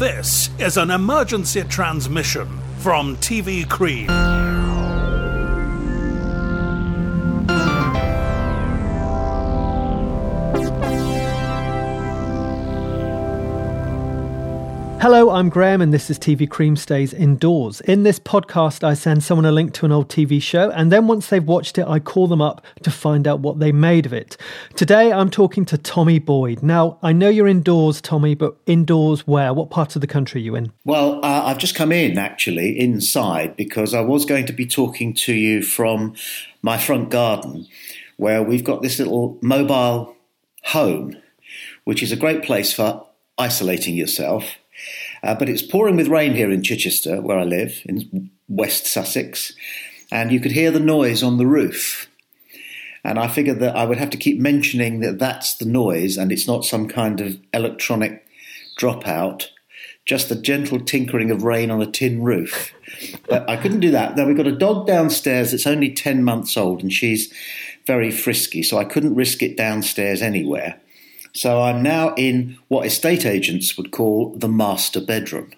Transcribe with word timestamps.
This 0.00 0.48
is 0.58 0.78
an 0.78 0.90
emergency 0.90 1.62
transmission 1.64 2.48
from 2.78 3.16
TV 3.18 3.68
Cream. 3.68 4.39
Hello, 15.00 15.30
I'm 15.30 15.48
Graham, 15.48 15.80
and 15.80 15.94
this 15.94 16.10
is 16.10 16.18
TV 16.18 16.46
Cream 16.46 16.76
Stays 16.76 17.14
Indoors. 17.14 17.80
In 17.80 18.02
this 18.02 18.18
podcast, 18.18 18.84
I 18.84 18.92
send 18.92 19.24
someone 19.24 19.46
a 19.46 19.50
link 19.50 19.72
to 19.72 19.86
an 19.86 19.92
old 19.92 20.10
TV 20.10 20.42
show, 20.42 20.70
and 20.72 20.92
then 20.92 21.06
once 21.06 21.30
they've 21.30 21.42
watched 21.42 21.78
it, 21.78 21.86
I 21.88 22.00
call 22.00 22.26
them 22.26 22.42
up 22.42 22.62
to 22.82 22.90
find 22.90 23.26
out 23.26 23.40
what 23.40 23.60
they 23.60 23.72
made 23.72 24.04
of 24.04 24.12
it. 24.12 24.36
Today, 24.76 25.10
I'm 25.10 25.30
talking 25.30 25.64
to 25.64 25.78
Tommy 25.78 26.18
Boyd. 26.18 26.62
Now, 26.62 26.98
I 27.02 27.14
know 27.14 27.30
you're 27.30 27.48
indoors, 27.48 28.02
Tommy, 28.02 28.34
but 28.34 28.58
indoors 28.66 29.26
where? 29.26 29.54
What 29.54 29.70
part 29.70 29.94
of 29.96 30.02
the 30.02 30.06
country 30.06 30.42
are 30.42 30.44
you 30.44 30.54
in? 30.54 30.70
Well, 30.84 31.24
uh, 31.24 31.44
I've 31.46 31.56
just 31.56 31.74
come 31.74 31.92
in 31.92 32.18
actually 32.18 32.78
inside 32.78 33.56
because 33.56 33.94
I 33.94 34.02
was 34.02 34.26
going 34.26 34.44
to 34.44 34.52
be 34.52 34.66
talking 34.66 35.14
to 35.14 35.32
you 35.32 35.62
from 35.62 36.14
my 36.60 36.76
front 36.76 37.08
garden 37.08 37.66
where 38.18 38.42
we've 38.42 38.64
got 38.64 38.82
this 38.82 38.98
little 38.98 39.38
mobile 39.40 40.14
home, 40.64 41.16
which 41.84 42.02
is 42.02 42.12
a 42.12 42.16
great 42.16 42.42
place 42.42 42.74
for 42.74 43.06
isolating 43.38 43.94
yourself 43.94 44.56
uh, 45.22 45.34
but 45.34 45.48
it's 45.48 45.62
pouring 45.62 45.96
with 45.96 46.08
rain 46.08 46.34
here 46.34 46.50
in 46.50 46.62
Chichester, 46.62 47.20
where 47.20 47.38
I 47.38 47.44
live, 47.44 47.82
in 47.84 48.30
West 48.48 48.86
Sussex, 48.86 49.52
and 50.10 50.32
you 50.32 50.40
could 50.40 50.52
hear 50.52 50.70
the 50.70 50.80
noise 50.80 51.22
on 51.22 51.38
the 51.38 51.46
roof. 51.46 52.08
And 53.04 53.18
I 53.18 53.28
figured 53.28 53.60
that 53.60 53.76
I 53.76 53.84
would 53.84 53.98
have 53.98 54.10
to 54.10 54.16
keep 54.16 54.38
mentioning 54.38 55.00
that 55.00 55.18
that's 55.18 55.54
the 55.54 55.64
noise 55.64 56.18
and 56.18 56.30
it's 56.30 56.46
not 56.46 56.64
some 56.64 56.86
kind 56.86 57.20
of 57.20 57.38
electronic 57.54 58.26
dropout, 58.78 59.46
just 60.04 60.28
the 60.28 60.34
gentle 60.34 60.80
tinkering 60.80 61.30
of 61.30 61.42
rain 61.42 61.70
on 61.70 61.80
a 61.80 61.90
tin 61.90 62.22
roof. 62.22 62.72
But 63.28 63.48
I 63.48 63.56
couldn't 63.56 63.80
do 63.80 63.90
that. 63.92 64.16
Now 64.16 64.26
we've 64.26 64.36
got 64.36 64.46
a 64.46 64.56
dog 64.56 64.86
downstairs 64.86 65.52
that's 65.52 65.66
only 65.66 65.94
10 65.94 66.22
months 66.22 66.56
old 66.56 66.82
and 66.82 66.92
she's 66.92 67.32
very 67.86 68.10
frisky, 68.10 68.62
so 68.62 68.76
I 68.76 68.84
couldn't 68.84 69.14
risk 69.14 69.42
it 69.42 69.56
downstairs 69.56 70.20
anywhere. 70.20 70.78
So 71.32 71.62
I'm 71.62 71.82
now 71.82 72.14
in 72.14 72.58
what 72.68 72.86
estate 72.86 73.24
agents 73.24 73.76
would 73.76 73.92
call 73.92 74.34
the 74.34 74.48
master 74.48 75.00
bedroom. 75.00 75.52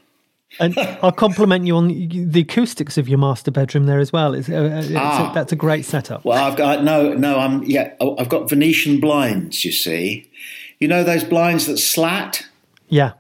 And 0.61 0.79
I'll 1.03 1.13
compliment 1.13 1.67
you 1.67 1.77
on 1.77 1.89
the 1.89 2.41
acoustics 2.41 2.99
of 2.99 3.09
your 3.09 3.19
master 3.19 3.51
bedroom 3.51 3.87
there 3.87 4.01
as 4.01 4.13
well. 4.13 4.35
It's, 4.35 4.49
uh, 4.49 4.83
it's 4.85 4.93
ah, 4.95 5.31
a, 5.31 5.35
that's 5.35 5.53
a 5.53 5.57
great 5.57 5.85
setup. 5.85 6.25
Well, 6.25 6.43
I've 6.43 6.57
got 6.57 6.85
no, 6.85 7.15
no. 7.15 7.39
I'm 7.39 7.63
yeah. 7.65 7.95
Oh, 8.01 8.17
I've 8.19 8.29
got 8.29 8.49
Venetian 8.49 9.01
blinds. 9.01 9.65
You 9.65 9.73
see, 9.73 10.31
you 10.79 10.89
know 10.89 11.05
those 11.05 11.25
blinds 11.25 11.67
that 11.67 11.79
slat. 11.79 12.47
Yeah. 12.89 13.13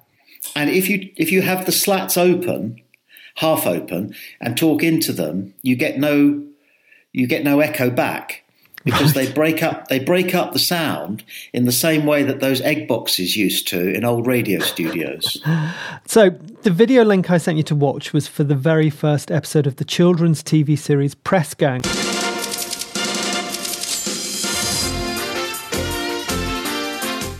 And 0.54 0.68
if 0.68 0.88
you 0.88 1.10
if 1.16 1.32
you 1.32 1.42
have 1.42 1.64
the 1.64 1.72
slats 1.72 2.16
open, 2.16 2.82
half 3.36 3.66
open, 3.66 4.14
and 4.40 4.56
talk 4.56 4.82
into 4.82 5.12
them, 5.12 5.54
you 5.62 5.76
get 5.76 5.98
no 5.98 6.44
you 7.12 7.26
get 7.26 7.44
no 7.44 7.60
echo 7.60 7.88
back 7.88 8.41
because 8.84 9.14
right. 9.14 9.26
they 9.26 9.32
break 9.32 9.62
up 9.62 9.88
they 9.88 9.98
break 9.98 10.34
up 10.34 10.52
the 10.52 10.58
sound 10.58 11.22
in 11.52 11.64
the 11.64 11.72
same 11.72 12.06
way 12.06 12.22
that 12.22 12.40
those 12.40 12.60
egg 12.62 12.88
boxes 12.88 13.36
used 13.36 13.68
to 13.68 13.92
in 13.94 14.04
old 14.04 14.26
radio 14.26 14.58
studios. 14.60 15.42
so 16.06 16.30
the 16.62 16.70
video 16.70 17.04
link 17.04 17.30
I 17.30 17.38
sent 17.38 17.56
you 17.56 17.64
to 17.64 17.74
watch 17.74 18.12
was 18.12 18.26
for 18.28 18.44
the 18.44 18.54
very 18.54 18.90
first 18.90 19.30
episode 19.30 19.66
of 19.66 19.76
the 19.76 19.84
children's 19.84 20.42
TV 20.42 20.78
series 20.78 21.14
Press 21.14 21.54
Gang. 21.54 21.82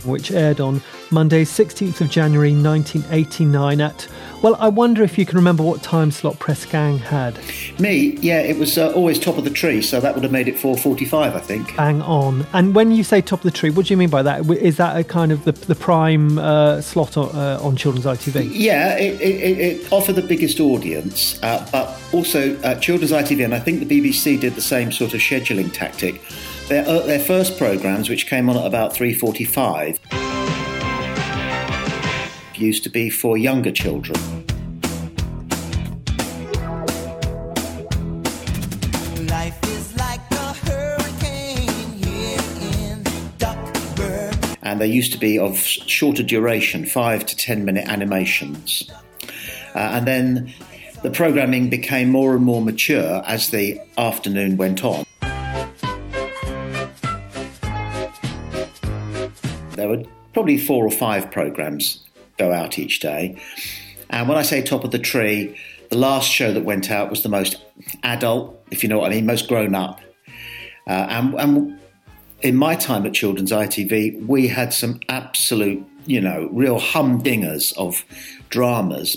Which 0.03 0.31
aired 0.31 0.59
on 0.59 0.81
Monday, 1.11 1.45
16th 1.45 2.01
of 2.01 2.09
January 2.09 2.51
1989 2.51 3.79
at 3.79 4.07
well, 4.43 4.57
I 4.59 4.67
wonder 4.67 5.03
if 5.03 5.17
you 5.17 5.25
can 5.25 5.37
remember 5.37 5.63
what 5.63 5.81
time 5.81 6.11
slot 6.11 6.37
Press 6.37 6.65
Gang 6.65 6.97
had. 6.97 7.39
Me, 7.79 8.17
yeah, 8.19 8.41
it 8.41 8.57
was 8.57 8.77
uh, 8.77 8.91
always 8.91 9.17
top 9.17 9.37
of 9.37 9.45
the 9.45 9.49
tree, 9.49 9.81
so 9.81 10.01
that 10.01 10.13
would 10.13 10.23
have 10.23 10.33
made 10.33 10.49
it 10.49 10.55
4:45, 10.57 11.33
I 11.33 11.39
think. 11.39 11.77
Bang 11.77 12.01
on. 12.01 12.45
And 12.51 12.75
when 12.75 12.91
you 12.91 13.05
say 13.05 13.21
top 13.21 13.39
of 13.39 13.43
the 13.45 13.57
tree, 13.57 13.69
what 13.69 13.85
do 13.85 13.93
you 13.93 13.97
mean 13.97 14.09
by 14.09 14.21
that? 14.21 14.45
Is 14.51 14.75
that 14.77 14.97
a 14.97 15.05
kind 15.05 15.31
of 15.31 15.45
the, 15.45 15.53
the 15.53 15.75
prime 15.75 16.37
uh, 16.37 16.81
slot 16.81 17.15
on, 17.15 17.29
uh, 17.33 17.57
on 17.61 17.77
children's 17.77 18.05
ITV? 18.05 18.51
Yeah, 18.51 18.97
it, 18.97 19.21
it, 19.21 19.59
it 19.59 19.93
offered 19.93 20.15
the 20.15 20.21
biggest 20.21 20.59
audience, 20.59 21.41
uh, 21.41 21.65
but 21.71 21.97
also 22.11 22.59
uh, 22.63 22.75
children's 22.75 23.13
ITV, 23.13 23.45
and 23.45 23.55
I 23.55 23.59
think 23.59 23.87
the 23.87 24.01
BBC 24.01 24.41
did 24.41 24.55
the 24.55 24.61
same 24.61 24.91
sort 24.91 25.13
of 25.13 25.21
scheduling 25.21 25.71
tactic. 25.71 26.21
Their, 26.67 26.85
uh, 26.85 26.99
their 26.99 27.19
first 27.19 27.57
programmes, 27.57 28.09
which 28.09 28.27
came 28.27 28.49
on 28.49 28.57
at 28.57 28.65
about 28.65 28.93
3:45 28.93 30.72
used 32.63 32.83
to 32.83 32.89
be 32.89 33.09
for 33.09 33.37
younger 33.37 33.71
children. 33.71 34.19
and 44.63 44.81
they 44.81 44.87
used 44.87 45.11
to 45.11 45.19
be 45.19 45.37
of 45.37 45.59
shorter 45.59 46.23
duration, 46.23 46.83
five 46.83 47.23
to 47.27 47.37
ten 47.37 47.63
minute 47.63 47.87
animations. 47.87 48.89
Uh, 49.75 49.79
and 49.79 50.07
then 50.07 50.51
the 51.03 51.11
programming 51.11 51.69
became 51.69 52.09
more 52.09 52.33
and 52.33 52.43
more 52.43 52.59
mature 52.59 53.21
as 53.27 53.49
the 53.51 53.79
afternoon 53.99 54.57
went 54.57 54.83
on. 54.83 55.05
There 59.75 59.89
were 59.89 60.03
probably 60.33 60.57
four 60.57 60.85
or 60.85 60.91
five 60.91 61.29
programs 61.29 62.03
go 62.43 62.51
out 62.51 62.77
each 62.77 62.99
day. 62.99 63.35
And 64.09 64.27
when 64.27 64.37
I 64.37 64.41
say 64.41 64.61
top 64.61 64.83
of 64.83 64.91
the 64.91 64.99
tree, 64.99 65.57
the 65.89 65.97
last 65.97 66.29
show 66.29 66.51
that 66.51 66.63
went 66.63 66.91
out 66.91 67.09
was 67.09 67.23
the 67.23 67.29
most 67.29 67.63
adult, 68.03 68.59
if 68.71 68.83
you 68.83 68.89
know 68.89 68.99
what 68.99 69.11
I 69.11 69.15
mean, 69.15 69.25
most 69.25 69.47
grown 69.47 69.75
up. 69.75 70.01
Uh, 70.87 71.07
and, 71.09 71.33
and 71.35 71.79
in 72.41 72.55
my 72.55 72.75
time 72.75 73.05
at 73.05 73.13
Children's 73.13 73.51
ITV, 73.51 74.27
we 74.27 74.47
had 74.47 74.73
some 74.73 74.99
absolute, 75.07 75.85
you 76.05 76.19
know, 76.19 76.49
real 76.51 76.79
humdingers 76.79 77.75
of 77.77 78.03
dramas. 78.49 79.15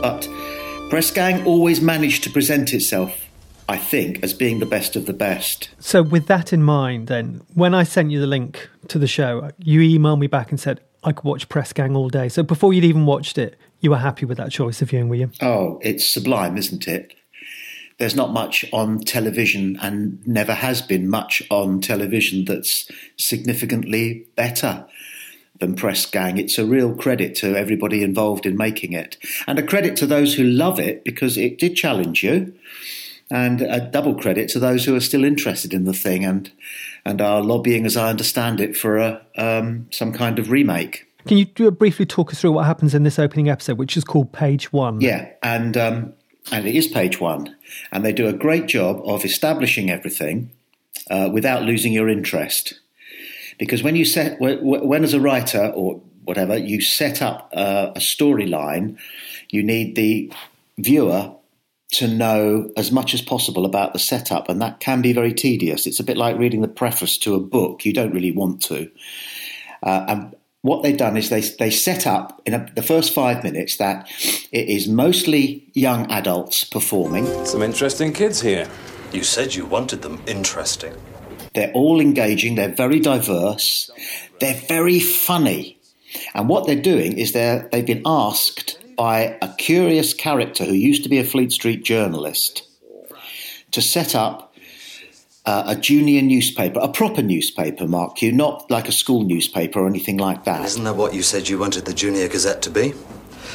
But 0.00 0.28
Press 0.88 1.10
Gang 1.10 1.44
always 1.44 1.80
managed 1.80 2.24
to 2.24 2.30
present 2.30 2.72
itself 2.72 3.25
I 3.68 3.76
think, 3.76 4.22
as 4.22 4.32
being 4.32 4.60
the 4.60 4.66
best 4.66 4.94
of 4.94 5.06
the 5.06 5.12
best. 5.12 5.70
So, 5.80 6.02
with 6.02 6.26
that 6.26 6.52
in 6.52 6.62
mind, 6.62 7.08
then, 7.08 7.42
when 7.54 7.74
I 7.74 7.82
sent 7.82 8.10
you 8.10 8.20
the 8.20 8.26
link 8.26 8.68
to 8.88 8.98
the 8.98 9.08
show, 9.08 9.50
you 9.58 9.80
emailed 9.80 10.20
me 10.20 10.28
back 10.28 10.50
and 10.50 10.60
said 10.60 10.80
I 11.02 11.12
could 11.12 11.24
watch 11.24 11.48
Press 11.48 11.72
Gang 11.72 11.96
all 11.96 12.08
day. 12.08 12.28
So, 12.28 12.42
before 12.42 12.72
you'd 12.72 12.84
even 12.84 13.06
watched 13.06 13.38
it, 13.38 13.56
you 13.80 13.90
were 13.90 13.98
happy 13.98 14.24
with 14.24 14.38
that 14.38 14.52
choice 14.52 14.80
of 14.82 14.90
viewing, 14.90 15.08
were 15.08 15.16
you? 15.16 15.30
Oh, 15.42 15.80
it's 15.82 16.06
sublime, 16.06 16.56
isn't 16.56 16.86
it? 16.86 17.14
There's 17.98 18.14
not 18.14 18.32
much 18.32 18.64
on 18.72 19.00
television 19.00 19.78
and 19.80 20.24
never 20.26 20.52
has 20.52 20.82
been 20.82 21.08
much 21.08 21.42
on 21.50 21.80
television 21.80 22.44
that's 22.44 22.90
significantly 23.16 24.26
better 24.36 24.86
than 25.58 25.74
Press 25.74 26.04
Gang. 26.04 26.36
It's 26.36 26.58
a 26.58 26.66
real 26.66 26.94
credit 26.94 27.34
to 27.36 27.56
everybody 27.56 28.02
involved 28.02 28.44
in 28.44 28.56
making 28.56 28.92
it, 28.92 29.16
and 29.46 29.58
a 29.58 29.62
credit 29.62 29.96
to 29.96 30.06
those 30.06 30.34
who 30.34 30.44
love 30.44 30.78
it 30.78 31.04
because 31.04 31.36
it 31.36 31.58
did 31.58 31.74
challenge 31.74 32.22
you 32.22 32.54
and 33.30 33.62
a 33.62 33.80
double 33.80 34.14
credit 34.14 34.48
to 34.50 34.58
those 34.58 34.84
who 34.84 34.94
are 34.94 35.00
still 35.00 35.24
interested 35.24 35.74
in 35.74 35.84
the 35.84 35.92
thing 35.92 36.24
and 36.24 36.50
and 37.04 37.20
are 37.20 37.40
lobbying, 37.40 37.86
as 37.86 37.96
I 37.96 38.10
understand 38.10 38.60
it, 38.60 38.76
for 38.76 38.98
a 38.98 39.24
um, 39.36 39.86
some 39.90 40.12
kind 40.12 40.38
of 40.38 40.50
remake. 40.50 41.06
Can 41.26 41.38
you 41.38 41.70
briefly 41.72 42.06
talk 42.06 42.32
us 42.32 42.40
through 42.40 42.52
what 42.52 42.66
happens 42.66 42.94
in 42.94 43.02
this 43.02 43.18
opening 43.18 43.48
episode, 43.48 43.78
which 43.78 43.96
is 43.96 44.04
called 44.04 44.32
Page 44.32 44.72
One? 44.72 45.00
Yeah, 45.00 45.30
and 45.42 45.76
um, 45.76 46.12
and 46.52 46.66
it 46.66 46.74
is 46.74 46.86
Page 46.86 47.20
One, 47.20 47.54
and 47.90 48.04
they 48.04 48.12
do 48.12 48.28
a 48.28 48.32
great 48.32 48.66
job 48.66 49.00
of 49.04 49.24
establishing 49.24 49.90
everything 49.90 50.50
uh, 51.10 51.28
without 51.32 51.62
losing 51.62 51.92
your 51.92 52.08
interest. 52.08 52.74
Because 53.58 53.82
when 53.82 53.96
you 53.96 54.04
set 54.04 54.40
when 54.40 55.02
as 55.02 55.14
a 55.14 55.20
writer 55.20 55.72
or 55.74 56.00
whatever 56.24 56.56
you 56.56 56.80
set 56.80 57.22
up 57.22 57.50
uh, 57.54 57.92
a 57.96 58.00
storyline, 58.00 58.98
you 59.50 59.62
need 59.62 59.96
the 59.96 60.30
viewer 60.78 61.32
to 61.92 62.08
know 62.08 62.70
as 62.76 62.90
much 62.90 63.14
as 63.14 63.22
possible 63.22 63.64
about 63.64 63.92
the 63.92 63.98
setup, 63.98 64.48
and 64.48 64.60
that 64.60 64.80
can 64.80 65.02
be 65.02 65.12
very 65.12 65.32
tedious. 65.32 65.86
It's 65.86 66.00
a 66.00 66.04
bit 66.04 66.16
like 66.16 66.38
reading 66.38 66.60
the 66.62 66.68
preface 66.68 67.16
to 67.18 67.34
a 67.34 67.40
book. 67.40 67.84
You 67.84 67.92
don't 67.92 68.12
really 68.12 68.32
want 68.32 68.62
to. 68.64 68.90
Uh, 69.82 70.04
and 70.08 70.36
what 70.62 70.82
they've 70.82 70.96
done 70.96 71.16
is 71.16 71.30
they 71.30 71.42
they 71.42 71.70
set 71.70 72.06
up 72.06 72.42
in 72.44 72.54
a, 72.54 72.66
the 72.74 72.82
first 72.82 73.14
five 73.14 73.44
minutes 73.44 73.76
that 73.76 74.10
it 74.50 74.68
is 74.68 74.88
mostly 74.88 75.70
young 75.74 76.10
adults 76.10 76.64
performing. 76.64 77.26
Some 77.46 77.62
interesting 77.62 78.12
kids 78.12 78.40
here. 78.40 78.68
You 79.12 79.22
said 79.22 79.54
you 79.54 79.64
wanted 79.64 80.02
them 80.02 80.20
interesting. 80.26 80.94
They're 81.54 81.72
all 81.72 82.00
engaging. 82.00 82.56
They're 82.56 82.74
very 82.74 82.98
diverse. 82.98 83.90
They're 84.40 84.60
very 84.68 84.98
funny. 84.98 85.78
And 86.34 86.48
what 86.48 86.66
they're 86.66 86.76
doing 86.76 87.16
is 87.16 87.32
they're 87.32 87.68
they've 87.70 87.86
been 87.86 88.02
asked 88.04 88.75
by 88.96 89.38
a 89.42 89.52
curious 89.56 90.14
character 90.14 90.64
who 90.64 90.72
used 90.72 91.02
to 91.02 91.08
be 91.08 91.18
a 91.18 91.24
Fleet 91.24 91.52
Street 91.52 91.84
journalist 91.84 92.66
to 93.72 93.82
set 93.82 94.14
up 94.14 94.54
uh, 95.46 95.64
a 95.68 95.76
junior 95.76 96.22
newspaper, 96.22 96.80
a 96.80 96.88
proper 96.88 97.22
newspaper, 97.22 97.86
Mark 97.86 98.20
you, 98.20 98.32
not 98.32 98.68
like 98.70 98.88
a 98.88 98.92
school 98.92 99.22
newspaper 99.22 99.80
or 99.80 99.86
anything 99.86 100.16
like 100.18 100.44
that. 100.44 100.64
Isn't 100.64 100.84
that 100.84 100.96
what 100.96 101.14
you 101.14 101.22
said 101.22 101.48
you 101.48 101.58
wanted 101.58 101.84
the 101.84 101.94
Junior 101.94 102.26
Gazette 102.28 102.62
to 102.62 102.70
be? 102.70 102.94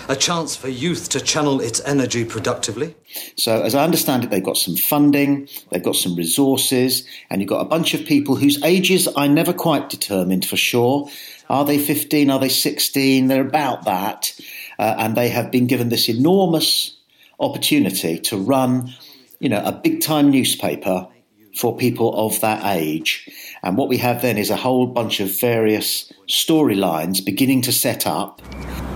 A 0.08 0.16
chance 0.16 0.56
for 0.56 0.68
youth 0.68 1.10
to 1.10 1.20
channel 1.20 1.60
its 1.60 1.82
energy 1.82 2.24
productively? 2.24 2.96
So, 3.36 3.62
as 3.62 3.76
I 3.76 3.84
understand 3.84 4.24
it, 4.24 4.30
they've 4.30 4.44
got 4.44 4.58
some 4.58 4.76
funding, 4.76 5.50
they've 5.70 5.84
got 5.84 5.96
some 5.96 6.16
resources, 6.16 7.06
and 7.30 7.42
you've 7.42 7.50
got 7.50 7.62
a 7.62 7.66
bunch 7.66 7.94
of 7.94 8.06
people 8.06 8.36
whose 8.36 8.62
ages 8.64 9.08
I 9.16 9.28
never 9.28 9.54
quite 9.54 9.90
determined 9.90 10.46
for 10.46 10.58
sure. 10.58 11.10
Are 11.50 11.66
they 11.66 11.78
15? 11.78 12.30
Are 12.32 12.40
they 12.40 12.50
16? 12.50 13.28
They're 13.28 13.46
about 13.46 13.84
that. 13.84 14.34
Uh, 14.82 14.96
and 14.98 15.16
they 15.16 15.30
have 15.30 15.52
been 15.52 15.68
given 15.68 15.90
this 15.90 16.10
enormous 16.10 16.98
opportunity 17.40 18.18
to 18.18 18.36
run, 18.36 18.92
you 19.40 19.48
know, 19.48 19.64
a 19.64 19.72
big 19.72 20.02
time 20.02 20.32
newspaper 20.32 21.08
for 21.56 21.78
people 21.78 22.12
of 22.16 22.42
that 22.42 22.66
age. 22.66 23.30
And 23.62 23.78
what 23.78 23.90
we 23.90 23.98
have 23.98 24.24
then 24.24 24.40
is 24.40 24.50
a 24.50 24.56
whole 24.56 24.88
bunch 24.88 25.20
of 25.20 25.40
various 25.40 26.12
storylines 26.28 27.24
beginning 27.24 27.62
to 27.64 27.72
set 27.72 28.08
up. 28.08 28.42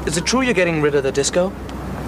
Is 0.07 0.17
it 0.17 0.25
true 0.25 0.41
you're 0.41 0.55
getting 0.55 0.81
rid 0.81 0.95
of 0.95 1.03
the 1.03 1.11
disco? 1.11 1.49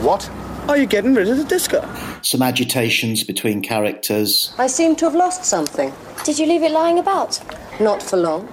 What? 0.01 0.27
Are 0.67 0.77
you 0.77 0.87
getting 0.87 1.13
rid 1.13 1.29
of 1.29 1.37
the 1.37 1.43
disco? 1.43 1.87
Some 2.23 2.41
agitations 2.41 3.23
between 3.23 3.61
characters. 3.61 4.55
I 4.57 4.65
seem 4.65 4.95
to 4.95 5.05
have 5.05 5.13
lost 5.13 5.45
something. 5.45 5.93
Did 6.23 6.39
you 6.39 6.47
leave 6.47 6.63
it 6.63 6.71
lying 6.71 6.97
about? 6.97 7.39
Not 7.79 8.01
for 8.01 8.17
long. 8.17 8.51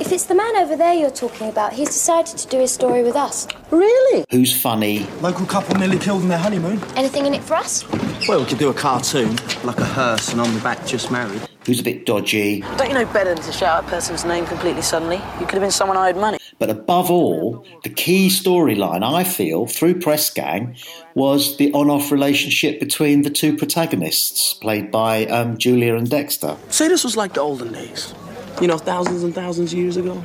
If 0.00 0.12
it's 0.12 0.24
the 0.24 0.34
man 0.34 0.56
over 0.56 0.76
there 0.76 0.94
you're 0.94 1.10
talking 1.10 1.50
about, 1.50 1.74
he's 1.74 1.88
decided 1.88 2.38
to 2.38 2.48
do 2.48 2.58
his 2.58 2.72
story 2.72 3.02
with 3.02 3.16
us. 3.16 3.46
Really? 3.70 4.24
Who's 4.30 4.58
funny? 4.58 5.06
Local 5.20 5.44
couple 5.44 5.76
nearly 5.76 5.98
killed 5.98 6.22
in 6.22 6.28
their 6.28 6.38
honeymoon. 6.38 6.82
Anything 6.96 7.26
in 7.26 7.34
it 7.34 7.42
for 7.42 7.54
us? 7.54 7.86
Well, 8.26 8.40
we 8.40 8.46
could 8.46 8.56
do 8.56 8.70
a 8.70 8.74
cartoon, 8.74 9.36
like 9.62 9.78
a 9.78 9.84
hearse 9.84 10.32
and 10.32 10.40
on 10.40 10.54
the 10.54 10.60
back 10.60 10.86
just 10.86 11.10
married. 11.10 11.42
Who's 11.66 11.80
a 11.80 11.82
bit 11.84 12.06
dodgy? 12.06 12.62
Don't 12.78 12.88
you 12.88 12.94
know 12.94 13.04
better 13.12 13.34
than 13.34 13.44
to 13.44 13.52
shout 13.52 13.84
out 13.84 13.84
a 13.84 13.90
person's 13.90 14.24
name 14.24 14.46
completely 14.46 14.80
suddenly? 14.80 15.16
You 15.38 15.44
could 15.44 15.52
have 15.52 15.60
been 15.60 15.70
someone 15.70 15.98
I 15.98 16.08
owed 16.08 16.16
money. 16.16 16.38
But 16.58 16.70
above 16.70 17.10
all, 17.10 17.66
the 17.84 17.90
key 17.90 18.28
storyline, 18.28 19.04
I 19.04 19.22
feel, 19.22 19.66
through 19.66 20.00
Press 20.00 20.30
Gang, 20.30 20.76
was 21.14 21.58
the 21.58 21.70
on 21.74 21.90
off 21.90 22.10
relationship 22.10 22.80
between 22.80 23.20
the 23.22 23.30
two 23.30 23.54
protagonists, 23.54 24.54
played 24.54 24.90
by 24.90 25.26
um, 25.26 25.58
Julia 25.58 25.94
and 25.94 26.08
Dexter. 26.08 26.56
Say 26.70 26.88
this 26.88 27.04
was 27.04 27.18
like 27.18 27.34
the 27.34 27.42
olden 27.42 27.72
days. 27.74 28.14
You 28.60 28.66
know, 28.66 28.78
thousands 28.78 29.22
and 29.22 29.34
thousands 29.34 29.72
of 29.72 29.78
years 29.78 29.96
ago. 29.96 30.22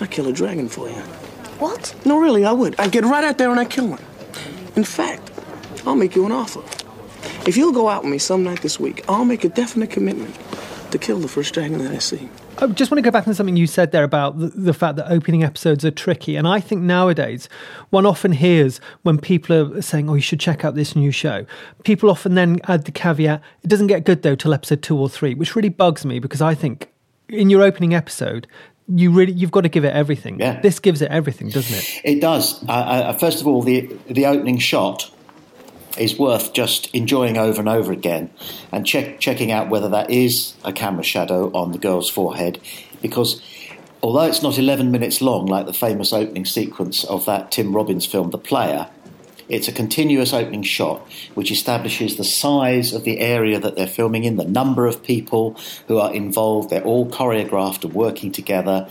I'd 0.00 0.10
kill 0.10 0.26
a 0.28 0.32
dragon 0.32 0.68
for 0.68 0.88
you. 0.88 0.96
What? 1.58 1.94
No, 2.04 2.18
really, 2.18 2.44
I 2.44 2.52
would. 2.52 2.78
I'd 2.80 2.92
get 2.92 3.04
right 3.04 3.24
out 3.24 3.38
there 3.38 3.50
and 3.50 3.60
I'd 3.60 3.70
kill 3.70 3.86
one. 3.86 4.02
In 4.76 4.84
fact, 4.84 5.30
I'll 5.86 5.94
make 5.94 6.16
you 6.16 6.26
an 6.26 6.32
offer. 6.32 6.62
If 7.48 7.56
you'll 7.56 7.72
go 7.72 7.88
out 7.88 8.02
with 8.02 8.12
me 8.12 8.18
some 8.18 8.42
night 8.42 8.62
this 8.62 8.80
week, 8.80 9.04
I'll 9.08 9.24
make 9.24 9.44
a 9.44 9.48
definite 9.48 9.90
commitment 9.90 10.36
to 10.90 10.98
kill 10.98 11.18
the 11.18 11.28
first 11.28 11.54
dragon 11.54 11.78
that 11.78 11.92
I 11.92 11.98
see. 11.98 12.28
I 12.58 12.68
just 12.68 12.90
want 12.90 12.98
to 12.98 13.02
go 13.02 13.10
back 13.10 13.24
to 13.24 13.34
something 13.34 13.56
you 13.56 13.66
said 13.66 13.92
there 13.92 14.04
about 14.04 14.38
the, 14.38 14.46
the, 14.46 14.72
fact 14.72 14.96
that 14.96 15.10
opening 15.10 15.42
episodes 15.42 15.84
are 15.84 15.90
tricky. 15.90 16.36
And 16.36 16.46
I 16.46 16.60
think 16.60 16.82
nowadays, 16.82 17.48
one 17.90 18.06
often 18.06 18.32
hears 18.32 18.80
when 19.02 19.18
people 19.18 19.76
are 19.76 19.82
saying, 19.82 20.08
oh, 20.08 20.14
you 20.14 20.20
should 20.20 20.38
check 20.38 20.64
out 20.64 20.76
this 20.76 20.94
new 20.94 21.10
show, 21.10 21.46
people 21.82 22.10
often 22.10 22.34
then 22.34 22.60
add 22.68 22.84
the 22.84 22.92
caveat, 22.92 23.42
it 23.62 23.66
doesn't 23.66 23.88
get 23.88 24.04
good 24.04 24.22
though 24.22 24.36
till 24.36 24.54
episode 24.54 24.82
two 24.82 24.96
or 24.96 25.08
three, 25.08 25.34
which 25.34 25.56
really 25.56 25.68
bugs 25.68 26.06
me 26.06 26.20
because 26.20 26.40
I 26.40 26.54
think 26.54 26.93
in 27.28 27.50
your 27.50 27.62
opening 27.62 27.94
episode, 27.94 28.46
you 28.88 29.10
really 29.10 29.32
you've 29.32 29.50
got 29.50 29.62
to 29.62 29.68
give 29.68 29.84
it 29.84 29.94
everything. 29.94 30.38
Yeah. 30.38 30.60
This 30.60 30.78
gives 30.78 31.02
it 31.02 31.10
everything, 31.10 31.48
doesn't 31.48 31.76
it? 31.76 32.00
It 32.04 32.20
does. 32.20 32.62
Uh, 32.68 32.72
uh, 32.72 33.12
first 33.14 33.40
of 33.40 33.46
all, 33.46 33.62
the 33.62 33.90
the 34.08 34.26
opening 34.26 34.58
shot 34.58 35.10
is 35.98 36.18
worth 36.18 36.52
just 36.52 36.92
enjoying 36.94 37.38
over 37.38 37.60
and 37.60 37.68
over 37.68 37.92
again, 37.92 38.30
and 38.72 38.86
check, 38.86 39.20
checking 39.20 39.52
out 39.52 39.68
whether 39.68 39.88
that 39.88 40.10
is 40.10 40.54
a 40.64 40.72
camera 40.72 41.04
shadow 41.04 41.50
on 41.52 41.72
the 41.72 41.78
girl's 41.78 42.10
forehead, 42.10 42.60
because 43.00 43.40
although 44.02 44.24
it's 44.24 44.42
not 44.42 44.58
11 44.58 44.90
minutes 44.90 45.22
long 45.22 45.46
like 45.46 45.66
the 45.66 45.72
famous 45.72 46.12
opening 46.12 46.44
sequence 46.44 47.04
of 47.04 47.24
that 47.26 47.50
Tim 47.50 47.74
Robbins 47.74 48.06
film, 48.06 48.30
The 48.30 48.38
Player. 48.38 48.88
It's 49.48 49.68
a 49.68 49.72
continuous 49.72 50.32
opening 50.32 50.62
shot 50.62 51.06
which 51.34 51.50
establishes 51.50 52.16
the 52.16 52.24
size 52.24 52.92
of 52.92 53.04
the 53.04 53.20
area 53.20 53.58
that 53.58 53.76
they're 53.76 53.86
filming 53.86 54.24
in, 54.24 54.36
the 54.36 54.44
number 54.44 54.86
of 54.86 55.02
people 55.02 55.56
who 55.88 55.98
are 55.98 56.12
involved. 56.14 56.70
They're 56.70 56.84
all 56.84 57.06
choreographed 57.08 57.84
and 57.84 57.92
working 57.92 58.32
together. 58.32 58.88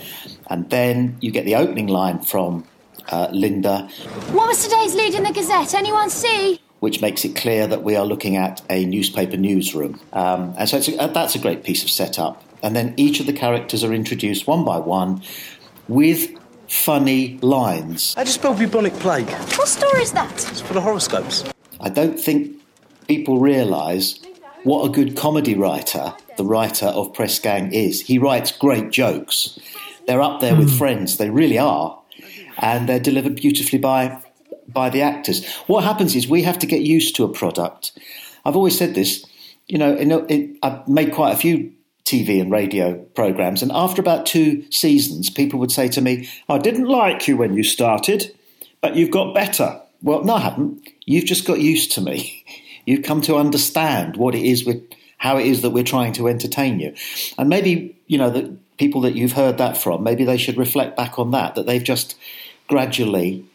And 0.48 0.70
then 0.70 1.16
you 1.20 1.30
get 1.30 1.44
the 1.44 1.56
opening 1.56 1.88
line 1.88 2.20
from 2.20 2.64
uh, 3.10 3.28
Linda. 3.32 3.88
What 4.32 4.48
was 4.48 4.62
today's 4.62 4.94
lead 4.94 5.14
in 5.14 5.24
the 5.24 5.32
Gazette? 5.32 5.74
Anyone 5.74 6.10
see? 6.10 6.60
Which 6.80 7.00
makes 7.00 7.24
it 7.24 7.34
clear 7.34 7.66
that 7.66 7.82
we 7.82 7.96
are 7.96 8.04
looking 8.04 8.36
at 8.36 8.62
a 8.68 8.84
newspaper 8.84 9.36
newsroom. 9.36 10.00
Um, 10.12 10.54
and 10.58 10.68
so 10.68 10.78
a, 10.98 11.08
that's 11.08 11.34
a 11.34 11.38
great 11.38 11.64
piece 11.64 11.82
of 11.82 11.90
setup. 11.90 12.42
And 12.62 12.74
then 12.74 12.94
each 12.96 13.20
of 13.20 13.26
the 13.26 13.32
characters 13.32 13.84
are 13.84 13.92
introduced 13.92 14.46
one 14.46 14.64
by 14.64 14.78
one 14.78 15.22
with 15.88 16.30
funny 16.68 17.38
lines. 17.38 18.14
I 18.16 18.24
just 18.24 18.36
spell 18.36 18.54
bubonic 18.54 18.94
plague. 18.94 19.30
What 19.30 19.68
story 19.68 20.02
is 20.02 20.12
that? 20.12 20.32
It's 20.32 20.60
for 20.60 20.74
the 20.74 20.80
horoscopes. 20.80 21.44
I 21.80 21.88
don't 21.88 22.18
think 22.18 22.56
people 23.06 23.38
realise 23.38 24.20
what 24.64 24.88
a 24.88 24.92
good 24.92 25.16
comedy 25.16 25.54
writer 25.54 26.14
the 26.36 26.44
writer 26.44 26.86
of 26.86 27.14
Press 27.14 27.38
Gang 27.38 27.72
is. 27.72 28.00
He 28.00 28.18
writes 28.18 28.52
great 28.52 28.90
jokes. 28.90 29.58
They're 30.06 30.22
up 30.22 30.40
there 30.40 30.56
with 30.56 30.70
hmm. 30.70 30.76
friends, 30.76 31.16
they 31.16 31.30
really 31.30 31.58
are. 31.58 32.00
And 32.58 32.88
they're 32.88 33.00
delivered 33.00 33.36
beautifully 33.36 33.78
by 33.78 34.20
by 34.66 34.88
the 34.88 35.02
actors. 35.02 35.46
What 35.66 35.84
happens 35.84 36.16
is 36.16 36.26
we 36.26 36.42
have 36.42 36.58
to 36.60 36.66
get 36.66 36.80
used 36.80 37.14
to 37.16 37.24
a 37.24 37.28
product. 37.28 37.92
I've 38.44 38.56
always 38.56 38.76
said 38.76 38.94
this, 38.94 39.24
you 39.68 39.76
know, 39.76 39.94
in, 39.94 40.10
in, 40.10 40.58
I've 40.62 40.88
made 40.88 41.12
quite 41.12 41.32
a 41.32 41.36
few 41.36 41.72
TV 42.04 42.40
and 42.40 42.50
radio 42.50 42.94
programs, 43.14 43.62
and 43.62 43.72
after 43.72 44.00
about 44.00 44.26
two 44.26 44.70
seasons, 44.70 45.30
people 45.30 45.58
would 45.58 45.72
say 45.72 45.88
to 45.88 46.00
me, 46.00 46.28
I 46.48 46.58
didn't 46.58 46.86
like 46.86 47.26
you 47.26 47.36
when 47.36 47.54
you 47.54 47.64
started, 47.64 48.34
but 48.80 48.96
you've 48.96 49.10
got 49.10 49.34
better. 49.34 49.80
Well, 50.02 50.22
no, 50.24 50.34
I 50.34 50.40
haven't. 50.40 50.86
You've 51.06 51.24
just 51.24 51.46
got 51.46 51.60
used 51.60 51.92
to 51.92 52.00
me. 52.00 52.44
You've 52.86 53.02
come 53.02 53.22
to 53.22 53.36
understand 53.36 54.18
what 54.18 54.34
it 54.34 54.44
is 54.44 54.66
with 54.66 54.82
how 55.16 55.38
it 55.38 55.46
is 55.46 55.62
that 55.62 55.70
we're 55.70 55.82
trying 55.84 56.12
to 56.12 56.28
entertain 56.28 56.78
you. 56.78 56.94
And 57.38 57.48
maybe, 57.48 57.98
you 58.08 58.18
know, 58.18 58.28
the 58.28 58.54
people 58.76 59.00
that 59.00 59.14
you've 59.14 59.32
heard 59.32 59.56
that 59.56 59.78
from, 59.78 60.02
maybe 60.02 60.24
they 60.24 60.36
should 60.36 60.58
reflect 60.58 60.94
back 60.94 61.18
on 61.18 61.30
that, 61.30 61.54
that 61.54 61.64
they've 61.64 61.82
just 61.82 62.14
gradually 62.68 63.46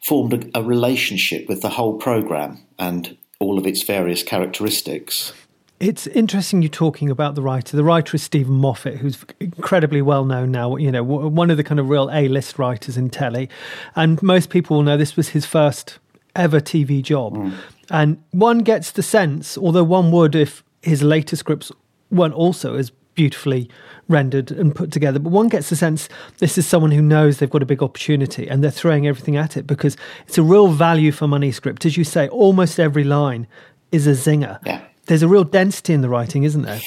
formed 0.00 0.32
a, 0.54 0.60
a 0.60 0.62
relationship 0.62 1.48
with 1.48 1.60
the 1.60 1.70
whole 1.70 1.94
program 1.94 2.60
and 2.78 3.16
all 3.40 3.58
of 3.58 3.66
its 3.66 3.82
various 3.82 4.22
characteristics. 4.22 5.32
It's 5.80 6.08
interesting 6.08 6.62
you 6.62 6.68
talking 6.68 7.08
about 7.08 7.36
the 7.36 7.42
writer. 7.42 7.76
The 7.76 7.84
writer 7.84 8.16
is 8.16 8.22
Steven 8.22 8.54
Moffat, 8.54 8.96
who's 8.96 9.24
incredibly 9.38 10.02
well 10.02 10.24
known 10.24 10.50
now. 10.50 10.74
You 10.76 10.90
know, 10.90 11.04
one 11.04 11.50
of 11.50 11.56
the 11.56 11.62
kind 11.62 11.78
of 11.78 11.88
real 11.88 12.10
A-list 12.12 12.58
writers 12.58 12.96
in 12.96 13.10
telly, 13.10 13.48
and 13.94 14.20
most 14.22 14.50
people 14.50 14.76
will 14.76 14.82
know 14.82 14.96
this 14.96 15.16
was 15.16 15.28
his 15.28 15.46
first 15.46 15.98
ever 16.34 16.60
TV 16.60 17.00
job. 17.00 17.36
Mm. 17.36 17.54
And 17.90 18.22
one 18.32 18.58
gets 18.58 18.90
the 18.90 19.02
sense, 19.02 19.56
although 19.56 19.84
one 19.84 20.10
would 20.10 20.34
if 20.34 20.64
his 20.82 21.02
later 21.02 21.36
scripts 21.36 21.70
weren't 22.10 22.34
also 22.34 22.74
as 22.74 22.90
beautifully 23.14 23.68
rendered 24.08 24.50
and 24.50 24.74
put 24.74 24.90
together. 24.90 25.18
But 25.18 25.30
one 25.30 25.48
gets 25.48 25.68
the 25.68 25.76
sense 25.76 26.08
this 26.38 26.58
is 26.58 26.66
someone 26.66 26.92
who 26.92 27.02
knows 27.02 27.38
they've 27.38 27.50
got 27.50 27.62
a 27.62 27.66
big 27.66 27.82
opportunity 27.82 28.48
and 28.48 28.62
they're 28.62 28.70
throwing 28.70 29.06
everything 29.06 29.36
at 29.36 29.56
it 29.56 29.66
because 29.66 29.96
it's 30.26 30.38
a 30.38 30.42
real 30.42 30.68
value 30.68 31.12
for 31.12 31.26
money 31.26 31.52
script. 31.52 31.84
As 31.84 31.96
you 31.96 32.04
say, 32.04 32.28
almost 32.28 32.78
every 32.80 33.04
line 33.04 33.46
is 33.90 34.06
a 34.06 34.12
zinger. 34.12 34.58
Yeah. 34.64 34.82
There's 35.08 35.22
a 35.22 35.28
real 35.28 35.44
density 35.44 35.94
in 35.94 36.02
the 36.02 36.08
writing, 36.08 36.44
isn't 36.44 36.62
there? 36.62 36.80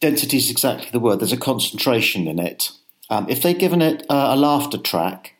Density 0.00 0.36
is 0.36 0.50
exactly 0.50 0.90
the 0.92 1.00
word. 1.00 1.18
There's 1.20 1.32
a 1.32 1.38
concentration 1.38 2.28
in 2.28 2.38
it. 2.38 2.70
Um, 3.08 3.26
if 3.28 3.42
they'd 3.42 3.58
given 3.58 3.80
it 3.80 4.02
uh, 4.10 4.28
a 4.30 4.36
laughter 4.36 4.76
track, 4.76 5.34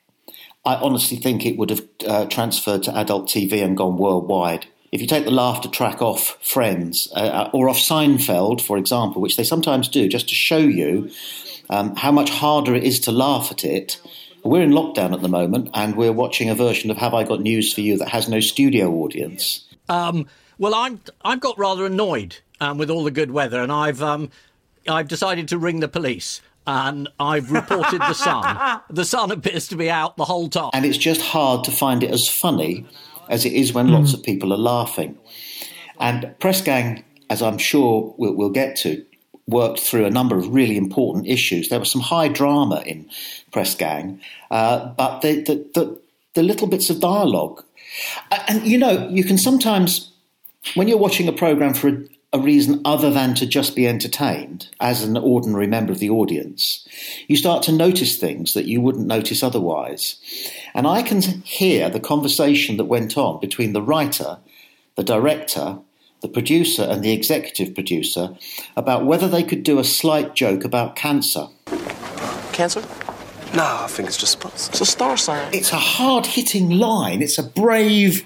I 0.64 0.76
honestly 0.76 1.18
think 1.18 1.44
it 1.44 1.58
would 1.58 1.68
have 1.70 1.82
uh, 2.06 2.24
transferred 2.26 2.82
to 2.84 2.96
adult 2.96 3.28
TV 3.28 3.62
and 3.62 3.76
gone 3.76 3.98
worldwide. 3.98 4.66
If 4.90 5.02
you 5.02 5.06
take 5.06 5.26
the 5.26 5.30
laughter 5.30 5.68
track 5.68 6.00
off 6.00 6.38
Friends 6.40 7.12
uh, 7.14 7.50
or 7.52 7.68
off 7.68 7.76
Seinfeld, 7.76 8.62
for 8.62 8.78
example, 8.78 9.20
which 9.20 9.36
they 9.36 9.44
sometimes 9.44 9.88
do, 9.88 10.08
just 10.08 10.28
to 10.30 10.34
show 10.34 10.58
you 10.58 11.10
um, 11.68 11.94
how 11.96 12.12
much 12.12 12.30
harder 12.30 12.74
it 12.74 12.84
is 12.84 13.00
to 13.00 13.12
laugh 13.12 13.50
at 13.50 13.64
it. 13.64 14.00
We're 14.42 14.62
in 14.62 14.70
lockdown 14.70 15.12
at 15.12 15.20
the 15.20 15.28
moment, 15.28 15.70
and 15.74 15.96
we're 15.96 16.12
watching 16.12 16.48
a 16.48 16.54
version 16.54 16.90
of 16.90 16.96
Have 16.98 17.12
I 17.12 17.24
Got 17.24 17.40
News 17.40 17.72
for 17.72 17.80
You 17.80 17.98
that 17.98 18.08
has 18.08 18.28
no 18.28 18.40
studio 18.40 18.90
audience. 18.92 19.66
Um, 19.88 20.26
well, 20.58 20.74
I'm 20.74 21.00
I've 21.24 21.40
got 21.40 21.58
rather 21.58 21.86
annoyed 21.86 22.36
um, 22.60 22.78
with 22.78 22.90
all 22.90 23.04
the 23.04 23.10
good 23.10 23.30
weather, 23.30 23.62
and 23.62 23.72
I've 23.72 24.02
um, 24.02 24.30
I've 24.88 25.08
decided 25.08 25.48
to 25.48 25.58
ring 25.58 25.80
the 25.80 25.88
police. 25.88 26.40
And 26.66 27.10
I've 27.20 27.52
reported 27.52 28.00
the 28.00 28.14
sun. 28.14 28.80
The 28.90 29.04
sun 29.04 29.30
appears 29.30 29.68
to 29.68 29.76
be 29.76 29.90
out 29.90 30.16
the 30.16 30.24
whole 30.24 30.48
time. 30.48 30.70
And 30.72 30.86
it's 30.86 30.96
just 30.96 31.20
hard 31.20 31.62
to 31.64 31.70
find 31.70 32.02
it 32.02 32.10
as 32.10 32.26
funny 32.26 32.86
as 33.28 33.44
it 33.44 33.52
is 33.52 33.74
when 33.74 33.88
mm. 33.88 33.92
lots 33.92 34.14
of 34.14 34.22
people 34.22 34.50
are 34.50 34.58
laughing. 34.58 35.18
And 36.00 36.34
Press 36.38 36.60
Gang, 36.60 37.04
as 37.28 37.42
I'm 37.42 37.58
sure 37.58 38.14
we'll, 38.16 38.32
we'll, 38.32 38.50
get 38.50 38.76
to, 38.76 39.04
worked 39.46 39.80
through 39.80 40.06
a 40.06 40.10
number 40.10 40.36
of 40.36 40.54
really 40.54 40.76
important 40.76 41.26
issues. 41.26 41.68
There 41.68 41.78
was 41.78 41.90
some 41.90 42.00
high 42.00 42.28
drama 42.28 42.82
in 42.86 43.08
Press 43.52 43.74
Gang, 43.74 44.20
uh, 44.50 44.86
but 44.86 45.20
the, 45.20 45.42
the, 45.42 45.54
the, 45.74 46.00
the 46.34 46.42
little 46.42 46.66
bits 46.66 46.88
of 46.88 47.00
dialogue. 47.00 47.62
And, 48.48 48.66
you 48.66 48.78
know, 48.78 49.08
you 49.08 49.22
can 49.24 49.38
sometimes 49.38 50.10
when 50.74 50.88
you're 50.88 50.98
watching 50.98 51.28
a 51.28 51.32
program 51.32 51.74
for 51.74 51.88
a, 51.88 52.04
a 52.32 52.38
reason 52.40 52.80
other 52.84 53.10
than 53.10 53.34
to 53.34 53.46
just 53.46 53.76
be 53.76 53.86
entertained 53.86 54.68
as 54.80 55.02
an 55.02 55.16
ordinary 55.16 55.66
member 55.66 55.92
of 55.92 55.98
the 55.98 56.10
audience, 56.10 56.86
you 57.28 57.36
start 57.36 57.62
to 57.64 57.72
notice 57.72 58.18
things 58.18 58.54
that 58.54 58.66
you 58.66 58.80
wouldn't 58.80 59.06
notice 59.06 59.42
otherwise. 59.42 60.16
And 60.74 60.86
I 60.86 61.02
can 61.02 61.20
hear 61.20 61.88
the 61.88 62.00
conversation 62.00 62.76
that 62.78 62.86
went 62.86 63.16
on 63.16 63.40
between 63.40 63.72
the 63.72 63.82
writer, 63.82 64.38
the 64.96 65.04
director, 65.04 65.78
the 66.22 66.28
producer, 66.28 66.82
and 66.82 67.04
the 67.04 67.12
executive 67.12 67.74
producer 67.74 68.34
about 68.76 69.04
whether 69.04 69.28
they 69.28 69.42
could 69.42 69.62
do 69.62 69.78
a 69.78 69.84
slight 69.84 70.34
joke 70.34 70.64
about 70.64 70.96
cancer. 70.96 71.46
Cancer? 72.52 72.80
No, 73.54 73.62
I 73.62 73.86
think 73.88 74.08
it's 74.08 74.16
just 74.16 74.32
spots. 74.32 74.68
It's 74.70 74.80
a 74.80 74.86
star 74.86 75.16
sign. 75.16 75.54
It's 75.54 75.72
a 75.72 75.76
hard 75.76 76.26
hitting 76.26 76.70
line. 76.70 77.22
It's 77.22 77.38
a 77.38 77.42
brave 77.42 78.24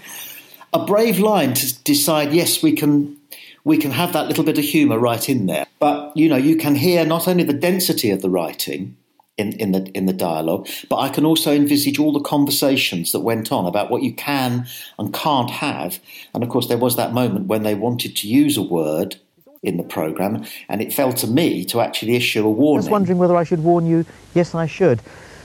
a 0.73 0.85
brave 0.85 1.19
line 1.19 1.55
to 1.55 1.83
decide, 1.83 2.33
yes, 2.33 2.63
we 2.63 2.73
can 2.73 3.17
we 3.65 3.77
can 3.77 3.91
have 3.91 4.13
that 4.15 4.29
little 4.29 4.45
bit 4.45 4.59
of 4.59 4.65
humour 4.65 4.99
right 4.99 5.29
in 5.29 5.47
there. 5.47 5.67
But 5.79 6.17
you 6.17 6.29
know, 6.29 6.37
you 6.37 6.57
can 6.57 6.75
hear 6.75 7.05
not 7.05 7.29
only 7.29 7.45
the 7.45 7.53
density 7.53 8.11
of 8.11 8.23
the 8.23 8.31
writing 8.31 8.97
in, 9.37 9.53
in 9.55 9.73
the 9.73 9.91
in 9.95 10.07
the 10.07 10.13
dialogue, 10.13 10.69
but 10.89 10.97
I 10.97 11.09
can 11.09 11.25
also 11.25 11.53
envisage 11.53 11.99
all 11.99 12.13
the 12.13 12.21
conversations 12.21 13.13
that 13.13 13.21
went 13.21 13.53
on 13.53 13.67
about 13.67 13.91
what 13.91 14.03
you 14.03 14.13
can 14.13 14.67
and 14.99 15.13
can't 15.13 15.51
have. 15.51 16.01
And 16.35 16.43
of 16.43 16.49
course, 16.49 16.69
there 16.69 16.79
was 16.79 16.97
that 16.97 17.13
moment 17.13 17.47
when 17.47 17.63
they 17.63 17.75
wanted 17.75 18.17
to 18.17 18.29
use 18.29 18.57
a 18.57 18.63
word 18.63 19.17
in 19.63 19.77
the 19.77 19.83
programme, 19.83 20.45
and 20.69 20.81
it 20.81 20.93
fell 20.93 21.13
to 21.13 21.27
me 21.27 21.65
to 21.65 21.81
actually 21.81 22.15
issue 22.15 22.47
a 22.47 22.51
warning. 22.51 22.85
I 22.85 22.87
was 22.87 22.91
wondering 22.91 23.19
whether 23.19 23.37
I 23.37 23.45
should 23.45 23.65
warn 23.65 23.87
you. 23.87 24.07
Yes, 24.35 24.55
I 24.55 24.67
should. 24.67 25.03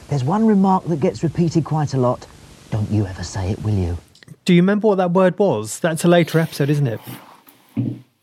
There's 0.10 0.24
one 0.24 0.46
remark 0.46 0.86
that 0.86 1.00
gets 1.00 1.24
repeated 1.24 1.66
quite 1.66 1.94
a 1.94 1.98
lot. 1.98 2.28
Don't 2.70 2.90
you 2.92 3.06
ever 3.06 3.24
say 3.24 3.52
it, 3.52 3.64
will 3.64 3.74
you? 3.74 3.98
Do 4.46 4.54
you 4.54 4.62
remember 4.62 4.90
what 4.90 4.96
that 4.96 5.12
word 5.12 5.40
was? 5.40 5.80
That's 5.80 6.04
a 6.04 6.08
later 6.08 6.40
episode, 6.40 6.70
isn't 6.70 6.88
it? 6.88 7.00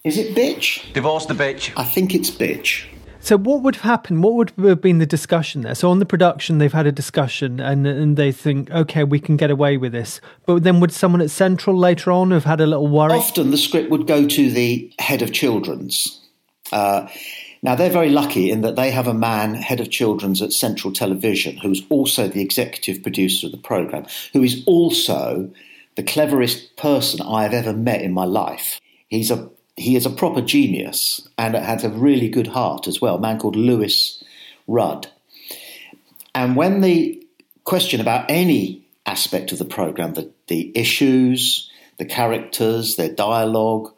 Is 0.04 0.18
it 0.18 0.34
bitch? 0.34 0.92
Divorce 0.92 1.26
the 1.26 1.34
bitch. 1.34 1.72
I 1.76 1.84
think 1.84 2.14
it's 2.14 2.30
bitch. 2.30 2.86
So 3.22 3.36
what 3.36 3.62
would 3.62 3.76
have 3.76 3.84
happened? 3.84 4.22
What 4.22 4.56
would 4.56 4.68
have 4.68 4.80
been 4.80 4.98
the 4.98 5.06
discussion 5.06 5.60
there? 5.62 5.74
So 5.74 5.90
on 5.90 5.98
the 5.98 6.06
production, 6.06 6.58
they've 6.58 6.72
had 6.72 6.86
a 6.86 6.92
discussion, 6.92 7.60
and 7.60 7.86
and 7.86 8.16
they 8.16 8.32
think, 8.32 8.70
okay, 8.70 9.04
we 9.04 9.20
can 9.20 9.36
get 9.36 9.50
away 9.50 9.76
with 9.76 9.92
this. 9.92 10.20
But 10.46 10.62
then 10.62 10.80
would 10.80 10.92
someone 10.92 11.20
at 11.20 11.30
Central 11.30 11.76
later 11.76 12.10
on 12.10 12.30
have 12.30 12.44
had 12.44 12.60
a 12.60 12.66
little 12.66 12.88
worry? 12.88 13.12
Often 13.12 13.50
the 13.50 13.58
script 13.58 13.90
would 13.90 14.06
go 14.06 14.26
to 14.26 14.50
the 14.50 14.92
head 14.98 15.20
of 15.20 15.32
children's. 15.32 16.18
Uh, 16.72 17.08
now 17.62 17.74
they're 17.74 17.90
very 17.90 18.08
lucky 18.08 18.50
in 18.50 18.62
that 18.62 18.76
they 18.76 18.90
have 18.90 19.06
a 19.06 19.12
man, 19.12 19.54
head 19.54 19.80
of 19.80 19.90
children's 19.90 20.40
at 20.40 20.52
Central 20.52 20.92
Television, 20.92 21.58
who's 21.58 21.82
also 21.90 22.26
the 22.26 22.40
executive 22.40 23.02
producer 23.02 23.46
of 23.46 23.52
the 23.52 23.58
program, 23.58 24.06
who 24.32 24.42
is 24.42 24.62
also 24.66 25.50
the 25.96 26.02
cleverest 26.02 26.76
person 26.76 27.20
I 27.20 27.42
have 27.42 27.52
ever 27.52 27.72
met 27.72 28.02
in 28.02 28.12
my 28.12 28.24
life. 28.24 28.80
He's 29.08 29.30
a 29.30 29.50
he 29.76 29.96
is 29.96 30.04
a 30.04 30.10
proper 30.10 30.42
genius 30.42 31.26
and 31.38 31.54
has 31.54 31.84
a 31.84 31.90
really 31.90 32.28
good 32.28 32.48
heart 32.48 32.86
as 32.86 33.00
well. 33.00 33.16
A 33.16 33.20
man 33.20 33.38
called 33.38 33.56
Lewis 33.56 34.22
Rudd. 34.66 35.08
And 36.34 36.54
when 36.54 36.80
the 36.82 37.26
question 37.64 38.00
about 38.00 38.26
any 38.28 38.86
aspect 39.06 39.52
of 39.52 39.58
the 39.58 39.64
program, 39.64 40.14
the, 40.14 40.30
the 40.48 40.70
issues, 40.74 41.70
the 41.98 42.04
characters, 42.04 42.96
their 42.96 43.12
dialogue, 43.12 43.92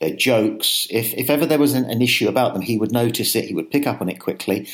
their 0.00 0.14
jokes, 0.14 0.86
if, 0.90 1.14
if 1.14 1.30
ever 1.30 1.46
there 1.46 1.58
was 1.58 1.74
an, 1.74 1.86
an 1.86 2.02
issue 2.02 2.28
about 2.28 2.52
them, 2.52 2.62
he 2.62 2.76
would 2.76 2.92
notice 2.92 3.34
it, 3.34 3.46
he 3.46 3.54
would 3.54 3.70
pick 3.70 3.86
up 3.86 4.00
on 4.00 4.08
it 4.08 4.20
quickly, 4.20 4.68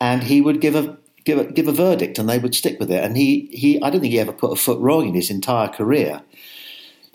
and 0.00 0.22
he 0.22 0.40
would 0.40 0.60
give 0.60 0.76
a 0.76 0.96
give 1.28 1.38
a, 1.38 1.44
give 1.52 1.68
a 1.68 1.72
verdict, 1.72 2.18
and 2.18 2.28
they 2.28 2.38
would 2.38 2.54
stick 2.54 2.80
with 2.80 2.90
it. 2.90 3.04
And 3.04 3.16
he, 3.16 3.50
he 3.52 3.80
I 3.82 3.90
don't 3.90 4.00
think 4.00 4.12
he 4.12 4.18
ever 4.18 4.32
put 4.32 4.52
a 4.52 4.56
foot 4.56 4.80
wrong 4.80 5.06
in 5.06 5.14
his 5.14 5.30
entire 5.30 5.68
career. 5.68 6.22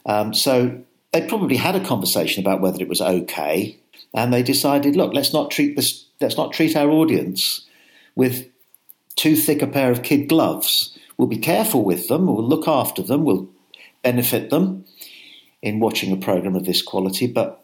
Um, 0.05 0.33
so 0.33 0.79
they 1.11 1.27
probably 1.27 1.55
had 1.55 1.75
a 1.75 1.83
conversation 1.83 2.45
about 2.45 2.61
whether 2.61 2.79
it 2.81 2.87
was 2.87 3.01
okay, 3.01 3.77
and 4.13 4.31
they 4.31 4.43
decided, 4.43 4.95
look, 4.95 5.13
let's 5.13 5.33
not 5.33 5.49
treat 5.49 5.75
this, 5.75 6.05
let's 6.21 6.37
not 6.37 6.53
treat 6.53 6.75
our 6.75 6.89
audience 6.89 7.65
with 8.15 8.47
too 9.15 9.35
thick 9.35 9.63
a 9.63 9.67
pair 9.67 9.91
of 9.91 10.03
kid 10.03 10.29
gloves. 10.29 10.97
We'll 11.17 11.27
be 11.27 11.37
careful 11.37 11.83
with 11.83 12.07
them. 12.07 12.27
We'll 12.27 12.47
look 12.47 12.67
after 12.67 13.01
them. 13.01 13.23
We'll 13.23 13.49
benefit 14.03 14.51
them 14.51 14.85
in 15.61 15.79
watching 15.79 16.11
a 16.11 16.17
program 16.17 16.55
of 16.55 16.65
this 16.65 16.83
quality. 16.83 17.25
But 17.25 17.63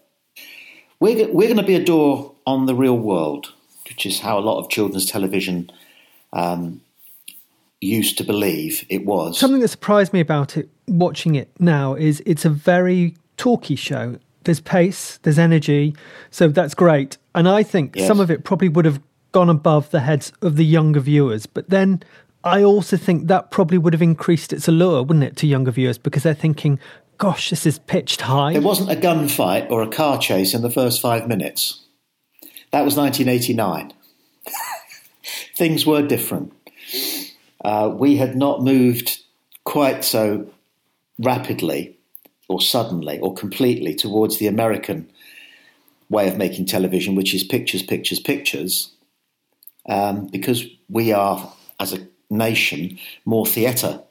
we're 1.00 1.28
we're 1.32 1.48
going 1.48 1.58
to 1.58 1.64
be 1.64 1.76
a 1.76 1.86
door 1.86 2.34
on 2.48 2.66
the 2.66 2.76
real 2.76 2.98
world, 2.98 3.54
which 3.88 4.06
is 4.06 4.22
how 4.22 4.40
a 4.40 4.48
lot 4.50 4.60
of 4.60 4.70
children's 4.70 5.06
television 5.06 5.70
um, 6.34 6.82
used 7.82 8.18
to 8.18 8.24
believe 8.24 8.86
it 8.90 9.06
was. 9.06 9.40
Something 9.40 9.62
that 9.62 9.68
surprised 9.70 10.14
me 10.14 10.20
about 10.20 10.58
it, 10.58 10.70
watching 10.88 11.36
it 11.36 11.50
now, 11.60 11.96
is 11.96 12.22
it's 12.26 12.46
a 12.46 12.50
very 12.50 13.16
talky 13.38 13.76
show. 13.76 14.18
There's 14.44 14.60
pace, 14.60 15.18
there's 15.24 15.40
energy, 15.40 15.96
so 16.32 16.48
that's 16.48 16.74
great. 16.74 17.18
And 17.36 17.48
I 17.48 17.64
think 17.64 17.96
Yes. 17.96 18.08
some 18.08 18.20
of 18.20 18.32
it 18.32 18.44
probably 18.44 18.70
would 18.70 18.86
have 18.86 19.02
gone 19.32 19.50
above 19.50 19.92
the 19.92 20.00
heads 20.02 20.32
of 20.42 20.56
the 20.56 20.66
younger 20.66 21.00
viewers. 21.00 21.46
But 21.46 21.70
then 21.70 22.02
I 22.44 22.64
also 22.64 22.98
think 22.98 23.28
that 23.28 23.52
probably 23.52 23.78
would 23.78 23.94
have 23.94 24.02
increased 24.02 24.54
its 24.54 24.68
allure, 24.68 25.04
wouldn't 25.04 25.26
it, 25.26 25.36
to 25.38 25.48
younger 25.48 25.72
viewers 25.72 25.98
because 25.98 26.24
they're 26.24 26.34
thinking, 26.34 26.80
gosh, 27.18 27.50
this 27.50 27.66
is 27.66 27.80
pitched 27.80 28.22
high. 28.22 28.54
There 28.54 28.62
wasn't 28.62 28.92
a 28.92 28.96
gunfight 28.96 29.70
or 29.70 29.84
a 29.84 29.88
car 29.90 30.18
chase 30.18 30.54
in 30.54 30.62
the 30.62 30.72
first 30.72 31.02
five 31.02 31.28
minutes. 31.28 31.86
That 32.72 32.86
was 32.86 32.96
1989. 32.96 33.94
Things 35.60 35.86
were 35.86 36.02
different. 36.02 36.54
Uh, 37.66 37.94
we 37.94 38.16
had 38.16 38.38
not 38.38 38.64
moved 38.64 39.20
quite 39.66 40.06
so 40.06 40.50
rapidly 41.20 41.98
or 42.48 42.62
suddenly 42.62 43.20
or 43.20 43.34
completely 43.34 43.94
towards 43.94 44.38
the 44.38 44.48
American 44.48 45.12
way 46.10 46.30
of 46.30 46.38
making 46.38 46.66
television, 46.66 47.14
which 47.14 47.34
is 47.34 47.44
pictures, 47.44 47.84
pictures, 47.84 48.22
pictures, 48.22 48.92
um, 49.90 50.28
because 50.28 50.66
we 50.88 51.12
are, 51.12 51.52
as 51.78 51.92
a 51.92 52.08
nation, 52.30 52.98
more 53.26 53.46
theatre 53.46 54.02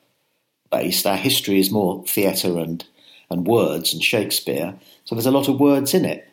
based. 0.70 1.06
Our 1.06 1.16
history 1.16 1.58
is 1.58 1.70
more 1.70 2.04
theatre 2.04 2.58
and, 2.58 2.84
and 3.30 3.46
words 3.46 3.94
and 3.94 4.02
Shakespeare, 4.02 4.74
so 5.06 5.14
there's 5.14 5.24
a 5.24 5.30
lot 5.30 5.48
of 5.48 5.58
words 5.58 5.94
in 5.94 6.04
it. 6.04 6.27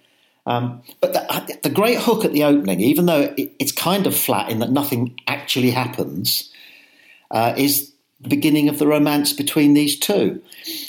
Um, 0.45 0.83
but 1.01 1.13
the, 1.13 1.59
the 1.63 1.69
great 1.69 1.97
hook 1.97 2.23
at 2.23 2.31
the 2.31 2.43
opening, 2.43 2.79
even 2.79 3.07
though 3.07 3.33
it, 3.35 3.51
it's 3.57 3.71
kind 3.71 4.05
of 4.05 4.15
flat 4.15 4.49
in 4.49 4.59
that 4.59 4.71
nothing 4.71 5.19
actually 5.27 5.71
happens, 5.71 6.51
uh, 7.31 7.53
is 7.57 7.91
the 8.21 8.29
beginning 8.29 8.69
of 8.69 8.77
the 8.77 8.87
romance 8.87 9.33
between 9.33 9.73
these 9.73 9.99
two. 9.99 10.41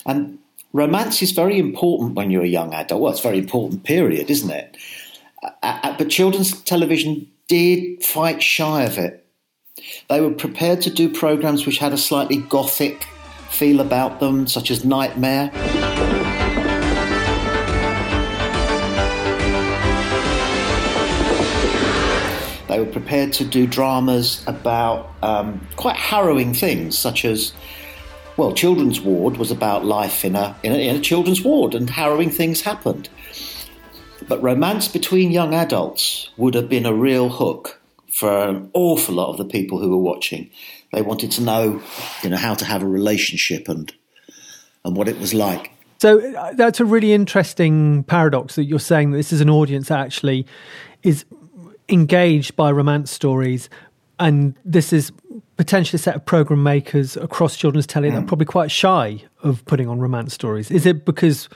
And 0.04 0.38
romance 0.72 1.22
is 1.22 1.32
very 1.32 1.58
important 1.58 2.14
when 2.14 2.30
you're 2.30 2.44
a 2.44 2.48
young 2.48 2.74
adult. 2.74 3.00
Well, 3.00 3.12
it's 3.12 3.20
a 3.20 3.22
very 3.22 3.38
important 3.38 3.84
period, 3.84 4.30
isn't 4.30 4.50
it? 4.50 4.76
Uh, 5.42 5.50
uh, 5.62 5.96
but 5.96 6.10
children's 6.10 6.60
television 6.62 7.26
did 7.48 8.04
fight 8.04 8.42
shy 8.42 8.84
of 8.84 8.98
it. 8.98 9.26
They 10.08 10.20
were 10.20 10.32
prepared 10.32 10.82
to 10.82 10.90
do 10.90 11.12
programs 11.12 11.66
which 11.66 11.78
had 11.78 11.92
a 11.92 11.98
slightly 11.98 12.38
gothic 12.38 13.06
feel 13.50 13.80
about 13.80 14.20
them, 14.20 14.46
such 14.46 14.70
as 14.70 14.84
Knightmare. 14.84 15.50
They 22.76 22.82
were 22.82 22.92
prepared 22.92 23.32
to 23.32 23.44
do 23.46 23.66
dramas 23.66 24.44
about 24.46 25.10
um, 25.22 25.66
quite 25.76 25.96
harrowing 25.96 26.52
things, 26.52 26.98
such 26.98 27.24
as, 27.24 27.54
well, 28.36 28.52
Children's 28.52 29.00
Ward 29.00 29.38
was 29.38 29.50
about 29.50 29.86
life 29.86 30.26
in 30.26 30.36
a, 30.36 30.54
in 30.62 30.72
a, 30.72 30.88
in 30.90 30.96
a 30.96 31.00
children's 31.00 31.40
ward, 31.40 31.74
and 31.74 31.88
harrowing 31.88 32.28
things 32.28 32.60
happened. 32.60 33.08
But 34.28 34.42
romance 34.42 34.88
between 34.88 35.30
young 35.30 35.54
adults 35.54 36.28
would 36.36 36.52
have 36.52 36.68
been 36.68 36.84
a 36.84 36.92
real 36.92 37.30
hook 37.30 37.80
for 38.12 38.46
an 38.46 38.68
awful 38.74 39.14
lot 39.14 39.30
of 39.30 39.38
the 39.38 39.46
people 39.46 39.78
who 39.78 39.88
were 39.88 39.96
watching. 39.96 40.50
They 40.92 41.00
wanted 41.00 41.30
to 41.30 41.42
know, 41.42 41.82
you 42.22 42.28
know, 42.28 42.36
how 42.36 42.52
to 42.52 42.66
have 42.66 42.82
a 42.82 42.86
relationship 42.86 43.70
and 43.70 43.90
and 44.84 44.94
what 44.94 45.08
it 45.08 45.18
was 45.18 45.32
like. 45.32 45.70
So 45.98 46.20
uh, 46.34 46.52
that's 46.52 46.78
a 46.78 46.84
really 46.84 47.14
interesting 47.14 48.04
paradox 48.04 48.56
that 48.56 48.64
you're 48.64 48.78
saying 48.78 49.12
that 49.12 49.16
this 49.16 49.32
is 49.32 49.40
an 49.40 49.48
audience 49.48 49.88
that 49.88 50.00
actually 50.00 50.46
is 51.02 51.24
engaged 51.88 52.56
by 52.56 52.70
romance 52.70 53.10
stories, 53.10 53.68
and 54.18 54.54
this 54.64 54.92
is 54.92 55.12
potentially 55.56 55.96
a 55.96 56.00
set 56.00 56.16
of 56.16 56.24
program 56.24 56.62
makers 56.62 57.16
across 57.16 57.56
children's 57.56 57.86
telly 57.86 58.10
that 58.10 58.18
are 58.18 58.26
probably 58.26 58.46
quite 58.46 58.70
shy 58.70 59.22
of 59.42 59.64
putting 59.66 59.88
on 59.88 59.98
romance 59.98 60.34
stories. 60.34 60.70
Is 60.70 60.86
it 60.86 61.04
because 61.04 61.48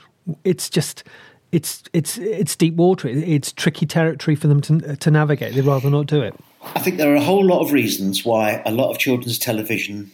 it's 0.43 0.69
just 0.69 1.03
it's 1.51 1.83
it's 1.93 2.17
it's 2.17 2.55
deep 2.55 2.75
water, 2.75 3.07
it's 3.07 3.51
tricky 3.51 3.85
territory 3.85 4.35
for 4.35 4.47
them 4.47 4.61
to 4.61 4.95
to 4.95 5.11
navigate? 5.11 5.53
They'd 5.53 5.65
rather 5.65 5.89
not 5.89 6.07
do 6.07 6.21
it. 6.21 6.35
I 6.75 6.79
think 6.79 6.97
there 6.97 7.11
are 7.11 7.15
a 7.15 7.23
whole 7.23 7.45
lot 7.45 7.61
of 7.61 7.71
reasons 7.71 8.23
why 8.23 8.61
a 8.65 8.71
lot 8.71 8.91
of 8.91 8.99
children's 8.99 9.39
television 9.39 10.11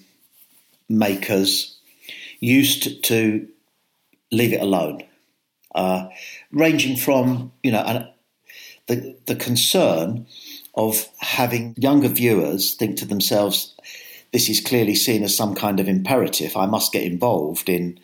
makers 0.89 1.77
used 2.39 3.03
to 3.05 3.47
leave 4.31 4.53
it 4.53 4.61
alone, 4.61 5.03
uh, 5.75 6.07
ranging 6.51 6.97
from 6.97 7.51
you 7.63 7.71
know 7.71 7.81
an, 7.81 8.07
the 8.87 9.15
the 9.25 9.35
concern 9.35 10.25
of 10.75 11.07
having 11.19 11.75
younger 11.77 12.07
viewers 12.07 12.73
think 12.73 12.97
to 12.97 13.05
themselves, 13.05 13.73
"This 14.31 14.49
is 14.49 14.61
clearly 14.61 14.95
seen 14.95 15.23
as 15.23 15.35
some 15.35 15.55
kind 15.55 15.79
of 15.79 15.87
imperative. 15.87 16.57
I 16.57 16.65
must 16.65 16.93
get 16.93 17.03
involved 17.03 17.69
in 17.69 17.99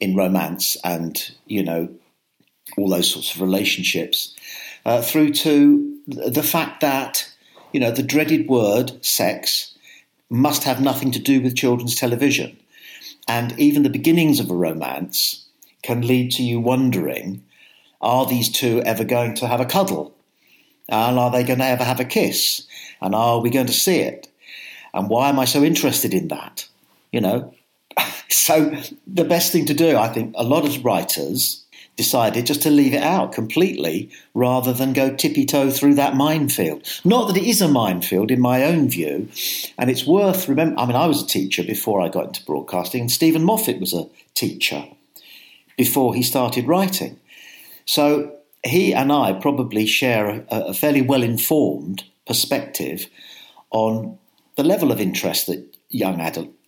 in 0.00 0.16
romance 0.16 0.76
and 0.82 1.30
you 1.46 1.62
know 1.62 1.88
all 2.76 2.88
those 2.88 3.10
sorts 3.10 3.34
of 3.34 3.40
relationships, 3.40 4.34
uh, 4.84 5.02
through 5.02 5.32
to 5.32 5.98
the 6.06 6.42
fact 6.42 6.80
that, 6.80 7.30
you 7.72 7.80
know, 7.80 7.90
the 7.90 8.02
dreaded 8.02 8.48
word 8.48 9.04
sex 9.04 9.76
must 10.30 10.64
have 10.64 10.80
nothing 10.80 11.10
to 11.12 11.18
do 11.18 11.40
with 11.40 11.56
children's 11.56 11.94
television. 11.94 12.56
And 13.28 13.58
even 13.58 13.82
the 13.82 13.90
beginnings 13.90 14.40
of 14.40 14.50
a 14.50 14.54
romance 14.54 15.46
can 15.82 16.06
lead 16.06 16.32
to 16.32 16.42
you 16.42 16.60
wondering 16.60 17.42
are 18.02 18.26
these 18.26 18.50
two 18.50 18.82
ever 18.82 19.04
going 19.04 19.34
to 19.36 19.46
have 19.46 19.60
a 19.60 19.66
cuddle? 19.66 20.14
And 20.88 21.18
are 21.18 21.30
they 21.30 21.44
going 21.44 21.60
to 21.60 21.64
ever 21.64 21.84
have 21.84 22.00
a 22.00 22.04
kiss? 22.04 22.66
And 23.00 23.14
are 23.14 23.40
we 23.40 23.50
going 23.50 23.66
to 23.66 23.72
see 23.72 24.00
it? 24.00 24.28
And 24.92 25.08
why 25.08 25.28
am 25.28 25.38
I 25.38 25.44
so 25.44 25.62
interested 25.62 26.12
in 26.12 26.28
that? 26.28 26.68
You 27.12 27.20
know? 27.20 27.54
so 28.28 28.76
the 29.06 29.24
best 29.24 29.52
thing 29.52 29.66
to 29.66 29.74
do, 29.74 29.96
I 29.96 30.08
think, 30.08 30.34
a 30.36 30.44
lot 30.44 30.66
of 30.66 30.84
writers 30.84 31.62
decided 31.96 32.46
just 32.46 32.62
to 32.62 32.70
leave 32.70 32.94
it 32.94 33.02
out 33.02 33.32
completely 33.32 34.10
rather 34.34 34.72
than 34.72 34.92
go 34.92 35.14
tippy 35.14 35.44
toe 35.44 35.70
through 35.70 35.94
that 35.94 36.16
minefield. 36.16 36.86
Not 37.04 37.28
that 37.28 37.36
it 37.36 37.46
is 37.46 37.60
a 37.60 37.68
minefield 37.68 38.30
in 38.30 38.40
my 38.40 38.64
own 38.64 38.88
view, 38.88 39.28
and 39.78 39.90
it's 39.90 40.06
worth 40.06 40.48
remember. 40.48 40.80
I 40.80 40.86
mean, 40.86 40.96
I 40.96 41.06
was 41.06 41.22
a 41.22 41.26
teacher 41.26 41.62
before 41.62 42.00
I 42.00 42.08
got 42.08 42.28
into 42.28 42.44
broadcasting, 42.44 43.02
and 43.02 43.10
Steven 43.10 43.44
Moffat 43.44 43.78
was 43.78 43.92
a 43.92 44.08
teacher 44.34 44.84
before 45.76 46.14
he 46.14 46.22
started 46.22 46.66
writing. 46.66 47.18
So 47.84 48.36
he 48.64 48.94
and 48.94 49.12
I 49.12 49.32
probably 49.32 49.86
share 49.86 50.28
a, 50.28 50.44
a 50.50 50.74
fairly 50.74 51.02
well 51.02 51.22
informed 51.22 52.04
perspective 52.26 53.08
on 53.70 54.18
the 54.56 54.64
level 54.64 54.92
of 54.92 55.00
interest 55.00 55.46
that 55.46 55.76
young 55.88 56.20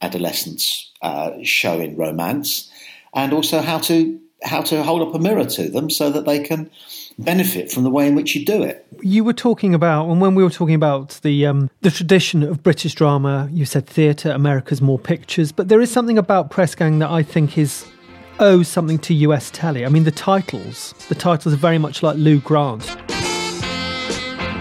adolescents 0.03 0.91
uh, 1.03 1.33
show 1.43 1.81
in 1.81 1.97
romance, 1.97 2.71
and 3.15 3.33
also 3.33 3.61
how 3.61 3.79
to 3.79 4.21
how 4.43 4.61
to 4.61 4.83
hold 4.83 5.01
up 5.01 5.15
a 5.15 5.19
mirror 5.19 5.45
to 5.45 5.69
them 5.71 5.89
so 5.89 6.11
that 6.11 6.27
they 6.27 6.39
can 6.39 6.71
benefit 7.19 7.71
from 7.71 7.83
the 7.83 7.91
way 7.91 8.07
in 8.07 8.15
which 8.15 8.35
you 8.35 8.45
do 8.45 8.63
it. 8.63 8.87
You 9.01 9.25
were 9.25 9.33
talking 9.33 9.75
about, 9.75 10.09
and 10.09 10.21
when 10.21 10.35
we 10.35 10.43
were 10.43 10.51
talking 10.51 10.75
about 10.75 11.21
the 11.23 11.47
um, 11.47 11.71
the 11.83 11.91
tradition 11.91 12.43
of 12.43 12.63
British 12.63 12.95
drama, 12.95 13.49
you 13.53 13.65
said 13.65 13.87
theatre, 13.87 14.31
America's 14.31 14.81
more 14.81 14.99
pictures, 14.99 15.53
but 15.53 15.69
there 15.69 15.81
is 15.81 15.91
something 15.91 16.19
about 16.19 16.51
Press 16.51 16.75
Gang 16.75 16.99
that 16.99 17.11
I 17.11 17.23
think 17.23 17.57
is 17.57 17.87
owes 18.41 18.69
something 18.69 18.99
to 18.99 19.15
US 19.15 19.51
telly. 19.51 19.85
I 19.85 19.89
mean, 19.89 20.05
the 20.05 20.11
titles, 20.11 20.95
the 21.09 21.15
titles 21.15 21.55
are 21.55 21.59
very 21.59 21.79
much 21.79 22.03
like 22.03 22.17
Lou 22.17 22.41
Grant. 22.41 22.97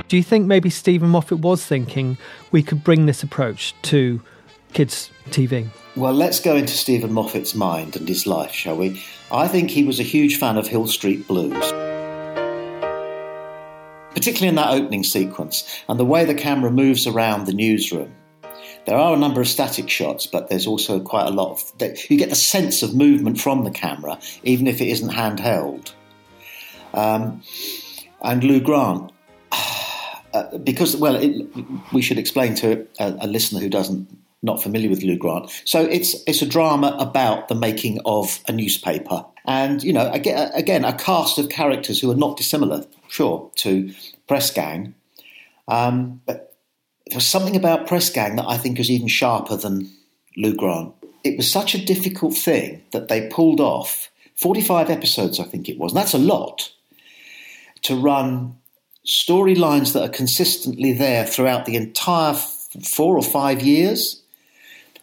Do 0.08 0.18
you 0.18 0.24
think 0.24 0.46
maybe 0.46 0.70
Steven 0.70 1.10
Moffat 1.10 1.39
was 1.39 1.65
thinking 1.65 2.18
we 2.51 2.62
could 2.62 2.84
bring 2.84 3.08
this 3.08 3.24
approach 3.24 3.74
to 3.84 4.22
kids' 4.74 5.10
TV? 5.30 5.68
Well, 5.96 6.13
let's 6.13 6.39
go 6.39 6.56
into 6.56 6.74
Steven 6.74 7.12
Moffat's 7.12 7.56
mind 7.56 7.96
and 7.96 8.08
his 8.08 8.27
life, 8.27 8.51
shall 8.51 8.77
we? 8.77 9.03
I 9.32 9.48
think 9.48 9.72
he 9.72 9.84
was 9.84 10.00
a 10.00 10.03
huge 10.03 10.38
fan 10.38 10.58
of 10.58 10.68
Hill 10.68 10.88
Street 10.88 11.27
Blues. 11.27 11.72
Particularly 14.13 14.50
in 14.50 14.56
that 14.56 14.70
opening 14.70 15.03
sequence 15.03 15.82
and 15.89 16.00
the 16.00 16.06
way 16.06 16.25
the 16.25 16.36
camera 16.36 16.72
moves 16.72 17.08
around 17.08 17.46
the 17.46 17.53
newsroom. 17.53 18.13
There 18.86 18.98
are 18.98 19.13
a 19.13 19.18
number 19.18 19.40
of 19.40 19.48
static 19.48 19.90
shots, 19.90 20.28
but 20.28 20.50
there's 20.50 20.68
also 20.68 21.00
quite 21.00 21.28
a 21.28 21.32
lot 21.32 21.52
of. 21.52 21.92
You 22.10 22.18
get 22.18 22.30
the 22.30 22.36
sense 22.36 22.84
of 22.84 22.94
movement 22.94 23.40
from 23.40 23.63
the 23.63 23.72
camera, 23.72 24.20
even 24.44 24.68
if 24.68 24.82
it 24.82 24.88
isn't 24.90 25.12
handheld. 25.12 25.94
Um, 26.94 27.42
and 28.22 28.44
Lou 28.44 28.60
Grant, 28.60 29.12
uh, 30.34 30.58
because, 30.58 30.96
well, 30.96 31.16
it, 31.16 31.48
we 31.94 32.02
should 32.02 32.18
explain 32.18 32.56
to 32.56 32.86
a, 33.00 33.18
a 33.22 33.28
listener 33.28 33.60
who 33.60 33.70
doesn't 33.70 34.08
not 34.44 34.62
familiar 34.62 34.90
with 34.90 35.02
Lou 35.04 35.18
Grant. 35.18 35.50
So 35.66 35.82
it's 35.82 36.22
it's 36.28 36.42
a 36.42 36.46
drama 36.46 36.96
about 37.00 37.48
the 37.48 37.56
making 37.56 38.00
of 38.06 38.40
a 38.48 38.52
newspaper, 38.52 39.25
and 39.46 39.82
you 39.82 39.94
know, 39.94 40.12
again, 40.12 40.52
again 40.54 40.86
a 40.86 40.94
cast 40.94 41.40
of 41.40 41.50
characters 41.50 42.02
who 42.02 42.12
are 42.12 42.16
not 42.16 42.38
dissimilar, 42.38 42.86
sure, 43.08 43.50
to 43.56 43.94
Press 44.28 44.52
Gang, 44.52 44.94
um, 45.70 46.22
but 46.25 46.52
was 47.15 47.25
something 47.25 47.55
about 47.55 47.88
Press 47.88 48.10
Gang 48.10 48.36
that 48.38 48.48
I 48.48 48.58
think 48.58 48.79
is 48.79 48.89
even 48.91 49.08
sharper 49.08 49.58
than 49.58 49.89
Lou 50.38 50.55
Grant. 50.55 50.93
It 51.24 51.38
was 51.38 51.51
such 51.51 51.73
a 51.76 51.84
difficult 51.84 52.36
thing 52.36 52.84
that 52.91 53.08
they 53.08 53.28
pulled 53.30 53.60
off. 53.60 54.10
45 54.36 54.89
episodes, 54.89 55.39
I 55.39 55.43
think 55.43 55.69
it 55.69 55.78
was, 55.78 55.91
and 55.91 56.02
that's 56.02 56.13
a 56.13 56.17
lot 56.17 56.71
to 57.84 57.95
run 57.95 58.56
storylines 59.06 59.93
that 59.93 60.04
are 60.04 60.10
consistently 60.10 60.93
there 60.93 61.26
throughout 61.26 61.65
the 61.65 61.76
entire 61.76 62.34
four 62.34 63.15
or 63.15 63.23
five 63.23 63.62
years 63.62 64.23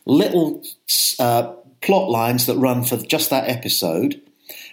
little 0.06 0.62
uh, 1.18 1.52
plot 1.80 2.10
lines 2.10 2.46
that 2.46 2.56
run 2.56 2.84
for 2.84 2.96
just 2.96 3.30
that 3.30 3.48
episode, 3.48 4.20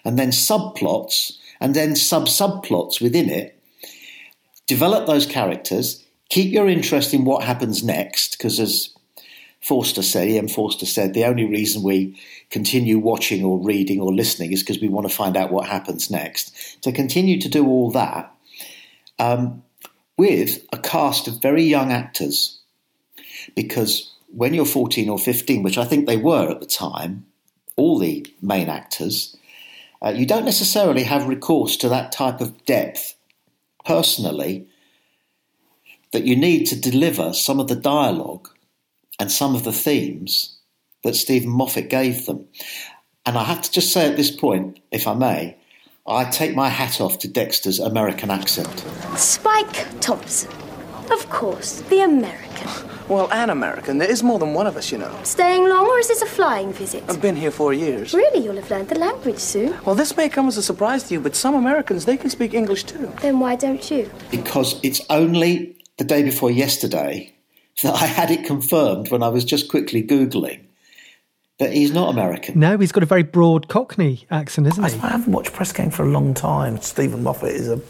and 0.04 0.18
then 0.18 0.30
subplots, 0.30 1.38
and 1.60 1.76
then 1.76 1.96
sub 1.96 2.26
subplots 2.26 3.02
within 3.02 3.30
it. 3.30 3.60
Develop 4.66 5.06
those 5.06 5.26
characters, 5.26 6.04
keep 6.30 6.52
your 6.52 6.68
interest 6.68 7.14
in 7.14 7.26
what 7.26 7.44
happens 7.44 7.84
next, 7.84 8.38
because 8.38 8.60
as 8.60 8.90
Forster 9.62 10.04
said, 10.04 10.28
E.M. 10.28 10.48
Forster 10.48 10.86
said, 10.86 11.14
the 11.14 11.26
only 11.26 11.46
reason 11.46 11.84
we 11.84 12.20
continue 12.50 13.00
watching 13.00 13.44
or 13.44 13.60
reading 13.60 14.00
or 14.00 14.14
listening 14.14 14.52
is 14.52 14.62
because 14.62 14.82
we 14.82 14.88
want 14.88 15.10
to 15.10 15.16
find 15.16 15.36
out 15.36 15.52
what 15.52 15.68
happens 15.68 16.10
next. 16.10 16.82
To 16.84 16.92
continue 16.92 17.40
to 17.42 17.50
do 17.50 17.68
all 17.68 17.92
that 17.92 18.32
um, 19.20 19.64
with 20.18 20.66
a 20.72 20.78
cast 20.78 21.28
of 21.28 21.42
very 21.42 21.64
young 21.64 21.92
actors, 21.92 22.60
because 23.56 24.14
when 24.28 24.54
you're 24.54 24.66
14 24.66 25.10
or 25.10 25.18
15, 25.18 25.64
which 25.64 25.78
I 25.78 25.86
think 25.86 26.06
they 26.06 26.18
were 26.18 26.50
at 26.52 26.60
the 26.60 26.66
time, 26.66 27.26
all 27.76 27.98
the 27.98 28.26
main 28.42 28.70
actors, 28.70 29.36
uh, 30.02 30.10
you 30.10 30.26
don't 30.26 30.46
necessarily 30.46 31.04
have 31.04 31.28
recourse 31.28 31.76
to 31.78 31.90
that 31.90 32.12
type 32.12 32.42
of 32.42 32.66
depth 32.66 33.16
personally 33.86 34.68
that 36.12 36.26
you 36.26 36.36
need 36.36 36.66
to 36.66 36.80
deliver 36.80 37.34
some 37.34 37.60
of 37.60 37.68
the 37.68 37.76
dialogue 37.76 38.50
and 39.20 39.32
some 39.32 39.56
of 39.56 39.64
the 39.64 39.74
themes 39.74 40.58
that 41.04 41.16
Stephen 41.16 41.50
Moffat 41.50 41.90
gave 41.90 42.26
them. 42.26 42.46
And 43.26 43.38
I 43.38 43.44
have 43.44 43.62
to 43.62 43.72
just 43.72 43.92
say 43.92 44.10
at 44.10 44.16
this 44.16 44.32
point, 44.32 44.80
if 44.92 45.08
I 45.08 45.14
may, 45.14 45.58
I 46.06 46.24
take 46.26 46.56
my 46.56 46.70
hat 46.70 47.02
off 47.02 47.20
to 47.20 47.28
Dexter's 47.28 47.80
American 47.80 48.30
accent. 48.30 48.86
Spike 49.18 50.00
Thomson. 50.00 50.52
Of 51.12 51.30
course, 51.30 51.82
the 51.90 52.02
American. 52.02 52.70
Well, 53.08 53.30
an 53.32 53.50
American. 53.50 53.98
There 53.98 54.10
is 54.10 54.22
more 54.22 54.38
than 54.38 54.54
one 54.54 54.68
of 54.68 54.76
us, 54.76 54.92
you 54.92 54.98
know. 54.98 55.18
Staying 55.24 55.70
long, 55.70 55.86
or 55.88 55.98
is 55.98 56.10
this 56.10 56.22
a 56.22 56.26
flying 56.26 56.74
visit? 56.74 57.06
I've 57.08 57.22
been 57.22 57.38
here 57.38 57.52
four 57.52 57.74
years. 57.74 58.14
Really, 58.14 58.44
you'll 58.44 58.58
have 58.58 58.70
learned 58.70 58.90
the 58.90 59.00
language 59.00 59.38
soon. 59.40 59.74
Well, 59.86 59.96
this 59.96 60.18
may 60.18 60.28
come 60.28 60.50
as 60.50 60.58
a 60.58 60.64
surprise 60.64 61.04
to 61.04 61.14
you, 61.14 61.22
but 61.22 61.34
some 61.34 61.56
Americans, 61.56 62.04
they 62.04 62.18
can 62.18 62.30
speak 62.30 62.54
English 62.54 62.84
too. 62.84 63.14
Then 63.22 63.40
why 63.40 63.56
don't 63.56 63.90
you? 63.90 64.12
Because 64.30 64.78
it's 64.84 65.00
only 65.10 65.77
the 65.98 66.04
day 66.04 66.24
before 66.24 66.52
yesterday 66.52 67.34
that 67.84 67.96
I 67.96 68.06
had 68.06 68.32
it 68.32 68.46
confirmed 68.46 69.12
when 69.12 69.24
I 69.24 69.30
was 69.30 69.46
just 69.46 69.70
quickly 69.70 70.04
Googling 70.04 70.62
that 71.60 71.74
he's 71.74 71.92
not 71.92 72.10
American. 72.10 72.60
No, 72.60 72.78
he's 72.78 72.92
got 72.92 73.04
a 73.04 73.08
very 73.08 73.24
broad 73.24 73.68
Cockney 73.68 74.26
accent, 74.30 74.68
isn't 74.68 74.84
he? 74.84 75.00
I 75.00 75.10
haven't 75.10 75.32
watched 75.32 75.54
Press 75.54 75.74
Gang 75.74 75.90
for 75.90 76.04
a 76.04 76.10
long 76.10 76.34
time. 76.34 76.80
Steven 76.82 77.24
Moffat 77.24 77.50
is 77.50 77.68
a, 77.68 77.82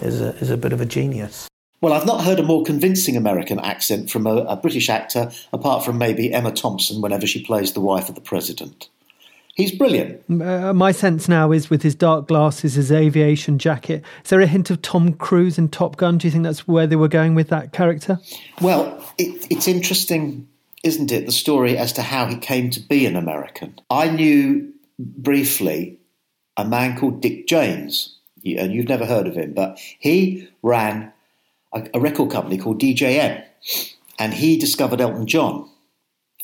is 0.00 0.20
a, 0.20 0.28
is 0.36 0.50
a 0.50 0.56
bit 0.56 0.72
of 0.72 0.80
a 0.80 0.86
genius. 0.86 1.48
Well, 1.80 1.92
I've 1.92 2.06
not 2.06 2.24
heard 2.24 2.38
a 2.38 2.42
more 2.42 2.64
convincing 2.64 3.16
American 3.16 3.58
accent 3.58 4.10
from 4.10 4.26
a, 4.26 4.36
a, 4.36 4.56
British 4.56 4.88
actor, 4.88 5.30
apart 5.52 5.84
from 5.84 5.98
maybe 5.98 6.32
Emma 6.32 6.52
Thompson 6.52 7.02
whenever 7.02 7.26
she 7.26 7.44
plays 7.44 7.72
the 7.72 7.80
wife 7.80 8.08
of 8.08 8.14
the 8.14 8.20
president. 8.20 8.88
He's 9.56 9.72
brilliant. 9.72 10.22
Uh, 10.28 10.74
my 10.74 10.92
sense 10.92 11.30
now 11.30 11.50
is 11.50 11.70
with 11.70 11.82
his 11.82 11.94
dark 11.94 12.28
glasses, 12.28 12.74
his 12.74 12.92
aviation 12.92 13.58
jacket. 13.58 14.04
Is 14.22 14.28
there 14.28 14.42
a 14.42 14.46
hint 14.46 14.68
of 14.68 14.82
Tom 14.82 15.14
Cruise 15.14 15.56
in 15.56 15.70
Top 15.70 15.96
Gun? 15.96 16.18
Do 16.18 16.26
you 16.26 16.30
think 16.30 16.44
that's 16.44 16.68
where 16.68 16.86
they 16.86 16.96
were 16.96 17.08
going 17.08 17.34
with 17.34 17.48
that 17.48 17.72
character? 17.72 18.20
Well, 18.60 19.02
it, 19.16 19.46
it's 19.50 19.66
interesting, 19.66 20.46
isn't 20.84 21.10
it, 21.10 21.24
the 21.24 21.32
story 21.32 21.78
as 21.78 21.94
to 21.94 22.02
how 22.02 22.26
he 22.26 22.36
came 22.36 22.68
to 22.68 22.80
be 22.80 23.06
an 23.06 23.16
American. 23.16 23.80
I 23.90 24.10
knew 24.10 24.74
briefly 24.98 26.00
a 26.58 26.66
man 26.66 26.98
called 26.98 27.22
Dick 27.22 27.46
James, 27.46 28.14
and 28.44 28.74
you've 28.74 28.90
never 28.90 29.06
heard 29.06 29.26
of 29.26 29.36
him, 29.36 29.54
but 29.54 29.78
he 29.98 30.50
ran 30.62 31.14
a, 31.72 31.88
a 31.94 32.00
record 32.00 32.30
company 32.30 32.58
called 32.58 32.78
DJM, 32.78 33.42
and 34.18 34.34
he 34.34 34.58
discovered 34.58 35.00
Elton 35.00 35.26
John, 35.26 35.66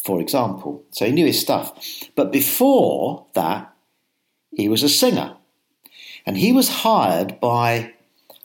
for 0.05 0.21
example. 0.21 0.85
So 0.91 1.07
he 1.07 1.13
knew 1.13 1.27
his 1.27 1.41
stuff. 1.41 1.73
But 2.15 2.33
before 2.33 3.27
that, 3.35 3.73
he 4.51 4.69
was 4.69 4.83
a 4.83 4.89
singer, 4.89 5.37
and 6.27 6.37
he 6.37 6.53
was 6.53 6.69
hired 6.69 7.41
by 7.41 7.95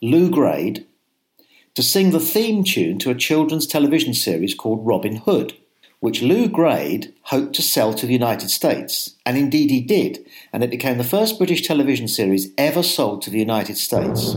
Lew 0.00 0.30
Grade 0.30 0.86
to 1.74 1.82
sing 1.82 2.10
the 2.10 2.20
theme 2.20 2.64
tune 2.64 2.98
to 2.98 3.10
a 3.10 3.14
children's 3.14 3.66
television 3.66 4.14
series 4.14 4.54
called 4.54 4.86
Robin 4.86 5.16
Hood, 5.16 5.56
which 6.00 6.22
Lew 6.22 6.48
Grade 6.48 7.12
hoped 7.22 7.54
to 7.56 7.62
sell 7.62 7.92
to 7.94 8.06
the 8.06 8.12
United 8.12 8.50
States. 8.50 9.16
And 9.26 9.36
indeed 9.36 9.70
he 9.70 9.80
did, 9.80 10.24
and 10.52 10.64
it 10.64 10.70
became 10.70 10.98
the 10.98 11.04
first 11.04 11.38
British 11.38 11.66
television 11.66 12.08
series 12.08 12.52
ever 12.56 12.82
sold 12.82 13.22
to 13.22 13.30
the 13.30 13.38
United 13.38 13.76
States. 13.76 14.34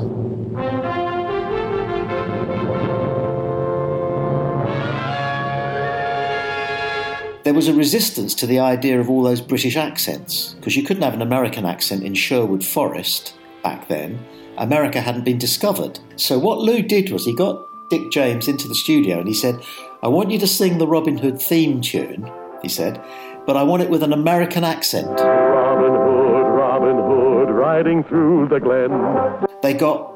There 7.52 7.58
was 7.58 7.68
a 7.68 7.74
resistance 7.74 8.34
to 8.36 8.48
the 8.48 8.60
idea 8.60 8.98
of 9.02 9.10
all 9.10 9.24
those 9.24 9.42
British 9.42 9.76
accents 9.76 10.54
because 10.54 10.78
you 10.78 10.84
couldn't 10.84 11.04
have 11.04 11.14
an 11.14 11.22
American 11.22 11.66
accent 11.66 12.02
in 12.02 12.14
Sherwood 12.14 12.64
Forest 12.64 13.34
back 13.62 13.90
then, 13.90 14.26
America 14.58 15.02
hadn't 15.02 15.26
been 15.26 15.38
discovered. 15.38 16.00
So 16.16 16.40
what 16.40 16.60
Lew 16.60 16.82
did 16.82 17.12
was 17.12 17.26
he 17.26 17.36
got 17.36 17.68
Dick 17.90 18.10
James 18.10 18.48
into 18.48 18.70
the 18.70 18.74
studio 18.74 19.20
and 19.20 19.28
he 19.28 19.34
said, 19.34 19.60
I 20.02 20.08
want 20.08 20.32
you 20.32 20.40
to 20.40 20.48
sing 20.48 20.78
the 20.78 20.88
Robin 20.88 21.18
Hood 21.18 21.42
theme 21.42 21.82
tune, 21.82 22.32
he 22.62 22.70
said, 22.70 23.04
but 23.46 23.58
I 23.58 23.64
want 23.64 23.84
it 23.84 23.90
with 23.90 24.02
an 24.02 24.14
American 24.14 24.64
accent. 24.64 25.20
Robin 25.20 25.92
Hood, 25.92 26.48
Robin 26.56 26.96
Hood, 26.96 27.54
riding 27.54 28.06
through 28.06 28.48
the 28.48 28.62
glen. 28.62 29.46
They 29.62 29.74
got 29.74 30.10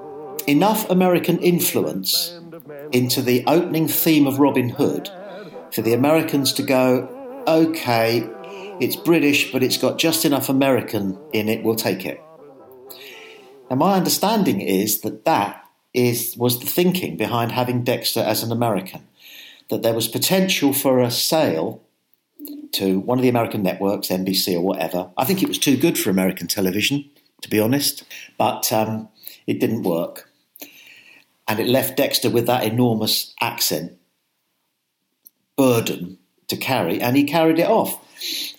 enough 0.47 0.89
American 0.89 1.39
influence 1.39 2.39
into 2.93 3.21
the 3.21 3.43
opening 3.45 3.89
theme 3.89 4.25
of 4.25 4.39
Robin 4.39 4.69
Hood 4.69 5.09
for 5.73 5.81
the 5.81 5.91
Americans 5.91 6.53
to 6.53 6.63
go, 6.63 7.11
okay, 7.47 8.29
it's 8.79 8.95
British, 8.95 9.51
but 9.51 9.63
it's 9.63 9.77
got 9.77 9.97
just 9.97 10.25
enough 10.25 10.49
American 10.49 11.17
in 11.33 11.49
it, 11.49 11.63
we'll 11.63 11.75
take 11.75 12.05
it. 12.05 12.21
And 13.69 13.79
my 13.79 13.95
understanding 13.95 14.61
is 14.61 15.01
that 15.01 15.25
that 15.25 15.63
is, 15.93 16.35
was 16.37 16.59
the 16.59 16.65
thinking 16.65 17.17
behind 17.17 17.51
having 17.51 17.83
Dexter 17.83 18.19
as 18.19 18.43
an 18.43 18.51
American, 18.51 19.07
that 19.69 19.81
there 19.81 19.93
was 19.93 20.07
potential 20.07 20.73
for 20.73 20.99
a 20.99 21.09
sale 21.09 21.81
to 22.73 22.99
one 22.99 23.17
of 23.17 23.23
the 23.23 23.29
American 23.29 23.63
networks, 23.63 24.09
NBC 24.09 24.55
or 24.55 24.61
whatever. 24.61 25.09
I 25.17 25.25
think 25.25 25.41
it 25.41 25.47
was 25.47 25.57
too 25.57 25.77
good 25.77 25.97
for 25.97 26.09
American 26.09 26.47
television, 26.47 27.09
to 27.41 27.49
be 27.49 27.59
honest, 27.59 28.03
but 28.37 28.71
um, 28.71 29.09
it 29.47 29.59
didn't 29.59 29.83
work. 29.83 30.29
And 31.47 31.59
it 31.59 31.67
left 31.67 31.97
Dexter 31.97 32.29
with 32.29 32.47
that 32.47 32.63
enormous 32.63 33.33
accent 33.39 33.97
burden 35.55 36.17
to 36.47 36.57
carry, 36.57 37.01
and 37.01 37.15
he 37.15 37.23
carried 37.23 37.59
it 37.59 37.67
off. 37.67 38.01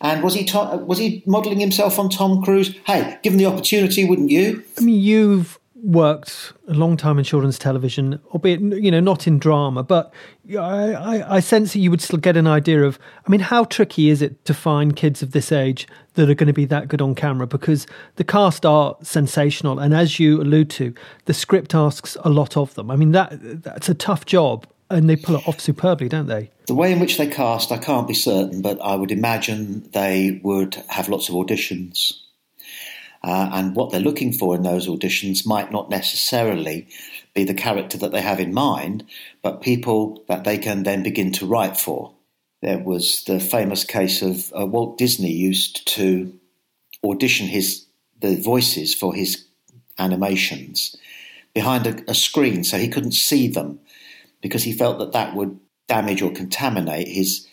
And 0.00 0.22
was 0.22 0.34
he 0.34 0.44
to- 0.44 0.82
was 0.86 0.98
he 0.98 1.22
modelling 1.26 1.60
himself 1.60 1.98
on 1.98 2.10
Tom 2.10 2.42
Cruise? 2.42 2.74
Hey, 2.84 3.18
given 3.22 3.38
the 3.38 3.46
opportunity, 3.46 4.04
wouldn't 4.04 4.30
you? 4.30 4.62
I 4.78 4.82
mean, 4.82 5.00
you've 5.00 5.58
worked 5.86 6.52
a 6.68 6.74
long 6.74 6.96
time 6.96 7.18
in 7.18 7.24
children's 7.24 7.58
television, 7.58 8.18
albeit 8.32 8.60
you 8.60 8.90
know 8.90 9.00
not 9.00 9.26
in 9.26 9.38
drama, 9.38 9.82
but 9.82 10.12
I, 10.50 10.54
I, 10.56 11.36
I, 11.36 11.40
sense 11.40 11.72
that 11.72 11.78
you 11.78 11.90
would 11.90 12.00
still 12.00 12.18
get 12.18 12.36
an 12.36 12.46
idea 12.46 12.82
of. 12.82 12.98
I 13.26 13.30
mean, 13.30 13.40
how 13.40 13.64
tricky 13.64 14.10
is 14.10 14.20
it 14.20 14.44
to 14.46 14.54
find 14.54 14.96
kids 14.96 15.22
of 15.22 15.32
this 15.32 15.52
age 15.52 15.86
that 16.14 16.28
are 16.28 16.34
going 16.34 16.48
to 16.48 16.52
be 16.52 16.64
that 16.66 16.88
good 16.88 17.00
on 17.00 17.14
camera? 17.14 17.46
Because 17.46 17.86
the 18.16 18.24
cast 18.24 18.66
are 18.66 18.96
sensational, 19.02 19.78
and 19.78 19.94
as 19.94 20.18
you 20.18 20.40
allude 20.40 20.70
to, 20.70 20.92
the 21.26 21.34
script 21.34 21.74
asks 21.74 22.16
a 22.24 22.30
lot 22.30 22.56
of 22.56 22.74
them. 22.74 22.90
I 22.90 22.96
mean, 22.96 23.12
that 23.12 23.62
that's 23.62 23.88
a 23.88 23.94
tough 23.94 24.26
job, 24.26 24.66
and 24.90 25.08
they 25.08 25.16
pull 25.16 25.36
it 25.36 25.48
off 25.48 25.60
superbly, 25.60 26.08
don't 26.08 26.26
they? 26.26 26.50
The 26.66 26.74
way 26.74 26.92
in 26.92 27.00
which 27.00 27.18
they 27.18 27.26
cast, 27.26 27.72
I 27.72 27.78
can't 27.78 28.08
be 28.08 28.14
certain, 28.14 28.62
but 28.62 28.80
I 28.80 28.94
would 28.94 29.12
imagine 29.12 29.88
they 29.92 30.40
would 30.42 30.76
have 30.88 31.08
lots 31.08 31.28
of 31.28 31.34
auditions. 31.34 32.14
Uh, 33.22 33.50
and 33.52 33.74
what 33.74 33.90
they're 33.90 34.00
looking 34.00 34.32
for 34.32 34.54
in 34.54 34.62
those 34.62 34.86
auditions 34.86 35.46
might 35.46 35.72
not 35.72 35.90
necessarily 35.90 36.86
be 37.34 37.44
the 37.44 37.54
character 37.54 37.98
that 37.98 38.12
they 38.12 38.20
have 38.20 38.40
in 38.40 38.54
mind, 38.54 39.04
but 39.42 39.60
people 39.60 40.22
that 40.28 40.44
they 40.44 40.58
can 40.58 40.84
then 40.84 41.02
begin 41.02 41.32
to 41.32 41.46
write 41.46 41.76
for. 41.76 42.12
There 42.62 42.78
was 42.78 43.24
the 43.24 43.40
famous 43.40 43.84
case 43.84 44.22
of 44.22 44.52
uh, 44.58 44.66
Walt 44.66 44.96
Disney 44.96 45.32
used 45.32 45.86
to 45.88 46.32
audition 47.04 47.46
his 47.46 47.84
the 48.20 48.36
voices 48.36 48.94
for 48.94 49.14
his 49.14 49.44
animations 49.98 50.96
behind 51.52 51.86
a, 51.86 52.10
a 52.10 52.14
screen 52.14 52.64
so 52.64 52.78
he 52.78 52.88
couldn't 52.88 53.12
see 53.12 53.46
them 53.46 53.78
because 54.40 54.62
he 54.62 54.72
felt 54.72 54.98
that 54.98 55.12
that 55.12 55.34
would 55.34 55.58
damage 55.88 56.22
or 56.22 56.32
contaminate 56.32 57.08
his 57.08 57.46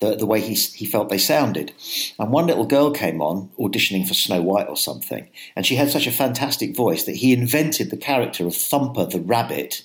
the, 0.00 0.14
the 0.14 0.26
way 0.26 0.40
he, 0.40 0.54
he 0.54 0.84
felt 0.84 1.08
they 1.08 1.18
sounded. 1.18 1.72
And 2.18 2.30
one 2.30 2.46
little 2.46 2.66
girl 2.66 2.90
came 2.90 3.22
on 3.22 3.50
auditioning 3.58 4.06
for 4.06 4.14
Snow 4.14 4.42
White 4.42 4.68
or 4.68 4.76
something, 4.76 5.28
and 5.54 5.64
she 5.64 5.76
had 5.76 5.90
such 5.90 6.06
a 6.06 6.12
fantastic 6.12 6.76
voice 6.76 7.04
that 7.04 7.16
he 7.16 7.32
invented 7.32 7.90
the 7.90 7.96
character 7.96 8.46
of 8.46 8.54
Thumper 8.54 9.06
the 9.06 9.20
rabbit. 9.20 9.84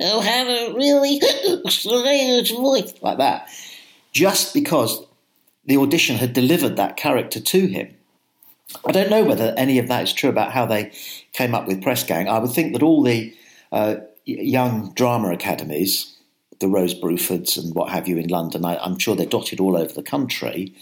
Oh, 0.00 0.20
have 0.20 0.48
a 0.48 0.74
really 0.74 1.20
strange 1.68 2.52
voice 2.52 2.94
like 3.00 3.18
that, 3.18 3.48
just 4.12 4.54
because 4.54 5.04
the 5.66 5.76
audition 5.76 6.16
had 6.16 6.32
delivered 6.32 6.76
that 6.76 6.96
character 6.96 7.40
to 7.40 7.66
him. 7.66 7.94
I 8.86 8.92
don't 8.92 9.10
know 9.10 9.24
whether 9.24 9.54
any 9.56 9.78
of 9.78 9.88
that 9.88 10.02
is 10.02 10.12
true 10.12 10.30
about 10.30 10.52
how 10.52 10.66
they 10.66 10.92
came 11.32 11.54
up 11.54 11.66
with 11.66 11.82
Press 11.82 12.04
Gang. 12.04 12.28
I 12.28 12.38
would 12.38 12.50
think 12.50 12.74
that 12.74 12.82
all 12.82 13.02
the 13.02 13.34
uh, 13.72 13.96
young 14.28 14.92
drama 14.94 15.32
academies 15.32 16.14
the 16.60 16.68
Rose 16.68 16.94
Brufords 16.94 17.56
and 17.56 17.74
what 17.74 17.90
have 17.90 18.08
you 18.08 18.18
in 18.18 18.28
London, 18.28 18.64
I, 18.64 18.84
am 18.84 18.98
sure 18.98 19.14
they're 19.14 19.26
dotted 19.26 19.60
all 19.60 19.76
over 19.76 19.92
the 19.92 20.02
country, 20.02 20.74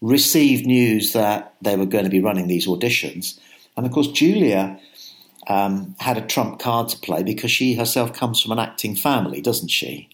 received 0.00 0.66
news 0.66 1.12
that 1.12 1.54
they 1.60 1.76
were 1.76 1.86
going 1.86 2.04
to 2.04 2.10
be 2.10 2.20
running 2.20 2.46
these 2.46 2.66
auditions. 2.66 3.38
And 3.76 3.86
of 3.86 3.92
course, 3.92 4.08
Julia 4.08 4.78
um, 5.48 5.96
had 5.98 6.16
a 6.16 6.26
trump 6.26 6.60
card 6.60 6.88
to 6.90 6.98
play 6.98 7.22
because 7.22 7.50
she 7.50 7.74
herself 7.74 8.12
comes 8.12 8.40
from 8.40 8.52
an 8.52 8.58
acting 8.58 8.94
family, 8.94 9.40
doesn't 9.40 9.68
she? 9.68 10.08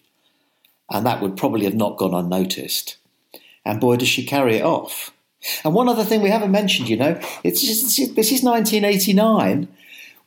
And 0.89 1.05
that 1.05 1.21
would 1.21 1.37
probably 1.37 1.65
have 1.65 1.75
not 1.75 1.97
gone 1.97 2.13
unnoticed. 2.13 2.97
And 3.65 3.79
boy, 3.79 3.97
does 3.97 4.07
she 4.07 4.25
carry 4.25 4.57
it 4.57 4.63
off. 4.63 5.11
And 5.63 5.73
one 5.73 5.89
other 5.89 6.03
thing 6.03 6.21
we 6.21 6.29
haven't 6.29 6.51
mentioned, 6.51 6.89
you 6.89 6.97
know, 6.97 7.19
it's 7.43 7.61
just, 7.61 8.15
this 8.15 8.31
is 8.31 8.41
1989 8.41 9.67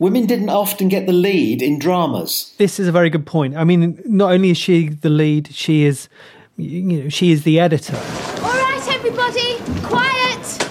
women 0.00 0.26
didn't 0.26 0.48
often 0.48 0.88
get 0.88 1.06
the 1.06 1.12
lead 1.12 1.62
in 1.62 1.78
dramas. 1.78 2.52
This 2.58 2.80
is 2.80 2.88
a 2.88 2.92
very 2.92 3.10
good 3.10 3.26
point. 3.26 3.56
I 3.56 3.62
mean, 3.62 4.02
not 4.04 4.32
only 4.32 4.50
is 4.50 4.56
she 4.56 4.88
the 4.88 5.10
lead, 5.10 5.54
she 5.54 5.84
is, 5.84 6.08
you 6.56 6.82
know, 6.82 7.08
she 7.08 7.30
is 7.30 7.44
the 7.44 7.60
editor. 7.60 7.96
All 7.96 8.50
right, 8.50 8.88
everybody, 8.88 9.58
quiet, 9.84 10.68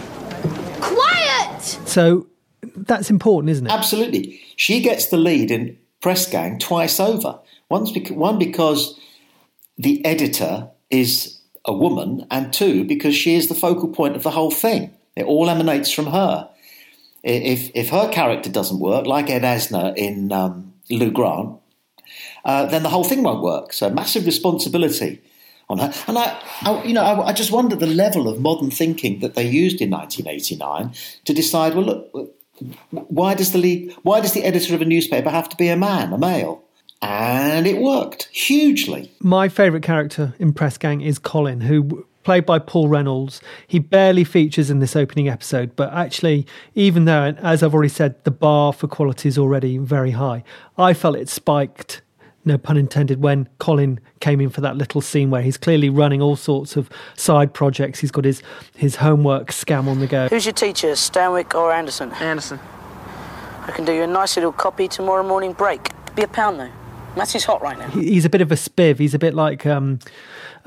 quiet. 0.81 1.61
So 1.87 2.27
that's 2.75 3.09
important, 3.09 3.51
isn't 3.51 3.67
it? 3.67 3.71
Absolutely. 3.71 4.41
She 4.57 4.81
gets 4.81 5.07
the 5.07 5.17
lead 5.17 5.51
in 5.51 5.77
Press 6.01 6.29
Gang 6.29 6.59
twice 6.59 6.99
over. 6.99 7.39
Once, 7.69 7.95
one 8.09 8.39
because 8.39 8.99
the 9.77 10.03
editor 10.03 10.69
is 10.89 11.39
a 11.65 11.73
woman, 11.73 12.25
and 12.31 12.51
two 12.51 12.83
because 12.83 13.15
she 13.15 13.35
is 13.35 13.47
the 13.47 13.53
focal 13.53 13.89
point 13.89 14.15
of 14.15 14.23
the 14.23 14.31
whole 14.31 14.49
thing. 14.49 14.91
It 15.15 15.25
all 15.25 15.49
emanates 15.49 15.91
from 15.91 16.07
her 16.07 16.49
if 17.23 17.71
if 17.75 17.89
her 17.89 18.09
character 18.09 18.49
doesn't 18.49 18.79
work, 18.79 19.05
like 19.05 19.29
Ed 19.29 19.43
Asner 19.43 19.95
in 19.95 20.31
um, 20.31 20.73
Lou 20.89 21.11
Grant, 21.11 21.57
uh, 22.45 22.65
then 22.65 22.83
the 22.83 22.89
whole 22.89 23.03
thing 23.03 23.23
won't 23.23 23.43
work. 23.43 23.73
So 23.73 23.89
massive 23.89 24.25
responsibility 24.25 25.21
on 25.69 25.79
her. 25.79 25.93
And 26.07 26.17
I, 26.17 26.41
I 26.61 26.83
you 26.83 26.93
know, 26.93 27.03
I, 27.03 27.27
I, 27.27 27.33
just 27.33 27.51
wonder 27.51 27.75
the 27.75 27.87
level 27.87 28.27
of 28.27 28.39
modern 28.39 28.71
thinking 28.71 29.19
that 29.19 29.35
they 29.35 29.47
used 29.47 29.81
in 29.81 29.91
1989 29.91 30.93
to 31.25 31.33
decide. 31.33 31.75
Well, 31.75 31.85
look, 31.85 32.35
why 32.91 33.35
does 33.35 33.51
the 33.51 33.57
lead, 33.57 33.93
why 34.03 34.19
does 34.19 34.33
the 34.33 34.43
editor 34.43 34.75
of 34.75 34.81
a 34.81 34.85
newspaper 34.85 35.29
have 35.29 35.49
to 35.49 35.55
be 35.55 35.69
a 35.69 35.77
man, 35.77 36.11
a 36.13 36.17
male? 36.17 36.63
And 37.01 37.65
it 37.65 37.81
worked 37.81 38.25
hugely. 38.33 39.09
My 39.21 39.47
favourite 39.47 39.83
character 39.83 40.33
in 40.37 40.51
Press 40.51 40.77
Gang 40.77 40.99
is 40.99 41.17
Colin, 41.17 41.61
who 41.61 42.05
played 42.23 42.45
by 42.45 42.59
Paul 42.59 42.87
Reynolds. 42.87 43.41
He 43.67 43.79
barely 43.79 44.23
features 44.23 44.69
in 44.69 44.79
this 44.79 44.95
opening 44.95 45.29
episode, 45.29 45.75
but 45.75 45.91
actually, 45.93 46.45
even 46.75 47.05
though, 47.05 47.35
as 47.39 47.63
I've 47.63 47.73
already 47.73 47.89
said, 47.89 48.23
the 48.23 48.31
bar 48.31 48.73
for 48.73 48.87
quality 48.87 49.29
is 49.29 49.37
already 49.37 49.77
very 49.77 50.11
high, 50.11 50.43
I 50.77 50.93
felt 50.93 51.15
it 51.15 51.29
spiked. 51.29 52.01
No 52.45 52.57
pun 52.57 52.77
intended. 52.77 53.21
When 53.21 53.49
Colin 53.59 53.99
came 54.21 54.39
in 54.39 54.49
for 54.49 54.61
that 54.61 54.77
little 54.77 55.01
scene 55.01 55.29
where 55.29 55.41
he's 55.41 55.57
clearly 55.57 55.89
running 55.89 56.21
all 56.21 56.37
sorts 56.37 56.77
of 56.77 56.89
side 57.15 57.53
projects, 57.53 57.99
he's 57.99 58.11
got 58.11 58.23
his 58.23 58.41
his 58.75 58.95
homework 58.95 59.49
scam 59.51 59.87
on 59.87 59.99
the 59.99 60.07
go. 60.07 60.27
Who's 60.29 60.45
your 60.45 60.53
teacher, 60.53 60.89
Stanwick 60.93 61.53
or 61.53 61.71
Anderson? 61.71 62.11
Anderson. 62.13 62.59
I 63.63 63.71
can 63.71 63.85
do 63.85 63.93
you 63.93 64.03
a 64.03 64.07
nice 64.07 64.35
little 64.35 64.53
copy 64.53 64.87
tomorrow 64.87 65.21
morning 65.21 65.53
break. 65.53 65.89
Be 66.15 66.23
a 66.23 66.27
pound 66.27 66.59
though. 66.59 66.71
Matthew's 67.15 67.43
hot 67.43 67.61
right 67.61 67.77
now. 67.77 67.87
He's 67.89 68.25
a 68.25 68.29
bit 68.29 68.41
of 68.41 68.51
a 68.51 68.55
spiv. 68.55 68.99
He's 68.99 69.13
a 69.13 69.19
bit 69.19 69.33
like 69.33 69.65
um, 69.65 69.99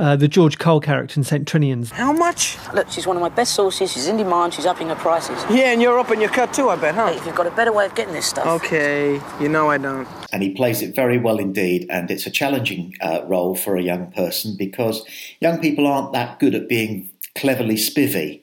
uh, 0.03 0.17
the 0.17 0.27
George 0.27 0.59
Cole 0.59 0.81
character 0.81 1.19
in 1.19 1.23
St. 1.23 1.47
Trinian's. 1.47 1.93
How 1.93 2.13
much? 2.13 2.59
Look, 2.75 2.91
she's 2.91 3.07
one 3.07 3.17
of 3.17 3.21
my 3.21 3.29
best 3.29 3.55
sources. 3.55 3.93
She's 3.93 4.09
in 4.09 4.17
demand. 4.17 4.53
She's 4.53 4.67
upping 4.67 4.89
her 4.89 4.97
prices. 4.97 5.39
Yeah, 5.49 5.71
and 5.71 5.81
you're 5.81 5.97
upping 5.97 6.21
your 6.21 6.31
cut 6.31 6.53
too, 6.53 6.69
I 6.69 6.77
bet, 6.77 6.97
huh? 6.97 7.07
Hey, 7.07 7.19
if 7.19 7.25
you've 7.25 7.37
got 7.37 7.47
a 7.47 7.53
better 7.53 7.73
way 7.73 7.87
of 7.87 7.95
getting 7.95 8.13
this 8.13 8.27
stuff. 8.27 8.47
Okay, 8.47 9.21
you 9.41 9.49
know 9.49 9.71
I 9.71 9.79
don't. 9.79 10.09
And 10.33 10.43
he 10.43 10.51
plays 10.51 10.83
it 10.83 10.97
very 10.97 11.19
well 11.19 11.39
indeed, 11.39 11.87
and 11.89 12.11
it's 12.11 12.27
a 12.27 12.31
challenging 12.31 12.95
uh, 13.01 13.21
role 13.27 13.55
for 13.55 13.77
a 13.77 13.83
young 13.83 14.11
person 14.11 14.57
because 14.57 15.05
young 15.41 15.61
people 15.61 15.87
aren't 15.87 16.13
that 16.15 16.41
good 16.41 16.57
at 16.57 16.69
being 16.69 17.09
cleverly 17.37 17.77
spivvy. 17.77 18.41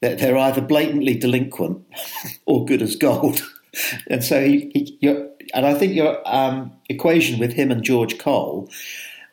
They're 0.00 0.36
either 0.36 0.60
blatantly 0.60 1.14
delinquent 1.14 1.84
or 2.46 2.64
good 2.64 2.82
as 2.82 2.96
gold. 2.96 3.40
and 4.08 4.24
so 4.24 4.44
he, 4.44 4.98
he, 5.00 5.08
and 5.54 5.64
I 5.64 5.74
think 5.74 5.94
your 5.94 6.20
um, 6.26 6.72
equation 6.88 7.38
with 7.38 7.52
him 7.52 7.70
and 7.70 7.84
George 7.84 8.18
Cole 8.18 8.68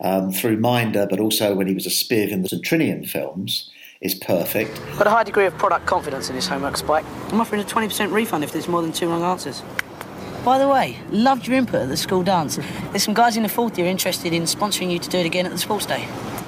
um, 0.01 0.31
through 0.31 0.57
Minder, 0.57 1.07
but 1.09 1.19
also 1.19 1.55
when 1.55 1.67
he 1.67 1.73
was 1.73 1.85
a 1.85 1.89
spiv 1.89 2.29
in 2.29 2.41
the 2.41 2.49
St. 2.49 2.63
Trinian 2.63 3.07
films, 3.07 3.69
is 4.01 4.13
perfect. 4.13 4.79
Got 4.97 5.07
a 5.07 5.09
high 5.09 5.23
degree 5.23 5.45
of 5.45 5.57
product 5.57 5.85
confidence 5.85 6.29
in 6.29 6.35
his 6.35 6.47
homework, 6.47 6.77
Spike. 6.77 7.05
I'm 7.29 7.41
offering 7.41 7.61
a 7.61 7.65
20% 7.65 8.11
refund 8.11 8.43
if 8.43 8.51
there's 8.51 8.67
more 8.67 8.81
than 8.81 8.91
two 8.91 9.09
wrong 9.09 9.23
answers. 9.23 9.63
By 10.43 10.59
the 10.59 10.67
way, 10.67 10.99
loved 11.09 11.47
your 11.47 11.57
input 11.57 11.81
at 11.81 11.89
the 11.89 11.97
school 11.97 12.21
dance. 12.21 12.57
There's 12.91 13.03
some 13.03 13.15
guys 13.15 13.35
in 13.35 13.43
the 13.43 13.49
fourth 13.49 13.77
year 13.79 13.87
interested 13.87 14.31
in 14.31 14.43
sponsoring 14.43 14.91
you 14.91 14.99
to 14.99 15.09
do 15.09 15.17
it 15.17 15.25
again 15.25 15.45
at 15.45 15.51
the 15.51 15.57
sports 15.57 15.87
day. 15.87 16.07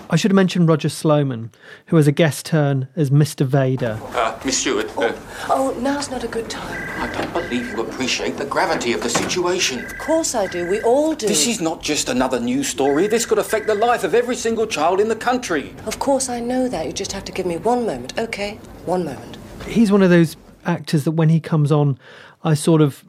I 0.10 0.16
should 0.16 0.32
have 0.32 0.36
mentioned 0.36 0.70
Roger 0.70 0.88
Sloman, 0.88 1.52
who 1.88 1.98
has 1.98 2.08
a 2.08 2.12
guest 2.14 2.46
turn 2.46 2.88
as 2.96 3.10
Mr. 3.10 3.46
Vader. 3.46 4.00
Uh, 4.14 4.40
Miss 4.46 4.58
Stewart. 4.58 4.88
Uh... 4.98 5.14
Oh, 5.50 5.76
oh, 5.76 5.80
now's 5.80 6.10
not 6.10 6.24
a 6.24 6.28
good 6.30 6.50
time. 6.50 6.90
I 7.02 7.14
don't 7.14 7.34
believe 7.34 7.68
you 7.72 7.82
appreciate 7.82 8.38
the 8.38 8.46
gravity 8.46 8.94
of 8.94 9.02
the 9.02 9.10
situation. 9.10 9.84
Of 9.84 9.98
course 9.98 10.34
I 10.34 10.48
do. 10.48 10.66
We 10.68 10.82
all 10.82 11.14
do. 11.14 11.28
This 11.28 11.46
is 11.48 11.60
not 11.60 11.82
just 11.82 12.08
another 12.08 12.40
news 12.40 12.70
story. 12.70 13.08
This 13.08 13.26
could 13.26 13.38
affect 13.38 13.68
the 13.68 13.76
life 13.76 14.06
of 14.06 14.16
every 14.16 14.38
single 14.38 14.66
child 14.66 15.02
in 15.02 15.10
the 15.10 15.16
country. 15.16 15.74
Of 15.86 16.00
course 16.00 16.30
I 16.30 16.40
know 16.40 16.70
that. 16.70 16.86
You 16.86 16.94
just 16.94 17.12
have 17.12 17.26
to 17.26 17.34
give 17.34 17.46
me 17.46 17.58
one 17.58 17.86
moment, 17.86 18.18
okay? 18.18 18.60
One 18.86 19.04
moment. 19.04 19.38
He's 19.66 19.92
one 19.92 20.02
of 20.02 20.10
those 20.10 20.38
actors 20.66 21.04
that 21.04 21.12
when 21.12 21.30
he 21.30 21.42
comes 21.42 21.72
on, 21.72 22.00
I 22.44 22.54
sort 22.54 22.82
of 22.82 23.04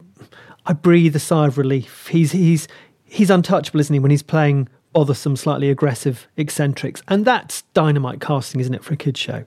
I 0.67 0.73
breathe 0.73 1.15
a 1.15 1.21
sigh 1.21 1.47
of 1.47 1.59
relief. 1.59 2.09
He's 2.09 2.33
he's 2.33 2.67
he's 3.05 3.31
untouchable, 3.31 3.79
isn't 3.79 3.95
he? 3.95 4.01
When 4.01 4.11
he's 4.11 4.23
playing 4.23 4.69
bothersome, 4.93 5.37
slightly 5.37 5.71
aggressive 5.71 6.27
eccentrics, 6.37 7.03
and 7.09 7.25
that's 7.25 7.63
dynamite 7.75 8.21
casting, 8.21 8.61
isn't 8.61 8.75
it, 8.75 8.85
for 8.85 8.95
a 8.95 8.97
kids 8.97 9.21
show? 9.21 9.45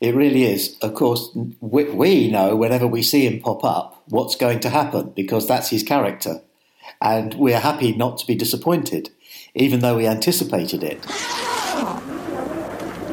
It 0.00 0.14
really 0.14 0.44
is. 0.44 0.76
Of 0.82 0.94
course, 0.94 1.30
we, 1.60 1.84
we 1.84 2.30
know 2.30 2.56
whenever 2.56 2.86
we 2.86 3.02
see 3.02 3.26
him 3.26 3.40
pop 3.40 3.64
up 3.64 4.02
what's 4.08 4.36
going 4.36 4.60
to 4.60 4.68
happen 4.68 5.12
because 5.14 5.46
that's 5.46 5.68
his 5.68 5.82
character. 5.82 6.42
And 7.00 7.34
we're 7.34 7.60
happy 7.60 7.92
not 7.92 8.18
to 8.18 8.26
be 8.26 8.34
disappointed, 8.34 9.10
even 9.54 9.80
though 9.80 9.96
we 9.96 10.06
anticipated 10.06 10.82
it. 10.82 11.02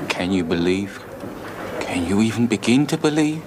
Can 0.09 0.31
you 0.31 0.43
believe? 0.43 1.03
Can 1.79 2.07
you 2.07 2.21
even 2.21 2.47
begin 2.47 2.85
to 2.87 2.97
believe 2.97 3.43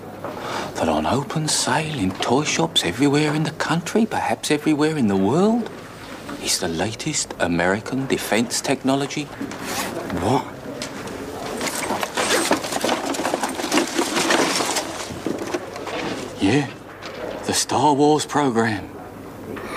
that 0.74 0.88
on 0.88 1.06
open 1.06 1.46
sale 1.48 1.98
in 1.98 2.10
toy 2.12 2.44
shops 2.44 2.84
everywhere 2.84 3.34
in 3.34 3.44
the 3.44 3.50
country, 3.52 4.06
perhaps 4.06 4.50
everywhere 4.50 4.96
in 4.96 5.06
the 5.06 5.16
world, 5.16 5.70
is 6.42 6.58
the 6.58 6.68
latest 6.68 7.34
American 7.38 8.06
defense 8.06 8.60
technology? 8.60 9.24
What? 10.24 10.44
Yeah, 16.42 16.68
the 17.46 17.54
Star 17.54 17.94
Wars 17.94 18.26
program. 18.26 18.90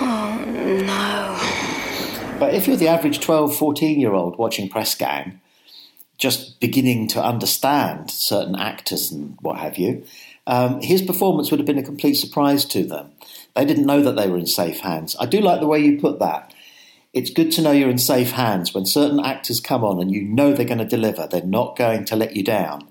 Oh, 0.01 0.43
no. 0.87 2.39
But 2.39 2.55
if 2.55 2.67
you're 2.67 2.75
the 2.75 2.87
average 2.87 3.19
12, 3.19 3.55
14 3.55 3.99
year 3.99 4.13
old 4.13 4.37
watching 4.39 4.67
Press 4.67 4.95
Gang, 4.95 5.39
just 6.17 6.59
beginning 6.59 7.07
to 7.09 7.23
understand 7.23 8.09
certain 8.09 8.55
actors 8.55 9.11
and 9.11 9.37
what 9.41 9.59
have 9.59 9.77
you, 9.77 10.03
um, 10.47 10.81
his 10.81 11.01
performance 11.01 11.51
would 11.51 11.59
have 11.59 11.67
been 11.67 11.77
a 11.77 11.83
complete 11.83 12.15
surprise 12.15 12.65
to 12.65 12.83
them. 12.83 13.11
They 13.55 13.65
didn't 13.65 13.85
know 13.85 14.01
that 14.01 14.15
they 14.15 14.27
were 14.27 14.37
in 14.37 14.47
safe 14.47 14.79
hands. 14.79 15.15
I 15.19 15.25
do 15.25 15.39
like 15.39 15.59
the 15.59 15.67
way 15.67 15.79
you 15.79 15.99
put 15.99 16.19
that. 16.19 16.53
It's 17.15 17.29
good 17.29 17.49
to 17.53 17.61
know 17.61 17.71
you're 17.71 17.89
in 17.89 17.97
safe 17.97 18.31
hands 18.31 18.73
when 18.73 18.85
certain 18.85 19.21
actors 19.21 19.61
come 19.61 19.85
on 19.85 20.01
and 20.01 20.11
you 20.11 20.21
know 20.21 20.51
they're 20.51 20.65
going 20.65 20.79
to 20.79 20.85
deliver. 20.85 21.27
They're 21.27 21.45
not 21.45 21.77
going 21.77 22.03
to 22.03 22.15
let 22.17 22.35
you 22.35 22.43
down. 22.43 22.89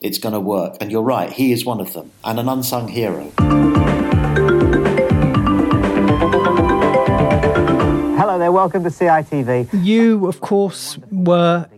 It's 0.00 0.18
going 0.18 0.34
to 0.34 0.38
work. 0.38 0.76
And 0.80 0.92
you're 0.92 1.02
right, 1.02 1.32
he 1.32 1.50
is 1.50 1.64
one 1.64 1.80
of 1.80 1.92
them 1.92 2.12
and 2.22 2.38
an 2.38 2.48
unsung 2.48 2.86
hero. 2.86 3.32
Hello 8.16 8.38
there, 8.38 8.52
welcome 8.52 8.84
to 8.84 8.90
CITV. 8.90 9.70
You, 9.82 10.28
of 10.28 10.40
course, 10.40 10.96
were 11.10 11.68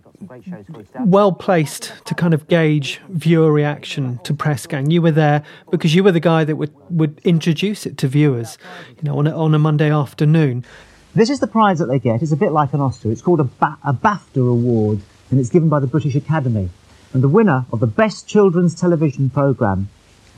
well 1.01 1.33
placed 1.33 1.95
to 2.05 2.15
kind 2.15 2.35
of 2.35 2.47
gauge 2.49 3.01
viewer 3.09 3.51
reaction 3.51 4.19
to 4.25 4.35
Press 4.35 4.67
Gang. 4.67 4.91
You 4.91 5.01
were 5.01 5.13
there 5.13 5.43
because 5.71 5.95
you 5.95 6.05
were 6.05 6.13
the 6.13 6.21
guy 6.21 6.45
that 6.45 6.57
would, 6.57 6.75
would 6.91 7.19
introduce 7.25 7.87
it 7.87 7.97
to 7.97 8.07
viewers, 8.07 8.59
you 8.99 9.05
know, 9.05 9.19
on 9.19 9.27
a, 9.27 9.35
on 9.35 9.55
a 9.55 9.59
Monday 9.59 9.91
afternoon. 9.91 10.63
This 11.13 11.29
is 11.29 11.41
the 11.41 11.49
prize 11.49 11.81
that 11.81 11.87
they 11.87 11.99
get. 11.99 12.23
It's 12.23 12.31
a 12.31 12.37
bit 12.37 12.53
like 12.53 12.73
an 12.73 12.81
Oscar. 12.81 13.11
It's 13.11 13.23
called 13.23 13.41
a, 13.41 13.45
ba- 13.45 13.79
a 13.85 13.93
BAFTA 13.93 14.49
award, 14.49 15.01
and 15.31 15.41
it's 15.41 15.51
given 15.51 15.69
by 15.69 15.81
the 15.81 15.89
British 15.89 16.15
Academy. 16.15 16.71
And 17.13 17.23
the 17.23 17.29
winner 17.29 17.67
of 17.73 17.81
the 17.81 17.89
best 17.89 18.29
children's 18.29 18.77
television 18.77 19.29
programme 19.29 19.89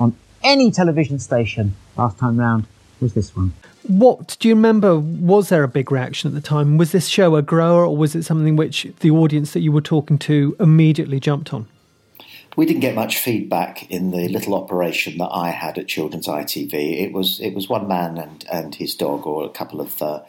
on 0.00 0.16
any 0.42 0.70
television 0.70 1.18
station 1.18 1.74
last 1.98 2.18
time 2.18 2.38
round 2.38 2.66
was 3.00 3.12
this 3.12 3.36
one. 3.36 3.52
What 3.86 4.36
do 4.40 4.48
you 4.48 4.54
remember? 4.54 4.98
Was 4.98 5.50
there 5.50 5.62
a 5.62 5.68
big 5.68 5.92
reaction 5.92 6.28
at 6.28 6.34
the 6.34 6.40
time? 6.40 6.78
Was 6.78 6.92
this 6.92 7.08
show 7.08 7.36
a 7.36 7.42
grower, 7.42 7.84
or 7.84 7.96
was 7.96 8.14
it 8.14 8.22
something 8.22 8.56
which 8.56 8.86
the 9.00 9.10
audience 9.10 9.52
that 9.52 9.60
you 9.60 9.72
were 9.72 9.82
talking 9.82 10.18
to 10.20 10.56
immediately 10.58 11.20
jumped 11.20 11.52
on? 11.52 11.66
We 12.56 12.64
didn't 12.64 12.80
get 12.80 12.94
much 12.94 13.18
feedback 13.18 13.90
in 13.90 14.10
the 14.10 14.28
little 14.28 14.54
operation 14.54 15.18
that 15.18 15.30
I 15.32 15.50
had 15.50 15.78
at 15.78 15.88
Children's 15.88 16.28
ITV. 16.28 17.02
It 17.02 17.12
was 17.12 17.40
it 17.40 17.54
was 17.54 17.68
one 17.68 17.88
man 17.88 18.16
and, 18.16 18.44
and 18.50 18.74
his 18.74 18.94
dog, 18.94 19.26
or 19.26 19.44
a 19.44 19.50
couple 19.50 19.80
of 19.80 20.00
uh, 20.00 20.20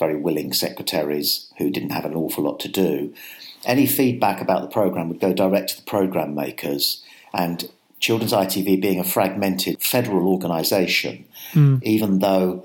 very 0.00 0.16
willing 0.16 0.52
secretaries 0.52 1.46
who 1.58 1.70
didn't 1.70 1.90
have 1.90 2.04
an 2.04 2.16
awful 2.16 2.42
lot 2.42 2.58
to 2.60 2.68
do. 2.68 3.14
Any 3.64 3.86
feedback 3.86 4.40
about 4.40 4.62
the 4.62 4.68
programme 4.68 5.08
would 5.08 5.20
go 5.20 5.32
direct 5.32 5.68
to 5.70 5.76
the 5.76 5.82
programme 5.90 6.34
makers, 6.34 7.04
and 7.32 7.70
Children's 8.00 8.32
ITV 8.32 8.80
being 8.80 8.98
a 8.98 9.04
fragmented 9.04 9.80
federal 9.80 10.26
organisation, 10.26 11.26
Mm. 11.52 11.82
even 11.82 12.18
though 12.20 12.64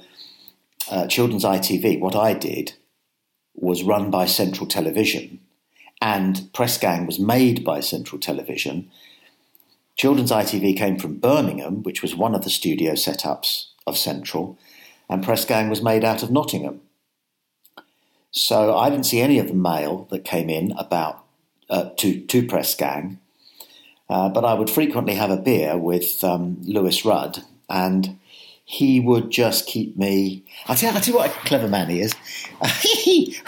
uh, 0.89 1.07
Children's 1.07 1.43
ITV, 1.43 1.99
what 1.99 2.15
I 2.15 2.33
did 2.33 2.73
was 3.55 3.83
run 3.83 4.11
by 4.11 4.25
Central 4.25 4.67
Television, 4.67 5.39
and 6.01 6.51
Press 6.53 6.77
Gang 6.77 7.05
was 7.07 7.19
made 7.19 7.63
by 7.63 7.79
Central 7.79 8.19
Television. 8.19 8.89
Children's 9.97 10.31
ITV 10.31 10.77
came 10.77 10.97
from 10.99 11.17
Birmingham, 11.17 11.81
which 11.83 12.01
was 12.01 12.15
one 12.15 12.35
of 12.35 12.43
the 12.43 12.49
studio 12.49 12.93
setups 12.93 13.67
of 13.87 13.97
Central, 13.97 14.57
and 15.09 15.23
Press 15.23 15.45
Gang 15.45 15.69
was 15.69 15.81
made 15.81 16.03
out 16.03 16.21
of 16.21 16.29
Nottingham. 16.31 16.81
So 18.35 18.75
I 18.75 18.89
didn't 18.89 19.05
see 19.05 19.21
any 19.21 19.39
of 19.39 19.47
the 19.47 19.53
mail 19.53 20.07
that 20.11 20.25
came 20.25 20.49
in 20.49 20.73
about 20.77 21.23
uh, 21.69 21.91
to 21.97 22.19
to 22.19 22.45
Press 22.45 22.75
Gang, 22.75 23.19
uh, 24.09 24.27
but 24.27 24.43
I 24.43 24.53
would 24.53 24.69
frequently 24.69 25.15
have 25.15 25.31
a 25.31 25.37
beer 25.37 25.77
with 25.77 26.21
um, 26.21 26.57
Lewis 26.63 27.05
Rudd, 27.05 27.43
and 27.69 28.19
he 28.65 28.99
would 28.99 29.31
just 29.31 29.67
keep 29.67 29.95
me. 29.95 30.43
I 30.67 30.75
tell, 30.75 30.95
I 30.95 30.99
tell 30.99 31.13
you 31.13 31.19
what 31.19 31.29
a 31.29 31.39
clever 31.47 31.69
man 31.69 31.89
he 31.89 32.01
is. 32.01 32.13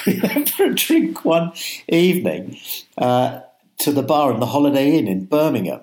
went 0.23 0.49
for 0.51 0.67
a 0.67 0.73
drink 0.73 1.25
one 1.25 1.51
evening 1.89 2.57
uh, 2.97 3.41
to 3.79 3.91
the 3.91 4.03
bar 4.03 4.31
in 4.31 4.39
the 4.39 4.45
Holiday 4.45 4.97
Inn 4.97 5.09
in 5.09 5.25
Birmingham, 5.25 5.81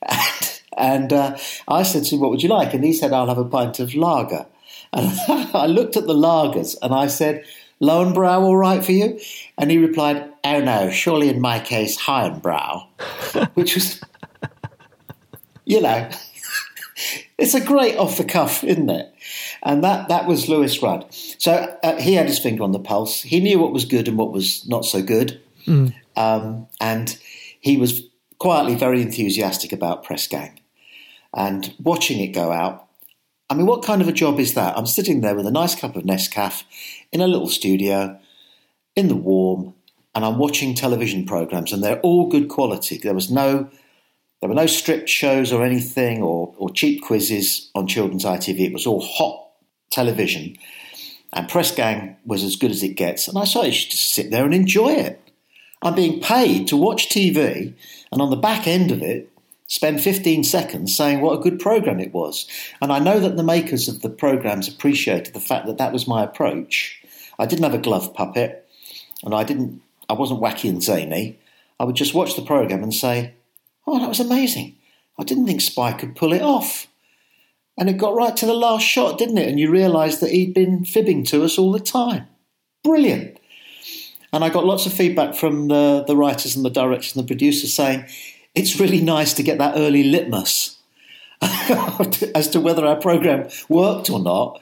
and, 0.00 0.60
and 0.78 1.12
uh, 1.12 1.38
I 1.66 1.82
said 1.82 2.04
to 2.04 2.14
him, 2.14 2.20
"What 2.20 2.30
would 2.30 2.42
you 2.44 2.50
like?" 2.50 2.72
And 2.72 2.84
he 2.84 2.92
said, 2.92 3.12
"I'll 3.12 3.26
have 3.26 3.36
a 3.36 3.44
pint 3.44 3.80
of 3.80 3.96
lager." 3.96 4.46
And 4.92 5.10
I 5.54 5.66
looked 5.66 5.96
at 5.96 6.06
the 6.06 6.14
lagers 6.14 6.76
and 6.80 6.94
I 6.94 7.08
said, 7.08 7.44
Lowenbrow 7.80 8.42
all 8.42 8.56
right 8.56 8.84
for 8.84 8.92
you? 8.92 9.20
And 9.58 9.70
he 9.70 9.78
replied, 9.78 10.30
Oh 10.44 10.60
no, 10.60 10.90
surely 10.90 11.28
in 11.28 11.40
my 11.40 11.58
case, 11.58 12.00
Highenbrow, 12.00 12.86
which 13.54 13.74
was, 13.74 14.00
you 15.64 15.80
know, 15.80 16.08
it's 17.38 17.54
a 17.54 17.64
great 17.64 17.96
off 17.96 18.18
the 18.18 18.24
cuff, 18.24 18.62
isn't 18.64 18.90
it? 18.90 19.14
And 19.62 19.82
that, 19.82 20.08
that 20.08 20.26
was 20.26 20.48
Lewis 20.48 20.82
Rudd. 20.82 21.06
So 21.10 21.76
uh, 21.82 21.96
he 22.00 22.14
had 22.14 22.26
his 22.26 22.38
finger 22.38 22.62
on 22.62 22.72
the 22.72 22.78
pulse. 22.78 23.22
He 23.22 23.40
knew 23.40 23.58
what 23.58 23.72
was 23.72 23.86
good 23.86 24.08
and 24.08 24.18
what 24.18 24.32
was 24.32 24.66
not 24.68 24.84
so 24.84 25.02
good. 25.02 25.40
Mm. 25.66 25.94
Um, 26.16 26.68
and 26.80 27.18
he 27.60 27.78
was 27.78 28.02
quietly 28.38 28.74
very 28.74 29.00
enthusiastic 29.00 29.72
about 29.72 30.04
Press 30.04 30.26
Gang. 30.26 30.60
And 31.32 31.74
watching 31.82 32.20
it 32.20 32.28
go 32.28 32.52
out, 32.52 32.86
I 33.50 33.54
mean, 33.54 33.66
what 33.66 33.84
kind 33.84 34.00
of 34.00 34.08
a 34.08 34.12
job 34.12 34.40
is 34.40 34.54
that? 34.54 34.76
I'm 34.76 34.86
sitting 34.86 35.20
there 35.20 35.34
with 35.34 35.46
a 35.46 35.50
nice 35.50 35.74
cup 35.74 35.96
of 35.96 36.04
Nescafé 36.04 36.64
in 37.12 37.20
a 37.20 37.26
little 37.26 37.48
studio 37.48 38.18
in 38.96 39.08
the 39.08 39.16
warm, 39.16 39.74
and 40.14 40.24
I'm 40.24 40.38
watching 40.38 40.74
television 40.74 41.26
programs, 41.26 41.72
and 41.72 41.82
they're 41.82 42.00
all 42.00 42.28
good 42.28 42.48
quality. 42.48 42.96
There 42.96 43.14
was 43.14 43.30
no, 43.30 43.68
there 44.40 44.48
were 44.48 44.54
no 44.54 44.66
stripped 44.66 45.08
shows 45.08 45.52
or 45.52 45.64
anything, 45.64 46.22
or, 46.22 46.54
or 46.56 46.70
cheap 46.70 47.02
quizzes 47.02 47.70
on 47.74 47.86
children's 47.86 48.24
ITV. 48.24 48.60
It 48.60 48.72
was 48.72 48.86
all 48.86 49.00
hot 49.00 49.50
television, 49.90 50.56
and 51.32 51.48
Press 51.48 51.74
Gang 51.74 52.16
was 52.24 52.44
as 52.44 52.56
good 52.56 52.70
as 52.70 52.82
it 52.82 52.94
gets. 52.94 53.28
And 53.28 53.36
I 53.36 53.44
should 53.44 53.90
just 53.90 54.14
sit 54.14 54.30
there 54.30 54.44
and 54.44 54.54
enjoy 54.54 54.92
it. 54.92 55.20
I'm 55.82 55.94
being 55.94 56.20
paid 56.20 56.68
to 56.68 56.78
watch 56.78 57.10
TV, 57.10 57.74
and 58.10 58.22
on 58.22 58.30
the 58.30 58.36
back 58.36 58.66
end 58.66 58.90
of 58.90 59.02
it, 59.02 59.30
spend 59.66 60.00
15 60.00 60.44
seconds 60.44 60.96
saying 60.96 61.20
what 61.20 61.38
a 61.38 61.42
good 61.42 61.58
program 61.58 62.00
it 62.00 62.12
was. 62.12 62.46
And 62.80 62.92
I 62.92 62.98
know 62.98 63.18
that 63.20 63.36
the 63.36 63.42
makers 63.42 63.88
of 63.88 64.02
the 64.02 64.10
programs 64.10 64.68
appreciated 64.68 65.34
the 65.34 65.40
fact 65.40 65.66
that 65.66 65.78
that 65.78 65.92
was 65.92 66.06
my 66.06 66.22
approach. 66.22 67.02
I 67.38 67.46
didn't 67.46 67.64
have 67.64 67.74
a 67.74 67.78
glove 67.78 68.14
puppet, 68.14 68.68
and 69.24 69.34
I 69.34 69.44
didn't. 69.44 69.82
I 70.08 70.12
wasn't 70.12 70.40
wacky 70.40 70.68
and 70.68 70.82
zany. 70.82 71.38
I 71.80 71.84
would 71.84 71.96
just 71.96 72.14
watch 72.14 72.36
the 72.36 72.42
program 72.42 72.82
and 72.82 72.94
say, 72.94 73.34
"Oh, 73.86 73.98
that 73.98 74.08
was 74.08 74.20
amazing! 74.20 74.76
I 75.18 75.24
didn't 75.24 75.46
think 75.46 75.60
Spike 75.60 75.98
could 75.98 76.14
pull 76.14 76.32
it 76.32 76.42
off." 76.42 76.86
And 77.76 77.90
it 77.90 77.98
got 77.98 78.14
right 78.14 78.36
to 78.36 78.46
the 78.46 78.54
last 78.54 78.82
shot, 78.82 79.18
didn't 79.18 79.38
it? 79.38 79.48
And 79.48 79.58
you 79.58 79.68
realised 79.68 80.20
that 80.20 80.30
he'd 80.30 80.54
been 80.54 80.84
fibbing 80.84 81.24
to 81.24 81.42
us 81.42 81.58
all 81.58 81.72
the 81.72 81.80
time. 81.80 82.28
Brilliant. 82.84 83.38
And 84.32 84.44
I 84.44 84.48
got 84.48 84.64
lots 84.64 84.86
of 84.86 84.92
feedback 84.92 85.34
from 85.34 85.68
the, 85.68 86.04
the 86.06 86.16
writers 86.16 86.54
and 86.54 86.64
the 86.64 86.70
directors 86.70 87.16
and 87.16 87.24
the 87.24 87.26
producers 87.26 87.74
saying, 87.74 88.04
it's 88.54 88.78
really 88.78 89.00
nice 89.00 89.32
to 89.34 89.42
get 89.42 89.58
that 89.58 89.76
early 89.76 90.04
litmus 90.04 90.78
as 92.34 92.48
to 92.48 92.60
whether 92.60 92.86
our 92.86 92.96
program 92.96 93.48
worked 93.68 94.10
or 94.10 94.20
not. 94.20 94.60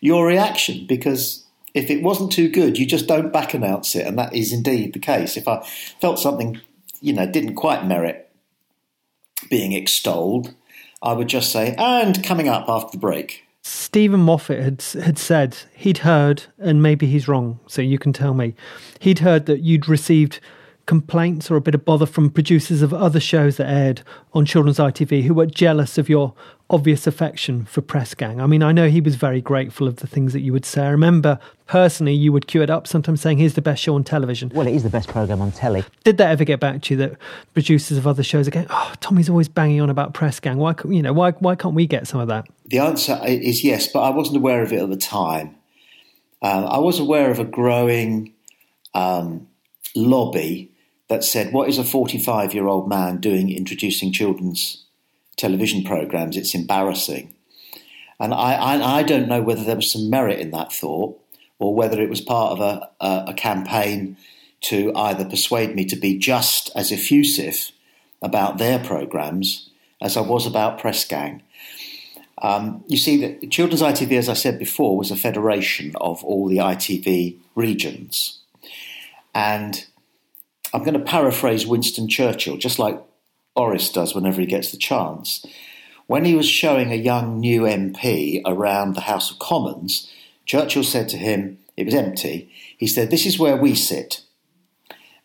Your 0.00 0.26
reaction, 0.26 0.86
because 0.86 1.44
if 1.74 1.90
it 1.90 2.02
wasn't 2.02 2.32
too 2.32 2.48
good, 2.48 2.78
you 2.78 2.86
just 2.86 3.06
don't 3.06 3.32
back 3.32 3.54
announce 3.54 3.94
it, 3.94 4.06
and 4.06 4.18
that 4.18 4.34
is 4.34 4.52
indeed 4.52 4.94
the 4.94 4.98
case. 4.98 5.36
If 5.36 5.48
I 5.48 5.62
felt 6.00 6.18
something, 6.18 6.60
you 7.00 7.12
know, 7.12 7.30
didn't 7.30 7.54
quite 7.54 7.86
merit 7.86 8.30
being 9.50 9.72
extolled, 9.72 10.54
I 11.02 11.12
would 11.12 11.28
just 11.28 11.52
say, 11.52 11.74
and 11.78 12.22
coming 12.24 12.48
up 12.48 12.68
after 12.68 12.92
the 12.92 13.00
break. 13.00 13.44
Steven 13.62 14.20
Moffat 14.20 14.62
had 14.62 14.82
had 15.04 15.18
said 15.18 15.56
he'd 15.74 15.98
heard, 15.98 16.44
and 16.58 16.82
maybe 16.82 17.06
he's 17.06 17.28
wrong, 17.28 17.58
so 17.66 17.82
you 17.82 17.98
can 17.98 18.12
tell 18.12 18.32
me. 18.32 18.54
He'd 19.00 19.18
heard 19.18 19.46
that 19.46 19.60
you'd 19.60 19.88
received 19.88 20.40
complaints 20.86 21.50
or 21.50 21.56
a 21.56 21.60
bit 21.60 21.74
of 21.74 21.84
bother 21.84 22.06
from 22.06 22.30
producers 22.30 22.80
of 22.80 22.94
other 22.94 23.18
shows 23.18 23.56
that 23.56 23.68
aired 23.68 24.02
on 24.32 24.44
children's 24.44 24.78
ITV 24.78 25.24
who 25.24 25.34
were 25.34 25.46
jealous 25.46 25.98
of 25.98 26.08
your 26.08 26.32
obvious 26.70 27.06
affection 27.06 27.64
for 27.64 27.80
Press 27.80 28.14
Gang. 28.14 28.40
I 28.40 28.46
mean, 28.46 28.62
I 28.62 28.72
know 28.72 28.88
he 28.88 29.00
was 29.00 29.16
very 29.16 29.40
grateful 29.40 29.86
of 29.88 29.96
the 29.96 30.06
things 30.06 30.32
that 30.32 30.40
you 30.40 30.52
would 30.52 30.64
say. 30.64 30.82
I 30.82 30.90
remember 30.90 31.38
personally 31.66 32.14
you 32.14 32.32
would 32.32 32.46
cue 32.46 32.62
it 32.62 32.70
up 32.70 32.86
sometimes 32.86 33.20
saying, 33.20 33.38
here's 33.38 33.54
the 33.54 33.62
best 33.62 33.82
show 33.82 33.94
on 33.94 34.04
television. 34.04 34.50
Well, 34.54 34.66
it 34.66 34.74
is 34.74 34.84
the 34.84 34.90
best 34.90 35.08
programme 35.08 35.40
on 35.40 35.52
telly. 35.52 35.84
Did 36.04 36.18
that 36.18 36.30
ever 36.30 36.44
get 36.44 36.60
back 36.60 36.82
to 36.82 36.94
you 36.94 36.98
that 36.98 37.16
producers 37.52 37.98
of 37.98 38.06
other 38.06 38.22
shows 38.22 38.46
are 38.46 38.52
going, 38.52 38.66
oh, 38.70 38.94
Tommy's 39.00 39.28
always 39.28 39.48
banging 39.48 39.80
on 39.80 39.90
about 39.90 40.14
Press 40.14 40.38
Gang. 40.38 40.56
Why, 40.56 40.74
you 40.88 41.02
know, 41.02 41.12
why, 41.12 41.32
why 41.32 41.56
can't 41.56 41.74
we 41.74 41.86
get 41.86 42.06
some 42.06 42.20
of 42.20 42.28
that? 42.28 42.46
The 42.66 42.78
answer 42.78 43.20
is 43.24 43.64
yes, 43.64 43.88
but 43.88 44.00
I 44.00 44.10
wasn't 44.10 44.36
aware 44.36 44.62
of 44.62 44.72
it 44.72 44.80
at 44.80 44.90
the 44.90 44.96
time. 44.96 45.56
Um, 46.42 46.64
I 46.64 46.78
was 46.78 47.00
aware 47.00 47.30
of 47.30 47.38
a 47.38 47.44
growing 47.44 48.34
um, 48.94 49.48
lobby 49.94 50.72
that 51.08 51.24
said, 51.24 51.52
What 51.52 51.68
is 51.68 51.78
a 51.78 51.84
45 51.84 52.54
year 52.54 52.66
old 52.66 52.88
man 52.88 53.18
doing 53.18 53.50
introducing 53.50 54.12
children's 54.12 54.84
television 55.36 55.84
programs? 55.84 56.36
It's 56.36 56.54
embarrassing. 56.54 57.34
And 58.18 58.32
I, 58.32 58.54
I, 58.54 58.98
I, 58.98 59.02
don't 59.02 59.28
know 59.28 59.42
whether 59.42 59.62
there 59.62 59.76
was 59.76 59.92
some 59.92 60.08
merit 60.08 60.40
in 60.40 60.50
that 60.52 60.72
thought 60.72 61.20
or 61.58 61.74
whether 61.74 62.00
it 62.00 62.08
was 62.08 62.22
part 62.22 62.52
of 62.52 62.60
a, 62.60 62.90
a, 62.98 63.24
a 63.28 63.34
campaign 63.34 64.16
to 64.62 64.90
either 64.96 65.24
persuade 65.24 65.74
me 65.74 65.84
to 65.84 65.96
be 65.96 66.18
just 66.18 66.70
as 66.74 66.90
effusive 66.90 67.72
about 68.22 68.56
their 68.56 68.78
programs 68.78 69.68
as 70.00 70.16
I 70.16 70.22
was 70.22 70.46
about 70.46 70.78
Press 70.78 71.04
Gang. 71.04 71.42
Um, 72.42 72.84
you 72.86 72.98
see, 72.98 73.16
that 73.20 73.50
Children's 73.50 73.82
ITV, 73.82 74.12
as 74.18 74.28
I 74.28 74.34
said 74.34 74.58
before, 74.58 74.96
was 74.96 75.10
a 75.10 75.16
federation 75.16 75.92
of 75.96 76.22
all 76.24 76.48
the 76.48 76.58
ITV 76.58 77.36
regions. 77.54 78.40
And 79.34 79.86
I'm 80.76 80.84
going 80.84 80.92
to 80.92 81.00
paraphrase 81.00 81.66
Winston 81.66 82.06
Churchill, 82.06 82.58
just 82.58 82.78
like 82.78 83.02
Boris 83.54 83.90
does 83.90 84.14
whenever 84.14 84.42
he 84.42 84.46
gets 84.46 84.72
the 84.72 84.76
chance. 84.76 85.42
When 86.06 86.26
he 86.26 86.34
was 86.34 86.46
showing 86.46 86.92
a 86.92 86.96
young 86.96 87.40
new 87.40 87.62
MP 87.62 88.42
around 88.44 88.94
the 88.94 89.00
House 89.00 89.30
of 89.30 89.38
Commons, 89.38 90.12
Churchill 90.44 90.84
said 90.84 91.08
to 91.08 91.16
him, 91.16 91.56
it 91.78 91.86
was 91.86 91.94
empty, 91.94 92.52
he 92.76 92.86
said, 92.86 93.10
This 93.10 93.24
is 93.24 93.38
where 93.38 93.56
we 93.56 93.74
sit. 93.74 94.20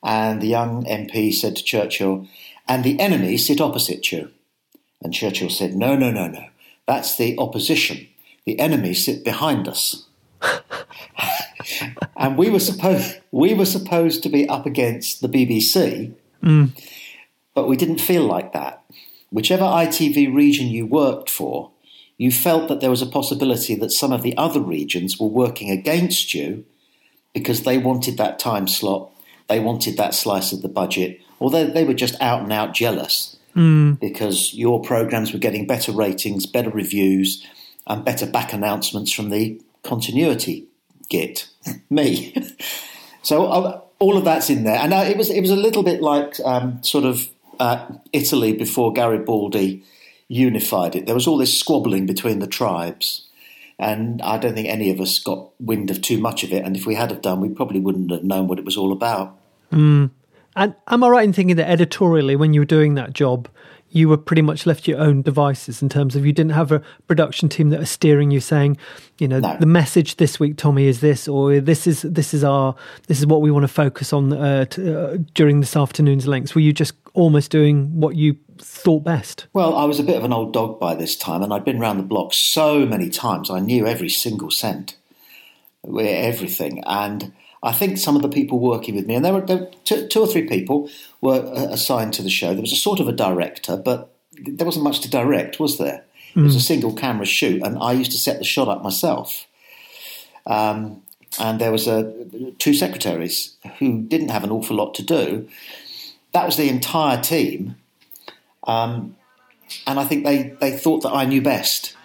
And 0.02 0.42
the 0.42 0.48
young 0.48 0.86
MP 0.86 1.34
said 1.34 1.58
to 1.58 1.64
Churchill, 1.66 2.30
And 2.66 2.86
the 2.86 2.98
enemy 2.98 3.36
sit 3.36 3.60
opposite 3.60 4.10
you. 4.10 4.32
And 5.04 5.14
Churchill 5.14 5.50
said, 5.50 5.76
No, 5.76 5.98
no, 5.98 6.12
no, 6.12 6.28
no. 6.28 6.46
That's 6.88 7.18
the 7.18 7.38
opposition. 7.38 8.08
The 8.46 8.58
enemy 8.58 8.94
sit 8.94 9.26
behind 9.26 9.68
us. 9.68 10.08
and 12.18 12.38
we 12.38 12.50
were 12.50 12.60
supposed 12.60 13.20
we 13.32 13.54
were 13.54 13.66
supposed 13.66 14.24
to 14.24 14.30
be 14.30 14.48
up 14.48 14.66
against 14.66 15.22
the 15.22 15.30
BBC, 15.30 16.14
mm. 16.44 16.72
but 17.54 17.68
we 17.68 17.78
didn't 17.78 18.02
feel 18.02 18.24
like 18.24 18.54
that. 18.54 18.84
Whichever 19.30 19.64
ITV 19.64 20.34
region 20.34 20.68
you 20.68 20.86
worked 20.86 21.30
for, 21.30 21.72
you 22.18 22.32
felt 22.32 22.68
that 22.68 22.82
there 22.82 22.90
was 22.90 23.02
a 23.02 23.08
possibility 23.08 23.76
that 23.76 23.92
some 23.92 24.12
of 24.12 24.22
the 24.22 24.36
other 24.38 24.62
regions 24.62 25.20
were 25.20 25.28
working 25.28 25.72
against 25.72 26.34
you 26.34 26.66
because 27.34 27.64
they 27.64 27.78
wanted 27.78 28.18
that 28.18 28.40
time 28.40 28.68
slot, 28.68 29.12
they 29.48 29.60
wanted 29.60 29.98
that 29.98 30.14
slice 30.14 30.52
of 30.52 30.62
the 30.62 30.70
budget, 30.70 31.20
or 31.40 31.50
they, 31.50 31.64
they 31.64 31.86
were 31.86 31.94
just 31.94 32.20
out 32.22 32.42
and 32.42 32.52
out 32.52 32.74
jealous 32.74 33.38
mm. 33.56 33.98
because 34.00 34.54
your 34.54 34.82
programs 34.82 35.32
were 35.32 35.40
getting 35.40 35.66
better 35.66 35.92
ratings, 35.92 36.46
better 36.46 36.70
reviews, 36.70 37.46
and 37.88 38.06
better 38.06 38.26
back 38.26 38.54
announcements 38.54 39.12
from 39.12 39.30
the 39.30 39.62
continuity 39.84 40.68
git, 41.12 41.48
me. 41.90 42.34
so 43.22 43.46
uh, 43.46 43.82
all 44.00 44.18
of 44.18 44.26
that's 44.26 44.50
in 44.50 44.64
there, 44.64 44.78
and 44.78 44.94
uh, 44.94 45.06
it 45.08 45.18
was 45.18 45.30
it 45.30 45.42
was 45.42 45.52
a 45.52 45.56
little 45.56 45.84
bit 45.84 46.02
like 46.02 46.40
um, 46.44 46.82
sort 46.82 47.06
of 47.06 47.30
uh, 47.60 47.86
Italy 48.12 48.54
before 48.54 48.92
Garibaldi 48.92 49.84
unified 50.28 50.96
it. 50.96 51.06
There 51.06 51.14
was 51.14 51.28
all 51.28 51.38
this 51.38 51.56
squabbling 51.56 52.08
between 52.08 52.40
the 52.40 52.48
tribes, 52.48 53.28
and 53.78 54.22
I 54.24 54.38
don't 54.38 54.56
think 54.56 54.70
any 54.70 54.90
of 54.90 55.00
us 55.00 55.20
got 55.20 55.50
wind 55.60 55.92
of 55.92 56.02
too 56.02 56.18
much 56.18 56.44
of 56.44 56.52
it. 56.52 56.66
And 56.66 56.76
if 56.76 56.88
we 56.88 56.96
had 56.96 57.12
have 57.12 57.22
done, 57.22 57.42
we 57.42 57.50
probably 57.50 57.80
wouldn't 57.80 58.10
have 58.10 58.24
known 58.24 58.48
what 58.48 58.58
it 58.58 58.66
was 58.66 58.78
all 58.78 58.92
about. 58.92 59.38
Mm. 59.72 60.10
And 60.56 60.76
am 60.88 61.04
I 61.04 61.08
right 61.08 61.24
in 61.24 61.34
thinking 61.34 61.56
that 61.58 61.70
editorially, 61.70 62.36
when 62.36 62.54
you 62.54 62.62
were 62.62 62.66
doing 62.66 62.96
that 62.96 63.14
job, 63.14 63.48
you 63.92 64.10
were 64.10 64.18
pretty 64.18 64.42
much 64.42 64.66
left 64.66 64.86
to 64.86 64.92
your 64.92 65.00
own 65.00 65.22
devices 65.22 65.82
in 65.82 65.90
terms 65.90 66.16
of 66.16 66.26
you 66.26 66.32
didn't 66.32 66.54
have 66.54 66.72
a 66.72 66.82
production 67.08 67.50
team 67.50 67.70
that 67.70 67.80
are 67.80 67.86
steering 67.86 68.32
you 68.32 68.40
saying 68.40 68.78
you 69.20 69.28
know 69.28 69.40
no. 69.40 69.58
the 69.60 69.66
message 69.66 70.18
this 70.18 70.40
week 70.40 70.58
tommy 70.58 70.88
is 70.88 71.02
this 71.02 71.28
or 71.28 71.60
this 71.60 71.86
is 71.86 72.02
this 72.04 72.34
is 72.34 72.44
our 72.44 72.76
this 73.08 73.20
is 73.20 73.26
what 73.26 73.42
we 73.42 73.52
want 73.52 73.64
to 73.64 73.68
focus 73.68 74.14
on 74.14 74.34
uh, 74.34 74.66
to, 74.66 75.00
uh, 75.00 75.18
during 75.34 75.60
this 75.60 75.76
afternoon's 75.76 76.28
links 76.28 76.56
were 76.56 76.62
you 76.62 76.74
just 76.74 76.94
almost 77.14 77.52
doing 77.52 78.00
what 78.00 78.16
you 78.16 78.38
thought 78.58 79.04
best? 79.04 79.48
Well 79.54 79.76
i 79.76 79.86
was 79.86 80.00
a 80.00 80.04
bit 80.04 80.18
of 80.18 80.24
an 80.24 80.34
old 80.34 80.54
dog 80.54 80.80
by 80.80 80.96
this 80.96 81.16
time 81.16 81.42
and 81.42 81.54
i'd 81.54 81.66
been 81.66 81.82
around 81.82 81.98
the 81.98 82.04
block 82.04 82.34
so 82.34 82.86
many 82.86 83.10
times 83.10 83.50
i 83.50 83.60
knew 83.60 83.86
every 83.86 84.10
single 84.10 84.52
cent 84.52 84.98
everything. 85.84 86.84
And 86.86 87.34
I 87.64 87.74
think 87.74 87.98
some 87.98 88.16
of 88.16 88.22
the 88.22 88.30
people 88.30 88.60
working 88.60 88.96
with 88.96 89.06
me, 89.06 89.16
and 89.16 89.24
there 89.24 89.34
were, 89.34 89.42
there 89.42 89.58
were 89.58 89.72
two, 89.86 90.08
two, 90.08 90.22
or 90.22 90.28
three 90.28 90.48
people, 90.48 90.90
were 91.22 91.46
uh, 91.46 91.68
assigned 91.70 92.14
to 92.16 92.24
the 92.24 92.30
show. 92.30 92.54
There 92.54 92.62
was 92.62 92.74
a 92.74 92.78
sort 92.78 93.00
of 93.00 93.08
a 93.08 93.12
director, 93.12 93.78
but 93.78 94.14
there 94.34 94.66
wasn't 94.66 94.84
much 94.84 95.02
to 95.02 95.10
direct, 95.10 95.60
was 95.60 95.78
there? 95.78 96.04
Mm. 96.34 96.42
It 96.42 96.44
was 96.46 96.56
a 96.56 96.60
hmm. 96.60 96.64
single 96.64 96.94
camera 96.94 97.26
shoot, 97.26 97.62
and 97.62 97.78
I 97.78 97.92
used 97.92 98.12
to 98.12 98.18
set 98.18 98.40
the 98.40 98.46
shot 98.46 98.68
up 98.68 98.82
myself. 98.82 99.46
Um, 100.46 101.04
and 101.40 101.62
there 101.62 101.72
was 101.72 101.88
a, 101.88 102.14
two 102.58 102.74
secretaries 102.74 103.56
who 103.80 104.02
didn't 104.02 104.30
have 104.30 104.44
an 104.44 104.52
awful 104.52 104.76
lot 104.76 104.96
to 104.96 105.04
do. 105.04 105.48
That 106.32 106.46
was 106.46 106.58
the 106.58 106.70
entire 106.70 107.22
team, 107.22 107.76
um, 108.66 109.16
and 109.86 110.00
I 110.00 110.06
think 110.06 110.26
they, 110.26 110.56
they 110.60 110.78
thought 110.78 111.04
that 111.04 111.12
I 111.12 111.26
knew 111.26 111.42
best. 111.42 111.96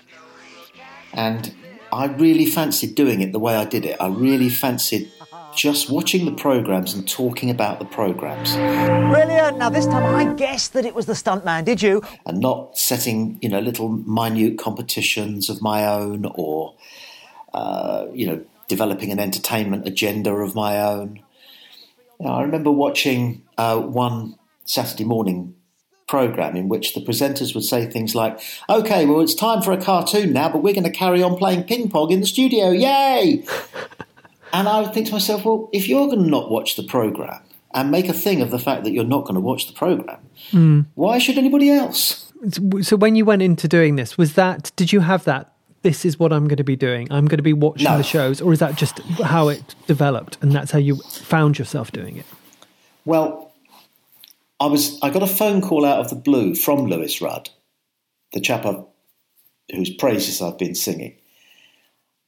And 1.12 1.55
I 1.92 2.07
really 2.07 2.47
fancied 2.47 2.95
doing 2.95 3.23
it 3.23 3.33
the 3.33 3.38
way 3.38 3.55
I 3.57 3.64
did 3.64 3.85
it. 3.85 3.97
I 4.01 4.09
really 4.09 4.51
fancied 4.51 5.11
just 5.57 5.90
watching 5.90 6.27
the 6.27 6.33
programs 6.33 6.95
and 6.95 7.09
talking 7.09 7.51
about 7.51 7.79
the 7.79 7.85
programs. 7.87 8.55
Brilliant. 8.55 9.59
Now, 9.59 9.71
this 9.71 9.87
time 9.87 10.14
I 10.14 10.33
guessed 10.35 10.75
that 10.75 10.85
it 10.85 10.95
was 10.95 11.07
the 11.07 11.14
stuntman, 11.14 11.64
did 11.64 11.83
you? 11.83 12.03
And 12.27 12.40
not 12.40 12.79
setting, 12.79 13.38
you 13.40 13.49
know, 13.49 13.59
little 13.59 13.88
minute 13.88 14.59
competitions 14.59 15.49
of 15.49 15.62
my 15.62 15.87
own 15.87 16.27
or, 16.35 16.75
uh, 17.55 18.07
you 18.12 18.27
know, 18.27 18.45
developing 18.69 19.11
an 19.11 19.19
entertainment 19.19 19.87
agenda 19.87 20.31
of 20.33 20.55
my 20.55 20.81
own. 20.81 21.21
You 22.21 22.27
know, 22.27 22.33
I 22.33 22.42
remember 22.42 22.71
watching 22.71 23.42
uh, 23.57 23.81
one 23.81 24.37
Saturday 24.66 25.05
morning 25.05 25.55
program 26.07 26.55
in 26.55 26.69
which 26.69 26.95
the 26.95 27.01
presenters 27.01 27.55
would 27.55 27.64
say 27.64 27.87
things 27.87 28.14
like, 28.14 28.38
okay, 28.69 29.07
well, 29.07 29.21
it's 29.21 29.35
time 29.35 29.61
for 29.62 29.73
a 29.73 29.81
cartoon 29.81 30.33
now, 30.33 30.49
but 30.49 30.62
we're 30.62 30.75
going 30.75 30.85
to 30.85 30.90
carry 30.90 31.23
on 31.23 31.37
playing 31.37 31.64
ping 31.64 31.90
pong 31.90 32.12
in 32.12 32.21
the 32.21 32.27
studio. 32.27 32.71
Yay! 32.71 33.45
And 34.53 34.69
I 34.69 34.81
would 34.81 34.95
think 34.95 35.07
to 35.07 35.13
myself, 35.13 35.45
well, 35.45 35.69
if 35.73 35.89
you're 35.89 36.07
going 36.07 36.23
to 36.23 36.31
not 36.31 36.51
watch 36.51 36.77
the 36.77 36.83
program 36.83 37.43
and 37.75 37.91
make 37.91 38.09
a 38.09 38.13
thing 38.13 38.41
of 38.41 38.51
the 38.51 38.59
fact 38.59 38.85
that 38.85 38.93
you're 38.93 39.05
not 39.05 39.25
going 39.25 39.35
to 39.35 39.41
watch 39.41 39.67
the 39.67 39.73
program, 39.73 40.19
mm. 40.51 40.87
why 40.95 41.19
should 41.19 41.39
anybody 41.39 41.71
else? 41.71 42.33
So 42.83 42.97
when 42.97 43.17
you 43.17 43.25
went 43.25 43.43
into 43.43 43.69
doing 43.69 43.97
this, 43.97 44.17
was 44.17 44.35
that 44.35 44.71
did 44.77 44.93
you 44.93 45.01
have 45.01 45.25
that? 45.25 45.53
This 45.83 46.05
is 46.05 46.19
what 46.19 46.33
I'm 46.33 46.49
going 46.49 46.57
to 46.57 46.65
be 46.65 46.77
doing. 46.77 47.07
I'm 47.13 47.27
going 47.27 47.39
to 47.39 47.43
be 47.43 47.53
watching 47.53 47.85
no. 47.85 47.97
the 47.97 48.03
shows, 48.03 48.41
or 48.41 48.53
is 48.53 48.59
that 48.59 48.77
just 48.77 48.99
how 49.23 49.49
it 49.49 49.75
developed, 49.87 50.37
and 50.41 50.53
that's 50.53 50.71
how 50.71 50.79
you 50.79 50.97
found 50.97 51.59
yourself 51.59 51.93
doing 51.93 52.17
it? 52.17 52.27
Well, 53.05 53.53
I 54.59 54.67
was. 54.67 54.99
I 55.03 55.11
got 55.11 55.23
a 55.23 55.29
phone 55.29 55.61
call 55.61 55.85
out 55.85 56.01
of 56.01 56.11
the 56.11 56.17
blue 56.17 56.55
from 56.55 56.87
Lewis 56.87 57.21
Rudd, 57.21 57.51
the 58.33 58.41
chap 58.41 58.67
I've, 58.67 58.85
whose 59.73 59.91
praises 59.91 60.43
I've 60.43 60.59
been 60.59 60.75
singing. 60.75 61.17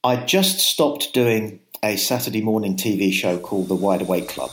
I 0.03 0.15
just 0.15 0.59
stopped 0.59 1.13
doing 1.13 1.59
a 1.81 1.95
Saturday 1.95 2.41
morning 2.41 2.75
TV 2.75 3.11
show 3.11 3.37
called 3.37 3.69
The 3.69 3.75
Wide 3.75 4.01
Awake 4.01 4.27
Club. 4.27 4.51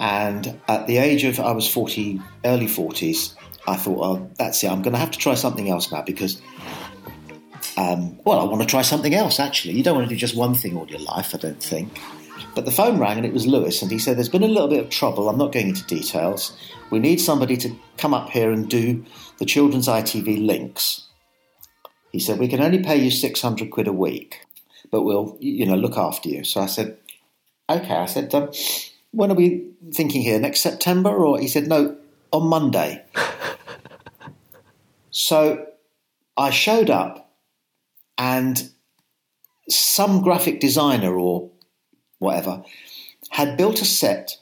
And 0.00 0.60
at 0.68 0.86
the 0.86 0.98
age 0.98 1.24
of, 1.24 1.40
I 1.40 1.50
was 1.52 1.68
40, 1.68 2.20
early 2.44 2.66
40s, 2.66 3.34
I 3.66 3.76
thought, 3.76 3.98
oh, 4.00 4.30
that's 4.38 4.62
it, 4.62 4.70
I'm 4.70 4.82
going 4.82 4.92
to 4.92 5.00
have 5.00 5.10
to 5.10 5.18
try 5.18 5.34
something 5.34 5.68
else 5.68 5.90
now 5.90 6.02
because, 6.02 6.40
um, 7.76 8.18
well, 8.24 8.38
I 8.38 8.44
want 8.44 8.62
to 8.62 8.68
try 8.68 8.82
something 8.82 9.14
else 9.14 9.40
actually. 9.40 9.74
You 9.74 9.82
don't 9.82 9.96
want 9.96 10.08
to 10.08 10.14
do 10.14 10.18
just 10.18 10.36
one 10.36 10.54
thing 10.54 10.76
all 10.76 10.86
your 10.86 11.00
life, 11.00 11.34
I 11.34 11.38
don't 11.38 11.62
think. 11.62 12.00
But 12.54 12.64
the 12.64 12.70
phone 12.70 12.98
rang 12.98 13.16
and 13.16 13.26
it 13.26 13.32
was 13.32 13.46
Lewis, 13.46 13.82
and 13.82 13.90
he 13.90 13.98
said, 13.98 14.16
There's 14.16 14.28
been 14.28 14.42
a 14.42 14.48
little 14.48 14.68
bit 14.68 14.82
of 14.82 14.90
trouble. 14.90 15.28
I'm 15.28 15.38
not 15.38 15.52
going 15.52 15.68
into 15.68 15.84
details. 15.84 16.56
We 16.90 16.98
need 16.98 17.20
somebody 17.20 17.56
to 17.58 17.74
come 17.98 18.14
up 18.14 18.30
here 18.30 18.50
and 18.50 18.68
do 18.68 19.04
the 19.38 19.44
children's 19.44 19.86
ITV 19.88 20.44
links. 20.44 21.07
He 22.12 22.18
said, 22.18 22.38
We 22.38 22.48
can 22.48 22.60
only 22.60 22.82
pay 22.82 22.96
you 22.96 23.10
600 23.10 23.70
quid 23.70 23.86
a 23.86 23.92
week, 23.92 24.46
but 24.90 25.02
we'll, 25.02 25.36
you 25.40 25.66
know, 25.66 25.76
look 25.76 25.96
after 25.96 26.28
you. 26.28 26.44
So 26.44 26.60
I 26.60 26.66
said, 26.66 26.98
Okay. 27.70 27.94
I 27.94 28.06
said, 28.06 28.34
um, 28.34 28.50
when 29.10 29.30
are 29.30 29.34
we 29.34 29.70
thinking 29.92 30.22
here? 30.22 30.38
Next 30.38 30.60
September? 30.60 31.10
Or 31.10 31.38
he 31.38 31.48
said, 31.48 31.68
no, 31.68 31.96
on 32.32 32.48
Monday. 32.48 33.04
so 35.10 35.66
I 36.36 36.50
showed 36.50 36.88
up 36.88 37.30
and 38.16 38.70
some 39.68 40.22
graphic 40.22 40.60
designer 40.60 41.14
or 41.14 41.50
whatever 42.18 42.64
had 43.30 43.58
built 43.58 43.82
a 43.82 43.84
set 43.84 44.38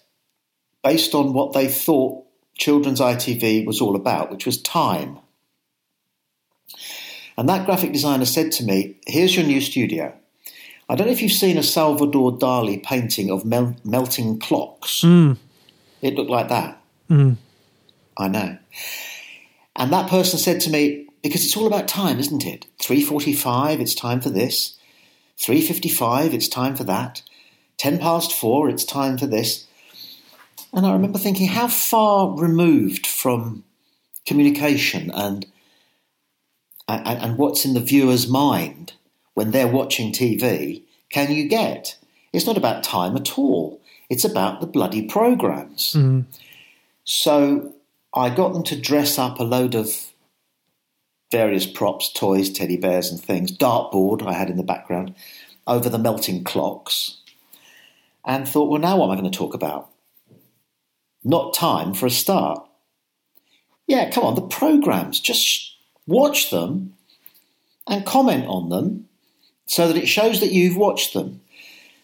based 0.84 1.14
on 1.14 1.32
what 1.32 1.52
they 1.52 1.66
thought 1.66 2.24
children's 2.56 3.00
ITV 3.00 3.66
was 3.66 3.80
all 3.80 3.96
about, 3.96 4.30
which 4.30 4.46
was 4.46 4.62
time. 4.62 5.18
And 7.36 7.48
that 7.48 7.66
graphic 7.66 7.92
designer 7.92 8.24
said 8.24 8.52
to 8.52 8.64
me, 8.64 8.96
Here's 9.06 9.36
your 9.36 9.44
new 9.44 9.60
studio. 9.60 10.14
I 10.88 10.94
don't 10.94 11.06
know 11.06 11.12
if 11.12 11.20
you've 11.20 11.32
seen 11.32 11.58
a 11.58 11.62
Salvador 11.62 12.38
Dali 12.38 12.82
painting 12.82 13.30
of 13.30 13.44
mel- 13.44 13.76
melting 13.84 14.38
clocks. 14.38 15.02
Mm. 15.02 15.36
It 16.00 16.14
looked 16.14 16.30
like 16.30 16.48
that. 16.48 16.80
Mm. 17.10 17.36
I 18.16 18.28
know. 18.28 18.58
And 19.74 19.92
that 19.92 20.08
person 20.08 20.38
said 20.38 20.60
to 20.62 20.70
me, 20.70 21.08
because 21.22 21.44
it's 21.44 21.56
all 21.56 21.66
about 21.66 21.88
time, 21.88 22.18
isn't 22.18 22.46
it? 22.46 22.66
3.45, 22.78 23.80
it's 23.80 23.94
time 23.94 24.20
for 24.20 24.30
this. 24.30 24.78
3.55, 25.38 26.32
it's 26.32 26.48
time 26.48 26.76
for 26.76 26.84
that. 26.84 27.22
10 27.78 27.98
past 27.98 28.32
4, 28.32 28.70
it's 28.70 28.84
time 28.84 29.18
for 29.18 29.26
this. 29.26 29.66
And 30.72 30.86
I 30.86 30.92
remember 30.92 31.18
thinking, 31.18 31.48
how 31.48 31.68
far 31.68 32.38
removed 32.38 33.06
from 33.06 33.64
communication 34.24 35.10
and, 35.10 35.46
and, 36.88 37.06
and 37.06 37.38
what's 37.38 37.64
in 37.64 37.74
the 37.74 37.80
viewer's 37.80 38.28
mind 38.28 38.94
when 39.34 39.50
they're 39.50 39.68
watching 39.68 40.12
TV 40.12 40.82
can 41.10 41.32
you 41.32 41.48
get? 41.48 41.96
It's 42.32 42.46
not 42.46 42.56
about 42.56 42.84
time 42.84 43.16
at 43.16 43.38
all. 43.38 43.80
It's 44.10 44.24
about 44.24 44.60
the 44.60 44.66
bloody 44.66 45.06
programs. 45.06 45.94
Mm. 45.94 46.24
So 47.04 47.74
I 48.14 48.30
got 48.30 48.52
them 48.52 48.62
to 48.64 48.80
dress 48.80 49.18
up 49.18 49.38
a 49.38 49.44
load 49.44 49.74
of 49.74 50.12
various 51.30 51.66
props, 51.66 52.12
toys, 52.12 52.50
teddy 52.50 52.76
bears, 52.76 53.10
and 53.10 53.20
things, 53.20 53.56
dartboard 53.56 54.26
I 54.26 54.32
had 54.32 54.50
in 54.50 54.56
the 54.56 54.62
background, 54.62 55.14
over 55.66 55.88
the 55.88 55.98
melting 55.98 56.44
clocks, 56.44 57.18
and 58.24 58.48
thought, 58.48 58.70
well, 58.70 58.80
now 58.80 58.96
what 58.98 59.06
am 59.06 59.12
I 59.12 59.20
going 59.20 59.30
to 59.30 59.36
talk 59.36 59.54
about? 59.54 59.90
Not 61.24 61.54
time 61.54 61.94
for 61.94 62.06
a 62.06 62.10
start. 62.10 62.64
Yeah, 63.88 64.10
come 64.10 64.24
on, 64.24 64.34
the 64.34 64.42
programs, 64.42 65.18
just 65.18 65.65
watch 66.06 66.50
them 66.50 66.94
and 67.86 68.06
comment 68.06 68.46
on 68.46 68.68
them 68.68 69.08
so 69.66 69.88
that 69.88 69.96
it 69.96 70.06
shows 70.06 70.40
that 70.40 70.52
you've 70.52 70.76
watched 70.76 71.14
them. 71.14 71.40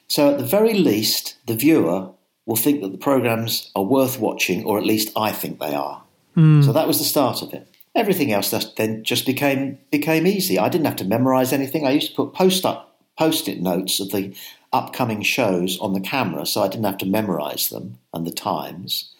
So, 0.08 0.32
at 0.32 0.38
the 0.38 0.44
very 0.44 0.74
least, 0.74 1.36
the 1.46 1.54
viewer 1.54 2.10
will 2.46 2.56
think 2.56 2.82
that 2.82 2.92
the 2.92 2.98
programs 2.98 3.70
are 3.74 3.84
worth 3.84 4.18
watching, 4.18 4.64
or 4.64 4.78
at 4.78 4.84
least 4.84 5.10
I 5.16 5.32
think 5.32 5.58
they 5.58 5.74
are. 5.74 6.02
Mm. 6.36 6.64
So 6.64 6.72
that 6.72 6.86
was 6.86 6.98
the 6.98 7.04
start 7.04 7.42
of 7.42 7.52
it. 7.52 7.68
Everything 7.94 8.32
else 8.32 8.50
then 8.76 9.04
just 9.04 9.26
became 9.26 9.78
became 9.90 10.26
easy. 10.26 10.58
I 10.58 10.68
didn't 10.68 10.86
have 10.86 10.96
to 10.96 11.04
memorize 11.04 11.52
anything. 11.52 11.86
I 11.86 11.90
used 11.90 12.10
to 12.10 12.16
put 12.16 12.32
post 12.32 12.64
up 12.64 12.96
post-it 13.18 13.60
notes 13.60 14.00
of 14.00 14.10
the 14.10 14.34
upcoming 14.72 15.20
shows 15.22 15.78
on 15.78 15.92
the 15.92 16.00
camera, 16.00 16.46
so 16.46 16.62
I 16.62 16.68
didn't 16.68 16.86
have 16.86 16.98
to 16.98 17.06
memorize 17.06 17.68
them 17.68 17.98
and 18.14 18.26
the 18.26 18.32
times. 18.32 19.14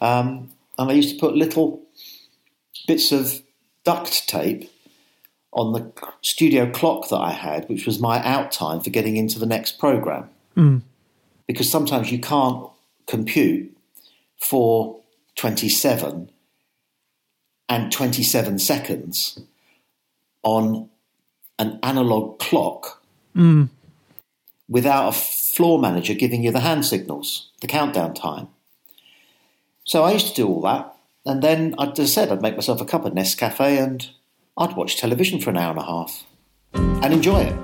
Um, 0.00 0.50
and 0.76 0.90
I 0.90 0.94
used 0.94 1.14
to 1.14 1.20
put 1.20 1.36
little 1.36 1.82
bits 2.88 3.12
of 3.12 3.40
duct 3.84 4.28
tape 4.28 4.70
on 5.52 5.72
the 5.72 5.92
studio 6.22 6.70
clock 6.70 7.08
that 7.08 7.18
I 7.18 7.32
had, 7.32 7.68
which 7.68 7.86
was 7.86 7.98
my 7.98 8.22
out 8.24 8.52
time 8.52 8.80
for 8.80 8.90
getting 8.90 9.16
into 9.16 9.38
the 9.38 9.46
next 9.46 9.78
program. 9.78 10.30
Mm. 10.56 10.82
Because 11.46 11.68
sometimes 11.70 12.12
you 12.12 12.20
can't 12.20 12.68
compute 13.06 13.76
for 14.38 15.00
27 15.36 16.30
and 17.68 17.92
27 17.92 18.58
seconds 18.58 19.40
on 20.42 20.88
an 21.58 21.78
analog 21.82 22.38
clock 22.38 23.02
Mm. 23.36 23.68
without 24.68 25.08
a 25.08 25.12
floor 25.12 25.78
manager 25.78 26.14
giving 26.14 26.42
you 26.42 26.50
the 26.50 26.60
hand 26.60 26.84
signals, 26.84 27.50
the 27.60 27.68
countdown 27.68 28.12
time. 28.12 28.48
So 29.84 30.02
I 30.02 30.12
used 30.12 30.26
to 30.28 30.34
do 30.34 30.48
all 30.48 30.60
that. 30.62 30.96
And 31.30 31.42
then, 31.42 31.76
I 31.78 31.86
just 31.86 32.12
said, 32.12 32.32
I'd 32.32 32.42
make 32.42 32.56
myself 32.56 32.80
a 32.80 32.84
cup 32.84 33.04
of 33.04 33.12
Nescafé 33.12 33.80
and 33.80 34.10
I'd 34.58 34.74
watch 34.74 34.96
television 34.96 35.38
for 35.38 35.50
an 35.50 35.58
hour 35.58 35.70
and 35.70 35.78
a 35.78 35.84
half 35.84 36.26
and 36.74 37.14
enjoy 37.14 37.42
it. 37.42 37.54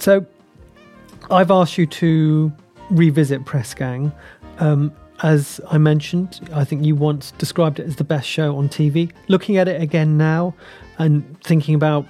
So, 0.00 0.26
I've 1.30 1.52
asked 1.52 1.78
you 1.78 1.86
to 1.86 2.52
revisit 2.90 3.44
Press 3.44 3.72
Gang. 3.72 4.10
Um, 4.58 4.92
as 5.22 5.60
I 5.70 5.78
mentioned, 5.78 6.40
I 6.52 6.64
think 6.64 6.84
you 6.84 6.96
once 6.96 7.30
described 7.38 7.78
it 7.78 7.86
as 7.86 7.94
the 7.94 8.04
best 8.04 8.28
show 8.28 8.56
on 8.56 8.68
TV. 8.68 9.12
Looking 9.28 9.58
at 9.58 9.68
it 9.68 9.80
again 9.80 10.18
now 10.18 10.56
and 10.98 11.40
thinking 11.44 11.76
about 11.76 12.04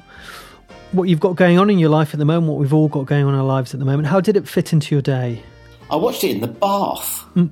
what 0.95 1.09
you've 1.09 1.21
got 1.21 1.37
going 1.37 1.59
on 1.59 1.71
in 1.71 1.79
your 1.79 1.91
life 1.91 2.15
at 2.15 2.19
the 2.19 2.25
moment, 2.25 2.53
what 2.53 2.59
we've 2.59 2.73
all 2.73 2.89
got 2.89 3.07
going 3.07 3.25
on 3.25 3.35
in 3.35 3.41
our 3.41 3.47
lives 3.47 3.75
at 3.75 3.81
the 3.81 3.87
moment, 3.87 4.07
how 4.07 4.21
did 4.21 4.37
it 4.37 4.47
fit 4.47 4.73
into 4.73 4.95
your 4.95 5.03
day? 5.03 5.43
I 5.91 5.97
watched 5.97 6.25
it 6.25 6.31
in 6.31 6.41
the 6.41 6.49
bath. 6.49 7.25
Mm. 7.35 7.51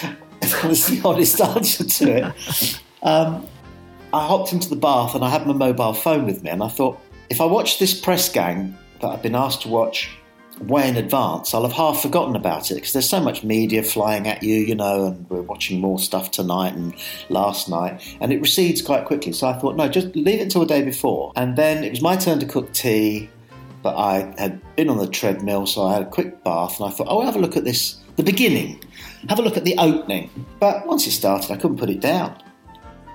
that 0.40 0.64
was 0.64 0.86
the 0.86 1.00
honest 1.04 1.40
answer 1.40 1.84
to 1.84 2.16
it. 2.16 2.80
Um, 3.02 3.46
I 4.12 4.26
hopped 4.26 4.52
into 4.52 4.68
the 4.68 4.76
bath 4.76 5.14
and 5.14 5.24
I 5.24 5.30
had 5.30 5.46
my 5.46 5.52
mobile 5.52 5.94
phone 5.94 6.26
with 6.26 6.42
me, 6.42 6.50
and 6.50 6.62
I 6.62 6.68
thought, 6.68 7.00
if 7.30 7.40
I 7.40 7.44
watch 7.44 7.78
this 7.78 7.98
press 7.98 8.28
gang 8.28 8.76
that 9.00 9.08
I've 9.08 9.22
been 9.22 9.34
asked 9.34 9.62
to 9.62 9.68
watch 9.68 10.10
way 10.60 10.88
in 10.88 10.96
advance, 10.96 11.54
I'll 11.54 11.62
have 11.62 11.72
half 11.72 12.02
forgotten 12.02 12.36
about 12.36 12.70
it 12.70 12.74
because 12.74 12.92
there's 12.92 13.08
so 13.08 13.20
much 13.20 13.42
media 13.42 13.82
flying 13.82 14.26
at 14.28 14.42
you, 14.42 14.56
you 14.56 14.74
know, 14.74 15.06
and 15.06 15.28
we're 15.30 15.42
watching 15.42 15.80
more 15.80 15.98
stuff 15.98 16.30
tonight 16.30 16.74
and 16.74 16.94
last 17.28 17.68
night, 17.68 18.16
and 18.20 18.32
it 18.32 18.40
recedes 18.40 18.82
quite 18.82 19.04
quickly. 19.06 19.32
So 19.32 19.48
I 19.48 19.54
thought, 19.54 19.76
no, 19.76 19.88
just 19.88 20.14
leave 20.14 20.40
it 20.40 20.42
until 20.42 20.62
the 20.62 20.66
day 20.66 20.82
before. 20.82 21.32
And 21.36 21.56
then 21.56 21.84
it 21.84 21.90
was 21.90 22.02
my 22.02 22.16
turn 22.16 22.38
to 22.40 22.46
cook 22.46 22.72
tea, 22.72 23.30
but 23.82 23.96
I 23.96 24.34
had 24.38 24.60
been 24.76 24.90
on 24.90 24.98
the 24.98 25.08
treadmill, 25.08 25.66
so 25.66 25.86
I 25.86 25.94
had 25.94 26.02
a 26.02 26.10
quick 26.10 26.44
bath, 26.44 26.78
and 26.78 26.88
I 26.88 26.92
thought, 26.92 27.06
oh, 27.08 27.20
I'll 27.20 27.26
have 27.26 27.36
a 27.36 27.40
look 27.40 27.56
at 27.56 27.64
this, 27.64 27.98
the 28.16 28.22
beginning, 28.22 28.82
have 29.28 29.38
a 29.38 29.42
look 29.42 29.56
at 29.56 29.64
the 29.64 29.76
opening. 29.78 30.30
But 30.58 30.86
once 30.86 31.06
it 31.06 31.12
started, 31.12 31.50
I 31.50 31.56
couldn't 31.56 31.78
put 31.78 31.90
it 31.90 32.00
down. 32.00 32.36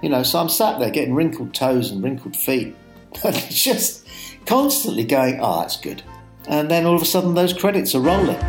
You 0.01 0.09
know, 0.09 0.23
so 0.23 0.39
I'm 0.39 0.49
sat 0.49 0.79
there 0.79 0.89
getting 0.89 1.13
wrinkled 1.13 1.53
toes 1.53 1.91
and 1.91 2.03
wrinkled 2.03 2.35
feet. 2.35 2.75
just 3.49 4.05
constantly 4.45 5.03
going, 5.03 5.39
ah, 5.39 5.57
oh, 5.57 5.61
that's 5.61 5.77
good. 5.77 6.03
And 6.47 6.69
then 6.69 6.85
all 6.85 6.95
of 6.95 7.01
a 7.01 7.05
sudden, 7.05 7.33
those 7.33 7.53
credits 7.53 7.95
are 7.95 7.99
rolling. 7.99 8.39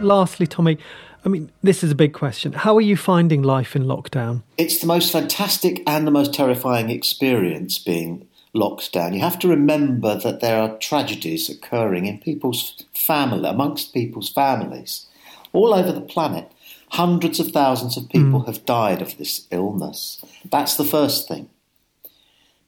Lastly, 0.00 0.46
Tommy, 0.46 0.78
I 1.24 1.28
mean, 1.28 1.50
this 1.62 1.82
is 1.82 1.90
a 1.90 1.94
big 1.94 2.12
question. 2.12 2.52
How 2.52 2.76
are 2.76 2.80
you 2.80 2.96
finding 2.96 3.42
life 3.42 3.74
in 3.74 3.84
lockdown? 3.84 4.42
It's 4.56 4.80
the 4.80 4.86
most 4.86 5.10
fantastic 5.10 5.82
and 5.86 6.06
the 6.06 6.12
most 6.12 6.32
terrifying 6.32 6.90
experience 6.90 7.78
being 7.78 8.28
locked 8.54 8.92
down. 8.92 9.14
You 9.14 9.20
have 9.20 9.38
to 9.40 9.48
remember 9.48 10.16
that 10.18 10.40
there 10.40 10.60
are 10.60 10.78
tragedies 10.78 11.50
occurring 11.50 12.06
in 12.06 12.18
people's 12.18 12.84
family, 12.94 13.48
amongst 13.48 13.92
people's 13.92 14.28
families, 14.28 15.06
all 15.52 15.74
over 15.74 15.92
the 15.92 16.00
planet. 16.00 16.50
Hundreds 16.92 17.38
of 17.38 17.50
thousands 17.50 17.96
of 17.96 18.08
people 18.08 18.40
mm. 18.40 18.46
have 18.46 18.64
died 18.64 19.02
of 19.02 19.18
this 19.18 19.46
illness. 19.50 20.24
That's 20.50 20.76
the 20.76 20.84
first 20.84 21.28
thing. 21.28 21.50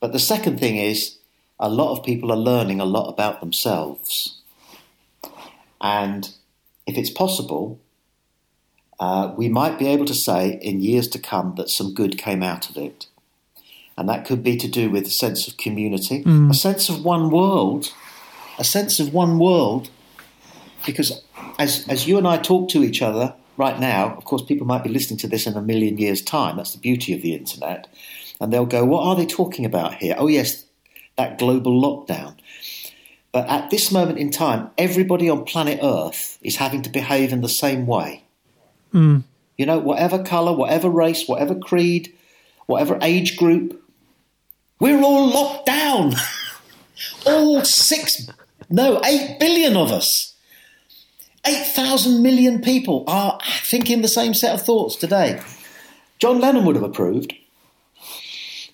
But 0.00 0.12
the 0.12 0.18
second 0.18 0.58
thing 0.58 0.76
is, 0.76 1.16
a 1.60 1.68
lot 1.68 1.92
of 1.92 2.02
people 2.02 2.32
are 2.32 2.36
learning 2.36 2.80
a 2.80 2.86
lot 2.86 3.10
about 3.10 3.40
themselves. 3.40 4.38
And 5.80 6.32
if 6.86 6.96
it's 6.96 7.10
possible, 7.10 7.78
uh, 8.98 9.32
we 9.36 9.48
might 9.48 9.78
be 9.78 9.86
able 9.86 10.06
to 10.06 10.14
say 10.14 10.58
in 10.62 10.80
years 10.80 11.06
to 11.08 11.18
come 11.18 11.54
that 11.56 11.68
some 11.68 11.94
good 11.94 12.18
came 12.18 12.42
out 12.42 12.70
of 12.70 12.76
it. 12.78 13.06
And 13.96 14.08
that 14.08 14.24
could 14.24 14.42
be 14.42 14.56
to 14.56 14.68
do 14.68 14.90
with 14.90 15.06
a 15.06 15.10
sense 15.10 15.46
of 15.46 15.58
community, 15.58 16.24
mm. 16.24 16.50
a 16.50 16.54
sense 16.54 16.88
of 16.88 17.04
one 17.04 17.30
world, 17.30 17.92
a 18.58 18.64
sense 18.64 18.98
of 18.98 19.12
one 19.12 19.38
world. 19.38 19.90
Because 20.86 21.22
as, 21.58 21.86
as 21.88 22.08
you 22.08 22.16
and 22.16 22.26
I 22.26 22.38
talk 22.38 22.70
to 22.70 22.82
each 22.82 23.02
other 23.02 23.34
right 23.58 23.78
now, 23.78 24.14
of 24.16 24.24
course, 24.24 24.42
people 24.42 24.66
might 24.66 24.82
be 24.82 24.88
listening 24.88 25.18
to 25.18 25.28
this 25.28 25.46
in 25.46 25.54
a 25.54 25.60
million 25.60 25.98
years' 25.98 26.22
time. 26.22 26.56
That's 26.56 26.72
the 26.72 26.80
beauty 26.80 27.12
of 27.14 27.20
the 27.20 27.34
internet. 27.34 27.88
And 28.40 28.50
they'll 28.50 28.64
go, 28.64 28.86
What 28.86 29.04
are 29.04 29.16
they 29.16 29.26
talking 29.26 29.66
about 29.66 29.96
here? 29.96 30.14
Oh, 30.16 30.28
yes, 30.28 30.64
that 31.20 31.38
global 31.38 31.72
lockdown. 31.72 32.34
But 33.30 33.48
at 33.48 33.70
this 33.70 33.92
moment 33.92 34.18
in 34.18 34.30
time, 34.30 34.70
everybody 34.78 35.28
on 35.28 35.44
planet 35.44 35.78
Earth 35.82 36.38
is 36.42 36.56
having 36.56 36.82
to 36.82 36.90
behave 36.90 37.32
in 37.32 37.42
the 37.42 37.48
same 37.48 37.86
way. 37.86 38.24
Mm. 38.92 39.24
You 39.56 39.66
know, 39.66 39.78
whatever 39.78 40.22
colour, 40.22 40.52
whatever 40.52 40.88
race, 40.88 41.28
whatever 41.28 41.54
creed, 41.54 42.12
whatever 42.66 42.98
age 43.02 43.36
group, 43.36 43.80
we're 44.80 45.02
all 45.02 45.28
locked 45.28 45.66
down. 45.66 46.14
all 47.26 47.64
six, 47.64 48.28
no, 48.70 49.00
eight 49.04 49.38
billion 49.38 49.76
of 49.76 49.92
us. 49.92 50.34
8,000 51.46 52.22
million 52.22 52.60
people 52.60 53.04
are 53.06 53.38
thinking 53.62 54.02
the 54.02 54.08
same 54.08 54.34
set 54.34 54.54
of 54.54 54.62
thoughts 54.62 54.96
today. 54.96 55.40
John 56.18 56.38
Lennon 56.38 56.66
would 56.66 56.76
have 56.76 56.84
approved. 56.84 57.32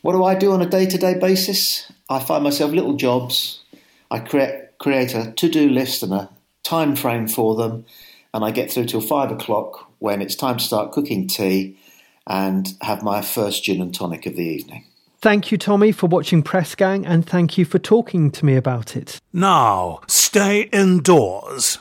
What 0.03 0.13
do 0.13 0.25
I 0.25 0.35
do 0.35 0.53
on 0.53 0.63
a 0.63 0.67
day 0.67 0.87
to 0.87 0.99
day 0.99 1.15
basis? 1.15 1.91
I 2.09 2.21
find 2.21 2.45
myself 2.45 2.73
little 2.73 2.95
jobs. 2.95 3.63
I 4.11 4.21
create, 4.21 4.79
create 4.79 5.15
a 5.15 5.33
to 5.33 5.49
do 5.49 5.69
list 5.69 6.03
and 6.03 6.13
a 6.13 6.31
time 6.63 6.95
frame 6.95 7.27
for 7.27 7.57
them, 7.57 7.85
and 8.33 8.45
I 8.45 8.51
get 8.51 8.71
through 8.71 8.87
till 8.87 9.01
five 9.01 9.31
o'clock 9.31 9.91
when 9.99 10.23
it's 10.23 10.37
time 10.37 10.59
to 10.59 10.65
start 10.65 10.93
cooking 10.93 11.27
tea 11.27 11.79
and 12.27 12.75
have 12.81 13.03
my 13.03 13.23
first 13.23 13.65
gin 13.65 13.81
and 13.81 13.95
tonic 13.95 14.27
of 14.27 14.37
the 14.37 14.45
evening. 14.45 14.85
Thank 15.21 15.51
you, 15.51 15.59
Tommy, 15.59 15.93
for 15.93 16.07
watching 16.07 16.43
Press 16.43 16.75
Gang, 16.75 17.07
and 17.07 17.27
thank 17.27 17.57
you 17.59 17.65
for 17.65 17.79
talking 17.79 18.31
to 18.33 18.45
me 18.45 18.55
about 18.55 18.97
it. 18.97 19.21
Now, 19.33 20.01
stay 20.07 20.63
indoors. 20.73 21.79